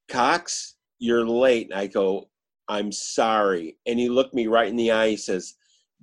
"Cox, 0.09 0.77
you're 0.99 1.27
late." 1.27 1.71
And 1.71 1.79
I 1.79 1.87
go, 1.87 2.29
I'm 2.69 2.93
sorry. 2.93 3.77
And 3.87 3.99
he 3.99 4.09
looked 4.09 4.35
me 4.35 4.47
right 4.47 4.69
in 4.69 4.77
the 4.77 4.93
eye. 4.93 5.11
He 5.11 5.17
says, 5.17 5.55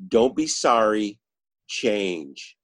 Don't 0.07 0.35
be 0.35 0.47
sorry, 0.47 1.19
change. 1.67 2.57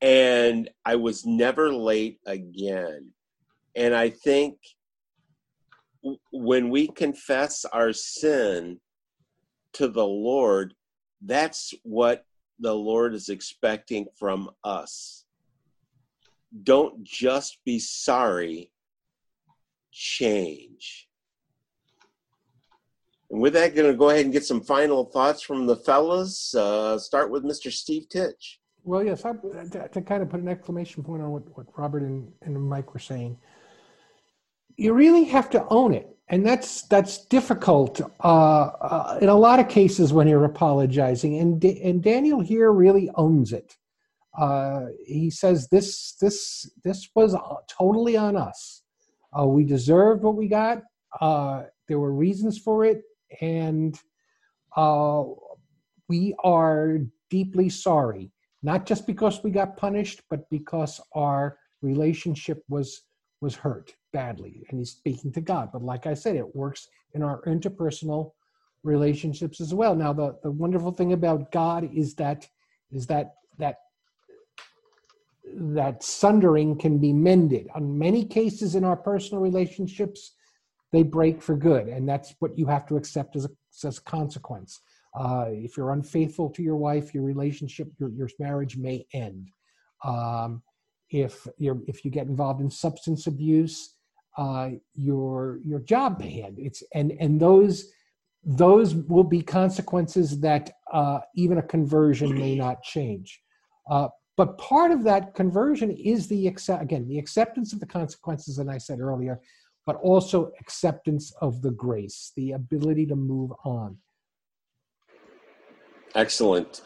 And 0.00 0.70
I 0.84 0.96
was 0.96 1.26
never 1.26 1.72
late 1.72 2.18
again. 2.26 3.10
And 3.76 3.94
I 3.94 4.10
think 4.10 4.56
when 6.32 6.70
we 6.70 6.88
confess 6.88 7.64
our 7.66 7.92
sin 7.92 8.80
to 9.74 9.86
the 9.86 10.06
Lord, 10.06 10.74
that's 11.22 11.74
what 11.82 12.24
the 12.58 12.74
Lord 12.74 13.14
is 13.14 13.28
expecting 13.28 14.06
from 14.18 14.50
us. 14.64 15.19
Don't 16.62 17.04
just 17.04 17.58
be 17.64 17.78
sorry, 17.78 18.72
change. 19.92 21.08
And 23.30 23.40
with 23.40 23.52
that, 23.52 23.74
going 23.74 23.90
to 23.90 23.96
go 23.96 24.10
ahead 24.10 24.24
and 24.24 24.32
get 24.32 24.44
some 24.44 24.60
final 24.60 25.04
thoughts 25.04 25.42
from 25.42 25.66
the 25.66 25.76
fellas. 25.76 26.54
Uh, 26.54 26.98
start 26.98 27.30
with 27.30 27.44
Mr. 27.44 27.70
Steve 27.70 28.08
Titch. 28.08 28.60
Well, 28.82 29.04
yes, 29.04 29.24
I, 29.24 29.32
to 29.32 30.02
kind 30.02 30.22
of 30.22 30.30
put 30.30 30.40
an 30.40 30.48
exclamation 30.48 31.04
point 31.04 31.22
on 31.22 31.30
what, 31.30 31.42
what 31.56 31.66
Robert 31.76 32.02
and, 32.02 32.32
and 32.42 32.60
Mike 32.60 32.92
were 32.92 33.00
saying, 33.00 33.38
you 34.76 34.94
really 34.94 35.24
have 35.24 35.50
to 35.50 35.66
own 35.68 35.94
it. 35.94 36.16
And 36.28 36.46
that's 36.46 36.82
that's 36.82 37.26
difficult 37.26 38.00
uh, 38.22 38.26
uh, 38.26 39.18
in 39.20 39.28
a 39.28 39.34
lot 39.34 39.58
of 39.58 39.68
cases 39.68 40.12
when 40.12 40.28
you're 40.28 40.44
apologizing. 40.44 41.38
And 41.38 41.60
D- 41.60 41.80
and 41.82 42.00
Daniel 42.00 42.40
here 42.40 42.70
really 42.70 43.10
owns 43.16 43.52
it. 43.52 43.76
Uh, 44.40 44.86
he 45.04 45.28
says 45.28 45.68
this 45.68 46.14
this 46.20 46.70
this 46.82 47.10
was 47.14 47.36
totally 47.68 48.16
on 48.16 48.36
us. 48.36 48.82
Uh, 49.38 49.46
we 49.46 49.64
deserved 49.64 50.22
what 50.22 50.34
we 50.34 50.48
got. 50.48 50.82
Uh, 51.20 51.64
there 51.88 51.98
were 51.98 52.12
reasons 52.12 52.56
for 52.56 52.84
it 52.84 53.02
and 53.40 53.98
uh, 54.76 55.24
we 56.08 56.34
are 56.42 56.98
deeply 57.28 57.68
sorry, 57.68 58.30
not 58.62 58.86
just 58.86 59.06
because 59.06 59.42
we 59.44 59.50
got 59.50 59.76
punished, 59.76 60.22
but 60.30 60.48
because 60.50 61.00
our 61.14 61.58
relationship 61.82 62.62
was 62.68 63.02
was 63.40 63.54
hurt 63.54 63.94
badly. 64.12 64.66
And 64.68 64.78
he's 64.78 64.90
speaking 64.90 65.32
to 65.32 65.40
God, 65.40 65.70
but 65.72 65.82
like 65.82 66.06
I 66.06 66.14
said, 66.14 66.36
it 66.36 66.54
works 66.54 66.88
in 67.14 67.22
our 67.22 67.40
interpersonal 67.42 68.32
relationships 68.82 69.60
as 69.60 69.72
well. 69.72 69.94
Now, 69.94 70.12
the 70.12 70.38
the 70.42 70.50
wonderful 70.50 70.92
thing 70.92 71.12
about 71.12 71.52
God 71.52 71.88
is 71.94 72.14
that 72.16 72.48
is 72.90 73.06
that 73.06 73.34
that 73.58 73.76
that 75.54 76.02
sundering 76.02 76.76
can 76.76 76.98
be 76.98 77.12
mended. 77.12 77.68
On 77.74 77.98
many 77.98 78.24
cases 78.24 78.74
in 78.74 78.84
our 78.84 78.96
personal 78.96 79.42
relationships, 79.42 80.34
they 80.92 81.02
break 81.02 81.40
for 81.40 81.56
good, 81.56 81.88
and 81.88 82.08
that's 82.08 82.34
what 82.40 82.58
you 82.58 82.66
have 82.66 82.86
to 82.86 82.96
accept 82.96 83.36
as 83.36 83.44
a, 83.44 83.50
as 83.86 83.98
consequence. 83.98 84.80
Uh, 85.14 85.46
if 85.48 85.76
you're 85.76 85.92
unfaithful 85.92 86.50
to 86.50 86.62
your 86.62 86.76
wife, 86.76 87.14
your 87.14 87.24
relationship, 87.24 87.88
your, 87.98 88.10
your 88.10 88.28
marriage 88.38 88.76
may 88.76 89.06
end. 89.12 89.50
Um, 90.04 90.62
if 91.10 91.46
you're 91.58 91.80
if 91.86 92.04
you 92.04 92.10
get 92.10 92.26
involved 92.26 92.60
in 92.60 92.70
substance 92.70 93.26
abuse, 93.26 93.96
uh, 94.38 94.70
your 94.94 95.58
your 95.64 95.80
job 95.80 96.20
may 96.20 96.42
end. 96.42 96.56
It's 96.58 96.82
and 96.94 97.12
and 97.20 97.40
those 97.40 97.90
those 98.44 98.94
will 98.94 99.24
be 99.24 99.42
consequences 99.42 100.40
that 100.40 100.70
uh, 100.92 101.20
even 101.34 101.58
a 101.58 101.62
conversion 101.62 102.32
may 102.38 102.54
not 102.54 102.82
change. 102.82 103.40
But 104.40 104.56
part 104.56 104.90
of 104.90 105.02
that 105.04 105.34
conversion 105.34 105.90
is 105.90 106.26
the 106.26 106.48
accept 106.48 106.82
again 106.82 107.06
the 107.06 107.18
acceptance 107.18 107.74
of 107.74 107.80
the 107.80 107.84
consequences, 107.84 108.56
and 108.56 108.70
I 108.70 108.78
said 108.78 108.98
earlier, 108.98 109.38
but 109.84 109.96
also 109.96 110.50
acceptance 110.58 111.30
of 111.42 111.60
the 111.60 111.72
grace, 111.72 112.32
the 112.36 112.52
ability 112.52 113.04
to 113.08 113.16
move 113.16 113.52
on. 113.66 113.98
Excellent. 116.14 116.80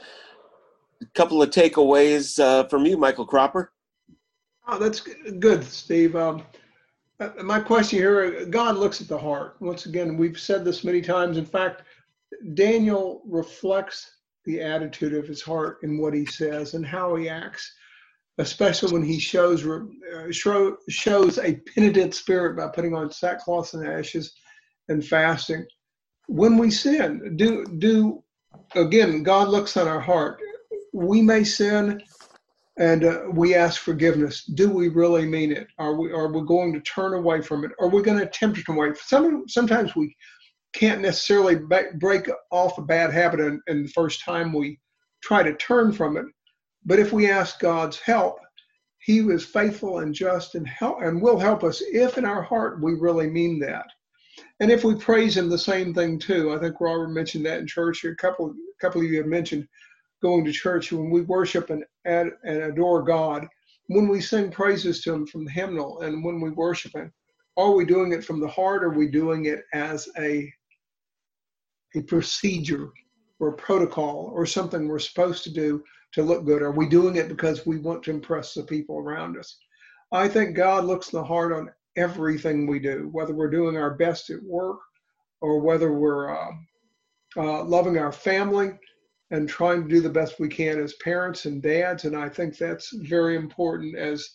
A 1.00 1.06
couple 1.14 1.40
of 1.44 1.50
takeaways 1.50 2.40
uh, 2.40 2.64
from 2.64 2.86
you, 2.86 2.96
Michael 2.96 3.24
Cropper. 3.24 3.70
Oh, 4.66 4.80
that's 4.80 4.98
good, 5.38 5.62
Steve. 5.62 6.16
Um, 6.16 6.42
uh, 7.20 7.30
my 7.44 7.60
question 7.60 8.00
here 8.00 8.46
God 8.46 8.78
looks 8.78 9.00
at 9.00 9.06
the 9.06 9.16
heart. 9.16 9.54
Once 9.60 9.86
again, 9.86 10.16
we've 10.16 10.40
said 10.40 10.64
this 10.64 10.82
many 10.82 11.00
times. 11.00 11.38
In 11.38 11.46
fact, 11.46 11.82
Daniel 12.54 13.22
reflects 13.24 14.13
the 14.44 14.60
attitude 14.60 15.14
of 15.14 15.26
his 15.26 15.42
heart 15.42 15.78
in 15.82 15.98
what 15.98 16.14
he 16.14 16.26
says 16.26 16.74
and 16.74 16.86
how 16.86 17.16
he 17.16 17.28
acts, 17.28 17.72
especially 18.38 18.92
when 18.92 19.04
he 19.04 19.18
shows 19.18 19.66
uh, 19.66 20.30
show, 20.30 20.76
shows 20.88 21.38
a 21.38 21.60
penitent 21.74 22.14
spirit 22.14 22.56
by 22.56 22.68
putting 22.68 22.94
on 22.94 23.10
sackcloth 23.10 23.74
and 23.74 23.86
ashes 23.86 24.34
and 24.88 25.04
fasting. 25.04 25.64
When 26.26 26.56
we 26.56 26.70
sin, 26.70 27.36
do 27.36 27.64
do 27.78 28.22
again, 28.74 29.22
God 29.22 29.48
looks 29.48 29.76
on 29.76 29.88
our 29.88 30.00
heart. 30.00 30.40
We 30.92 31.22
may 31.22 31.44
sin 31.44 32.02
and 32.78 33.04
uh, 33.04 33.22
we 33.32 33.54
ask 33.54 33.80
forgiveness. 33.80 34.44
Do 34.44 34.70
we 34.70 34.88
really 34.88 35.26
mean 35.26 35.52
it? 35.52 35.68
Are 35.78 35.94
we 35.94 36.12
are 36.12 36.32
we 36.32 36.44
going 36.46 36.72
to 36.72 36.80
turn 36.80 37.14
away 37.14 37.40
from 37.40 37.64
it? 37.64 37.72
Are 37.80 37.88
we 37.88 38.02
going 38.02 38.18
to 38.18 38.24
attempt 38.24 38.58
to 38.58 38.64
turn 38.64 38.76
away? 38.76 38.92
Some 38.94 39.44
sometimes 39.48 39.94
we 39.94 40.16
can't 40.74 41.00
necessarily 41.00 41.54
break 41.54 42.28
off 42.50 42.78
a 42.78 42.82
bad 42.82 43.12
habit 43.12 43.40
in, 43.40 43.82
the 43.84 43.88
first 43.94 44.24
time 44.24 44.52
we 44.52 44.78
try 45.22 45.42
to 45.42 45.54
turn 45.54 45.92
from 45.92 46.16
it. 46.16 46.26
But 46.84 46.98
if 46.98 47.12
we 47.12 47.30
ask 47.30 47.60
God's 47.60 47.98
help, 47.98 48.38
He 48.98 49.20
is 49.20 49.46
faithful 49.46 50.00
and 50.00 50.14
just 50.14 50.54
and 50.54 50.66
help 50.66 51.00
and 51.00 51.22
will 51.22 51.38
help 51.38 51.64
us 51.64 51.82
if 51.92 52.18
in 52.18 52.24
our 52.24 52.42
heart 52.42 52.82
we 52.82 52.94
really 52.94 53.30
mean 53.30 53.58
that. 53.60 53.86
And 54.60 54.70
if 54.70 54.84
we 54.84 54.96
praise 54.96 55.36
Him, 55.36 55.48
the 55.48 55.56
same 55.56 55.94
thing 55.94 56.18
too. 56.18 56.52
I 56.52 56.58
think 56.58 56.80
Robert 56.80 57.08
mentioned 57.08 57.46
that 57.46 57.60
in 57.60 57.66
church. 57.66 58.04
A 58.04 58.14
couple, 58.16 58.50
a 58.50 58.80
couple 58.80 59.00
of 59.00 59.06
you 59.06 59.18
have 59.18 59.26
mentioned 59.26 59.66
going 60.22 60.44
to 60.44 60.52
church 60.52 60.90
when 60.90 61.10
we 61.10 61.22
worship 61.22 61.70
and, 61.70 61.84
and 62.04 62.32
adore 62.44 63.02
God. 63.02 63.46
When 63.88 64.08
we 64.08 64.20
sing 64.20 64.50
praises 64.50 65.02
to 65.02 65.12
Him 65.12 65.26
from 65.26 65.44
the 65.44 65.50
hymnal, 65.50 66.00
and 66.00 66.24
when 66.24 66.40
we 66.40 66.50
worship 66.50 66.94
Him, 66.94 67.12
are 67.56 67.72
we 67.72 67.84
doing 67.84 68.12
it 68.12 68.24
from 68.24 68.40
the 68.40 68.48
heart? 68.48 68.82
Or 68.82 68.88
are 68.88 68.98
we 68.98 69.08
doing 69.08 69.46
it 69.46 69.62
as 69.72 70.08
a 70.18 70.52
a 71.94 72.02
procedure 72.02 72.90
or 73.40 73.48
a 73.48 73.56
protocol 73.56 74.30
or 74.34 74.46
something 74.46 74.88
we're 74.88 74.98
supposed 74.98 75.44
to 75.44 75.52
do 75.52 75.82
to 76.12 76.22
look 76.22 76.44
good? 76.44 76.62
Are 76.62 76.72
we 76.72 76.88
doing 76.88 77.16
it 77.16 77.28
because 77.28 77.66
we 77.66 77.78
want 77.78 78.02
to 78.04 78.10
impress 78.10 78.54
the 78.54 78.62
people 78.62 78.98
around 78.98 79.36
us? 79.36 79.58
I 80.12 80.28
think 80.28 80.56
God 80.56 80.84
looks 80.84 81.10
the 81.10 81.24
heart 81.24 81.52
on 81.52 81.70
everything 81.96 82.66
we 82.66 82.78
do, 82.78 83.08
whether 83.12 83.34
we're 83.34 83.50
doing 83.50 83.76
our 83.76 83.94
best 83.94 84.30
at 84.30 84.42
work 84.42 84.78
or 85.40 85.60
whether 85.60 85.92
we're 85.92 86.34
uh, 86.34 86.52
uh, 87.36 87.64
loving 87.64 87.98
our 87.98 88.12
family 88.12 88.72
and 89.30 89.48
trying 89.48 89.82
to 89.82 89.88
do 89.88 90.00
the 90.00 90.08
best 90.08 90.38
we 90.38 90.48
can 90.48 90.80
as 90.80 90.94
parents 90.94 91.46
and 91.46 91.62
dads. 91.62 92.04
And 92.04 92.16
I 92.16 92.28
think 92.28 92.56
that's 92.56 92.92
very 92.92 93.36
important 93.36 93.96
as 93.96 94.28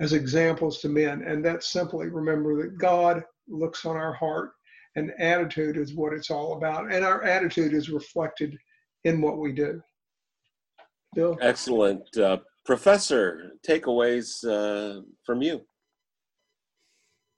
as 0.00 0.12
examples 0.12 0.80
to 0.80 0.88
men. 0.88 1.22
And 1.22 1.44
that's 1.44 1.72
simply 1.72 2.08
remember 2.08 2.62
that 2.62 2.78
God 2.78 3.24
looks 3.48 3.84
on 3.84 3.96
our 3.96 4.12
heart 4.12 4.52
and 4.98 5.12
attitude 5.18 5.76
is 5.76 5.94
what 5.94 6.12
it's 6.12 6.30
all 6.30 6.54
about. 6.54 6.92
And 6.92 7.04
our 7.04 7.22
attitude 7.22 7.72
is 7.72 7.88
reflected 7.88 8.58
in 9.04 9.20
what 9.20 9.38
we 9.38 9.52
do. 9.52 9.80
Bill? 11.14 11.38
Excellent. 11.40 12.16
Uh, 12.16 12.38
professor, 12.66 13.52
takeaways 13.66 14.44
uh, 14.44 15.02
from 15.24 15.40
you. 15.40 15.62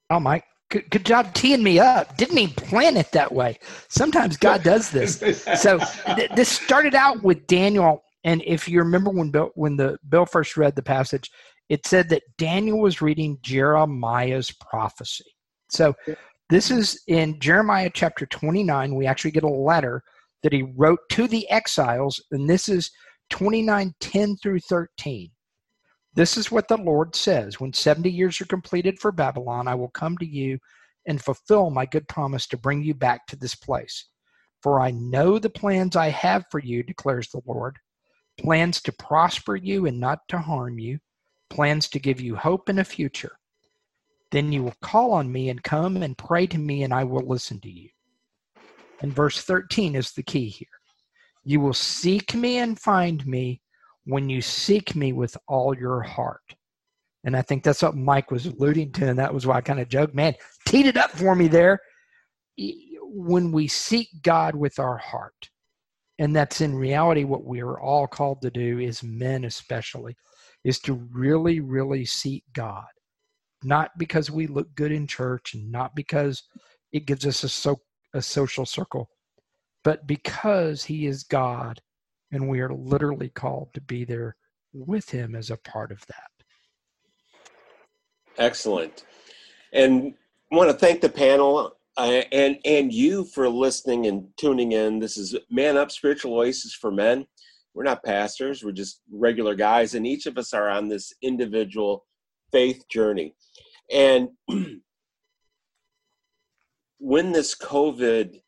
Oh, 0.09 0.19
Mike. 0.19 0.43
Good, 0.69 0.89
good, 0.89 1.05
job 1.05 1.33
teeing 1.33 1.63
me 1.63 1.79
up. 1.79 2.15
Didn't 2.15 2.37
even 2.37 2.55
plan 2.55 2.95
it 2.95 3.11
that 3.11 3.31
way. 3.31 3.59
Sometimes 3.89 4.37
God 4.37 4.63
does 4.71 4.89
this. 4.89 5.19
so 5.61 5.79
th- 6.15 6.31
this 6.35 6.47
started 6.47 6.95
out 6.95 7.21
with 7.23 7.45
Daniel, 7.47 8.01
and 8.23 8.41
if 8.45 8.69
you 8.69 8.79
remember 8.79 9.09
when 9.09 9.31
Bill, 9.31 9.51
when 9.55 9.75
the 9.75 9.97
Bill 10.07 10.25
first 10.25 10.55
read 10.55 10.77
the 10.77 10.81
passage, 10.81 11.29
it 11.67 11.85
said 11.85 12.07
that 12.09 12.23
Daniel 12.37 12.79
was 12.79 13.01
reading 13.01 13.37
Jeremiah's 13.41 14.51
prophecy. 14.51 15.25
So 15.71 15.93
this 16.51 16.69
is 16.69 17.01
in 17.07 17.39
Jeremiah 17.39 17.89
chapter 17.93 18.25
29. 18.25 18.93
We 18.93 19.07
actually 19.07 19.31
get 19.31 19.43
a 19.43 19.49
letter 19.49 20.03
that 20.43 20.51
he 20.51 20.63
wrote 20.75 20.99
to 21.11 21.25
the 21.29 21.49
exiles, 21.49 22.21
and 22.31 22.49
this 22.49 22.67
is 22.67 22.91
29 23.29 23.95
10 24.01 24.35
through 24.35 24.59
13. 24.59 25.31
This 26.13 26.35
is 26.35 26.51
what 26.51 26.67
the 26.67 26.75
Lord 26.75 27.15
says 27.15 27.61
When 27.61 27.71
70 27.71 28.11
years 28.11 28.41
are 28.41 28.45
completed 28.45 28.99
for 28.99 29.13
Babylon, 29.13 29.69
I 29.69 29.75
will 29.75 29.91
come 29.91 30.17
to 30.17 30.25
you 30.25 30.59
and 31.07 31.23
fulfill 31.23 31.69
my 31.69 31.85
good 31.85 32.05
promise 32.09 32.45
to 32.47 32.57
bring 32.57 32.83
you 32.83 32.93
back 32.93 33.25
to 33.27 33.37
this 33.37 33.55
place. 33.55 34.09
For 34.61 34.81
I 34.81 34.91
know 34.91 35.39
the 35.39 35.49
plans 35.49 35.95
I 35.95 36.09
have 36.09 36.43
for 36.51 36.59
you, 36.59 36.83
declares 36.83 37.29
the 37.29 37.41
Lord 37.45 37.77
plans 38.37 38.81
to 38.81 38.91
prosper 38.91 39.55
you 39.55 39.85
and 39.85 40.01
not 40.01 40.19
to 40.27 40.37
harm 40.37 40.79
you, 40.79 40.99
plans 41.49 41.87
to 41.89 41.99
give 41.99 42.19
you 42.19 42.35
hope 42.35 42.67
and 42.67 42.79
a 42.81 42.83
future. 42.83 43.37
Then 44.31 44.51
you 44.51 44.63
will 44.63 44.75
call 44.81 45.11
on 45.11 45.31
me 45.31 45.49
and 45.49 45.61
come 45.61 45.97
and 45.97 46.17
pray 46.17 46.47
to 46.47 46.57
me, 46.57 46.83
and 46.83 46.93
I 46.93 47.03
will 47.03 47.27
listen 47.27 47.59
to 47.61 47.69
you. 47.69 47.89
And 49.01 49.13
verse 49.13 49.41
13 49.43 49.95
is 49.95 50.11
the 50.11 50.23
key 50.23 50.47
here. 50.47 50.67
You 51.43 51.59
will 51.59 51.73
seek 51.73 52.33
me 52.33 52.59
and 52.59 52.79
find 52.79 53.25
me 53.25 53.61
when 54.05 54.29
you 54.29 54.41
seek 54.41 54.95
me 54.95 55.11
with 55.11 55.35
all 55.47 55.75
your 55.75 56.01
heart. 56.01 56.55
And 57.23 57.35
I 57.35 57.41
think 57.41 57.63
that's 57.63 57.81
what 57.81 57.95
Mike 57.95 58.31
was 58.31 58.45
alluding 58.45 58.93
to, 58.93 59.09
and 59.09 59.19
that 59.19 59.33
was 59.33 59.45
why 59.45 59.57
I 59.57 59.61
kind 59.61 59.79
of 59.79 59.89
joked, 59.89 60.15
man, 60.15 60.33
teed 60.65 60.85
it 60.85 60.97
up 60.97 61.11
for 61.11 61.35
me 61.35 61.47
there. 61.47 61.79
When 63.01 63.51
we 63.51 63.67
seek 63.67 64.07
God 64.21 64.55
with 64.55 64.79
our 64.79 64.97
heart, 64.97 65.49
and 66.19 66.35
that's 66.35 66.61
in 66.61 66.75
reality 66.75 67.23
what 67.25 67.43
we 67.43 67.61
are 67.61 67.79
all 67.79 68.07
called 68.07 68.41
to 68.43 68.49
do, 68.49 68.79
is 68.79 69.03
men 69.03 69.43
especially, 69.43 70.15
is 70.63 70.79
to 70.81 70.93
really, 71.11 71.59
really 71.59 72.05
seek 72.05 72.43
God 72.53 72.85
not 73.63 73.91
because 73.97 74.31
we 74.31 74.47
look 74.47 74.73
good 74.75 74.91
in 74.91 75.07
church 75.07 75.53
and 75.53 75.71
not 75.71 75.95
because 75.95 76.43
it 76.91 77.05
gives 77.05 77.25
us 77.25 77.43
a, 77.43 77.49
so, 77.49 77.79
a 78.13 78.21
social 78.21 78.65
circle, 78.65 79.09
but 79.83 80.07
because 80.07 80.83
He 80.83 81.05
is 81.05 81.23
God 81.23 81.79
and 82.31 82.47
we 82.47 82.61
are 82.61 82.73
literally 82.73 83.29
called 83.29 83.73
to 83.73 83.81
be 83.81 84.05
there 84.05 84.35
with 84.73 85.09
Him 85.09 85.35
as 85.35 85.49
a 85.49 85.57
part 85.57 85.91
of 85.91 86.05
that. 86.07 86.31
Excellent. 88.37 89.05
And 89.73 90.13
I 90.51 90.55
want 90.55 90.69
to 90.69 90.77
thank 90.77 91.01
the 91.01 91.09
panel 91.09 91.75
uh, 91.97 92.23
and 92.31 92.57
and 92.65 92.93
you 92.93 93.25
for 93.25 93.49
listening 93.49 94.07
and 94.07 94.27
tuning 94.37 94.71
in. 94.71 94.99
This 94.99 95.17
is 95.17 95.35
Man 95.49 95.77
Up 95.77 95.91
Spiritual 95.91 96.37
Oasis 96.37 96.73
for 96.73 96.91
Men. 96.91 97.25
We're 97.73 97.83
not 97.83 98.03
pastors, 98.03 98.63
we're 98.63 98.71
just 98.71 99.01
regular 99.11 99.55
guys, 99.55 99.95
and 99.95 100.05
each 100.05 100.25
of 100.25 100.37
us 100.37 100.53
are 100.53 100.69
on 100.69 100.89
this 100.89 101.13
individual 101.21 102.05
faith 102.51 102.87
journey. 102.89 103.35
And 103.91 104.29
when 106.99 107.31
this 107.31 107.55
COVID, 107.55 108.39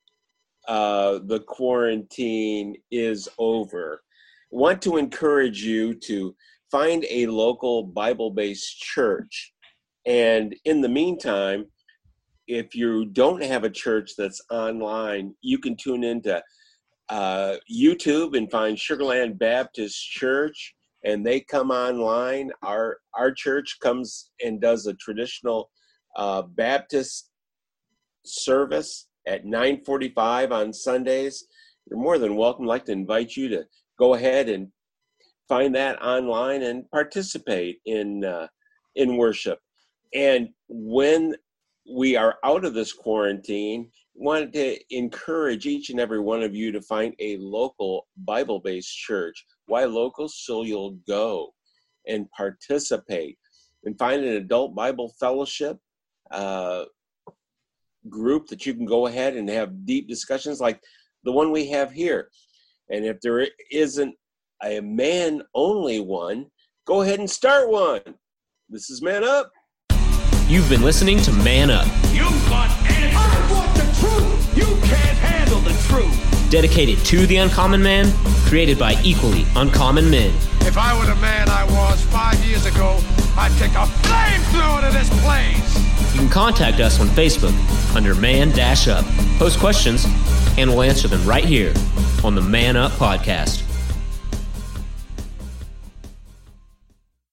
uh, 0.68 1.20
the 1.26 1.42
quarantine 1.48 2.76
is 2.92 3.28
over, 3.38 4.02
I 4.52 4.56
want 4.56 4.82
to 4.84 4.98
encourage 4.98 5.64
you 5.64 5.94
to 5.96 6.36
find 6.72 7.06
a 7.10 7.28
local 7.28 7.84
Bible 7.84 8.32
based 8.32 8.80
church. 8.80 9.54
And 10.06 10.56
in 10.66 10.82
the 10.82 10.90
meantime, 10.90 11.66
if 12.48 12.76
you 12.76 13.06
don't 13.06 13.44
have 13.44 13.64
a 13.64 13.70
church 13.70 14.12
that's 14.18 14.42
online, 14.52 15.34
you 15.42 15.58
can 15.58 15.76
tune 15.76 16.04
into 16.04 16.42
uh, 17.10 17.56
YouTube 17.72 18.38
and 18.38 18.50
find 18.52 18.78
Sugarland 18.78 19.38
Baptist 19.38 20.10
Church 20.10 20.76
and 21.04 21.26
they 21.26 21.40
come 21.40 21.72
online. 21.72 22.52
Our 22.62 22.98
our 23.16 23.32
church 23.32 23.78
comes 23.82 24.32
and 24.44 24.62
does 24.62 24.88
a 24.88 24.94
traditional 24.96 25.70
uh, 26.16 26.44
Baptist 26.44 27.30
service 28.26 29.08
at 29.28 29.46
9:45 29.46 30.52
on 30.52 30.74
Sundays. 30.74 31.46
You're 31.90 32.00
more 32.00 32.18
than 32.18 32.36
welcome. 32.36 32.66
I'd 32.66 32.70
like 32.70 32.86
to 32.86 32.92
invite 32.94 33.36
you 33.36 33.50
to 33.50 33.66
go 34.00 34.14
ahead 34.14 34.50
and 34.50 34.70
find 35.50 35.76
that 35.76 36.02
online 36.02 36.64
and 36.64 36.90
participate 36.92 37.80
in 37.86 38.24
uh, 38.24 38.48
in 38.96 39.18
worship. 39.18 39.60
And 40.14 40.50
when 40.68 41.36
we 41.92 42.16
are 42.16 42.38
out 42.46 42.64
of 42.64 42.74
this 42.74 42.94
quarantine, 42.94 43.92
wanted 44.16 44.54
to 44.54 44.78
encourage 44.96 45.66
each 45.66 45.90
and 45.90 46.00
every 46.00 46.20
one 46.20 46.44
of 46.44 46.56
you 46.56 46.72
to 46.72 46.82
find 46.82 47.14
a 47.20 47.38
local 47.38 48.08
Bible-based 48.18 48.96
church 48.96 49.46
why 49.68 49.86
local? 49.86 50.28
So 50.28 50.64
you'll 50.64 50.98
go 51.08 51.54
and 52.08 52.30
participate 52.32 53.38
and 53.86 53.98
find 53.98 54.24
an 54.24 54.34
adult 54.34 54.76
Bible 54.76 55.14
fellowship 55.20 55.78
uh, 56.32 56.86
group 58.10 58.48
that 58.48 58.66
you 58.66 58.74
can 58.74 58.86
go 58.86 59.08
ahead 59.08 59.36
and 59.36 59.50
have 59.50 59.86
deep 59.86 60.08
discussions 60.08 60.60
like 60.60 60.82
the 61.24 61.32
one 61.32 61.52
we 61.52 61.68
have 61.70 61.92
here. 61.92 62.30
And 62.90 63.06
if 63.06 63.22
there 63.22 63.48
isn't 63.72 64.16
a 64.64 64.82
man 64.82 65.42
only 65.56 66.00
one, 66.00 66.48
go 66.86 67.02
ahead 67.02 67.20
and 67.20 67.30
start 67.30 67.70
one. 67.70 68.02
This 68.70 68.90
is 68.90 69.02
Man 69.02 69.24
Up. 69.24 69.52
You've 70.48 70.70
been 70.70 70.84
listening 70.84 71.20
to 71.22 71.32
Man 71.32 71.70
Up. 71.70 71.88
You 72.12 72.26
want 72.52 72.72
dedicated 76.54 77.04
to 77.04 77.26
the 77.26 77.38
uncommon 77.38 77.82
man, 77.82 78.06
created 78.46 78.78
by 78.78 78.96
equally 79.04 79.44
uncommon 79.56 80.08
men. 80.12 80.30
If 80.62 80.78
I 80.78 80.96
were 80.96 81.08
the 81.08 81.20
man 81.20 81.50
I 81.50 81.64
was 81.64 82.00
five 82.06 82.36
years 82.46 82.68
ago, 82.68 83.00
I'd 83.36 83.52
take 83.58 83.72
a 83.72 83.88
flamethrower 84.06 84.88
to 84.88 84.96
this 84.96 85.10
place. 85.24 86.14
You 86.14 86.20
can 86.20 86.30
contact 86.30 86.80
us 86.80 87.00
on 87.00 87.08
Facebook 87.08 87.56
under 87.96 88.14
Man 88.14 88.52
Dash 88.52 88.88
Up. 88.88 89.04
Post 89.40 89.58
questions, 89.58 90.06
and 90.56 90.70
we'll 90.70 90.84
answer 90.84 91.08
them 91.08 91.26
right 91.26 91.44
here 91.44 91.74
on 92.24 92.36
the 92.36 92.42
Man 92.42 92.78
Up 92.78 92.92
Podcast. 92.92 93.73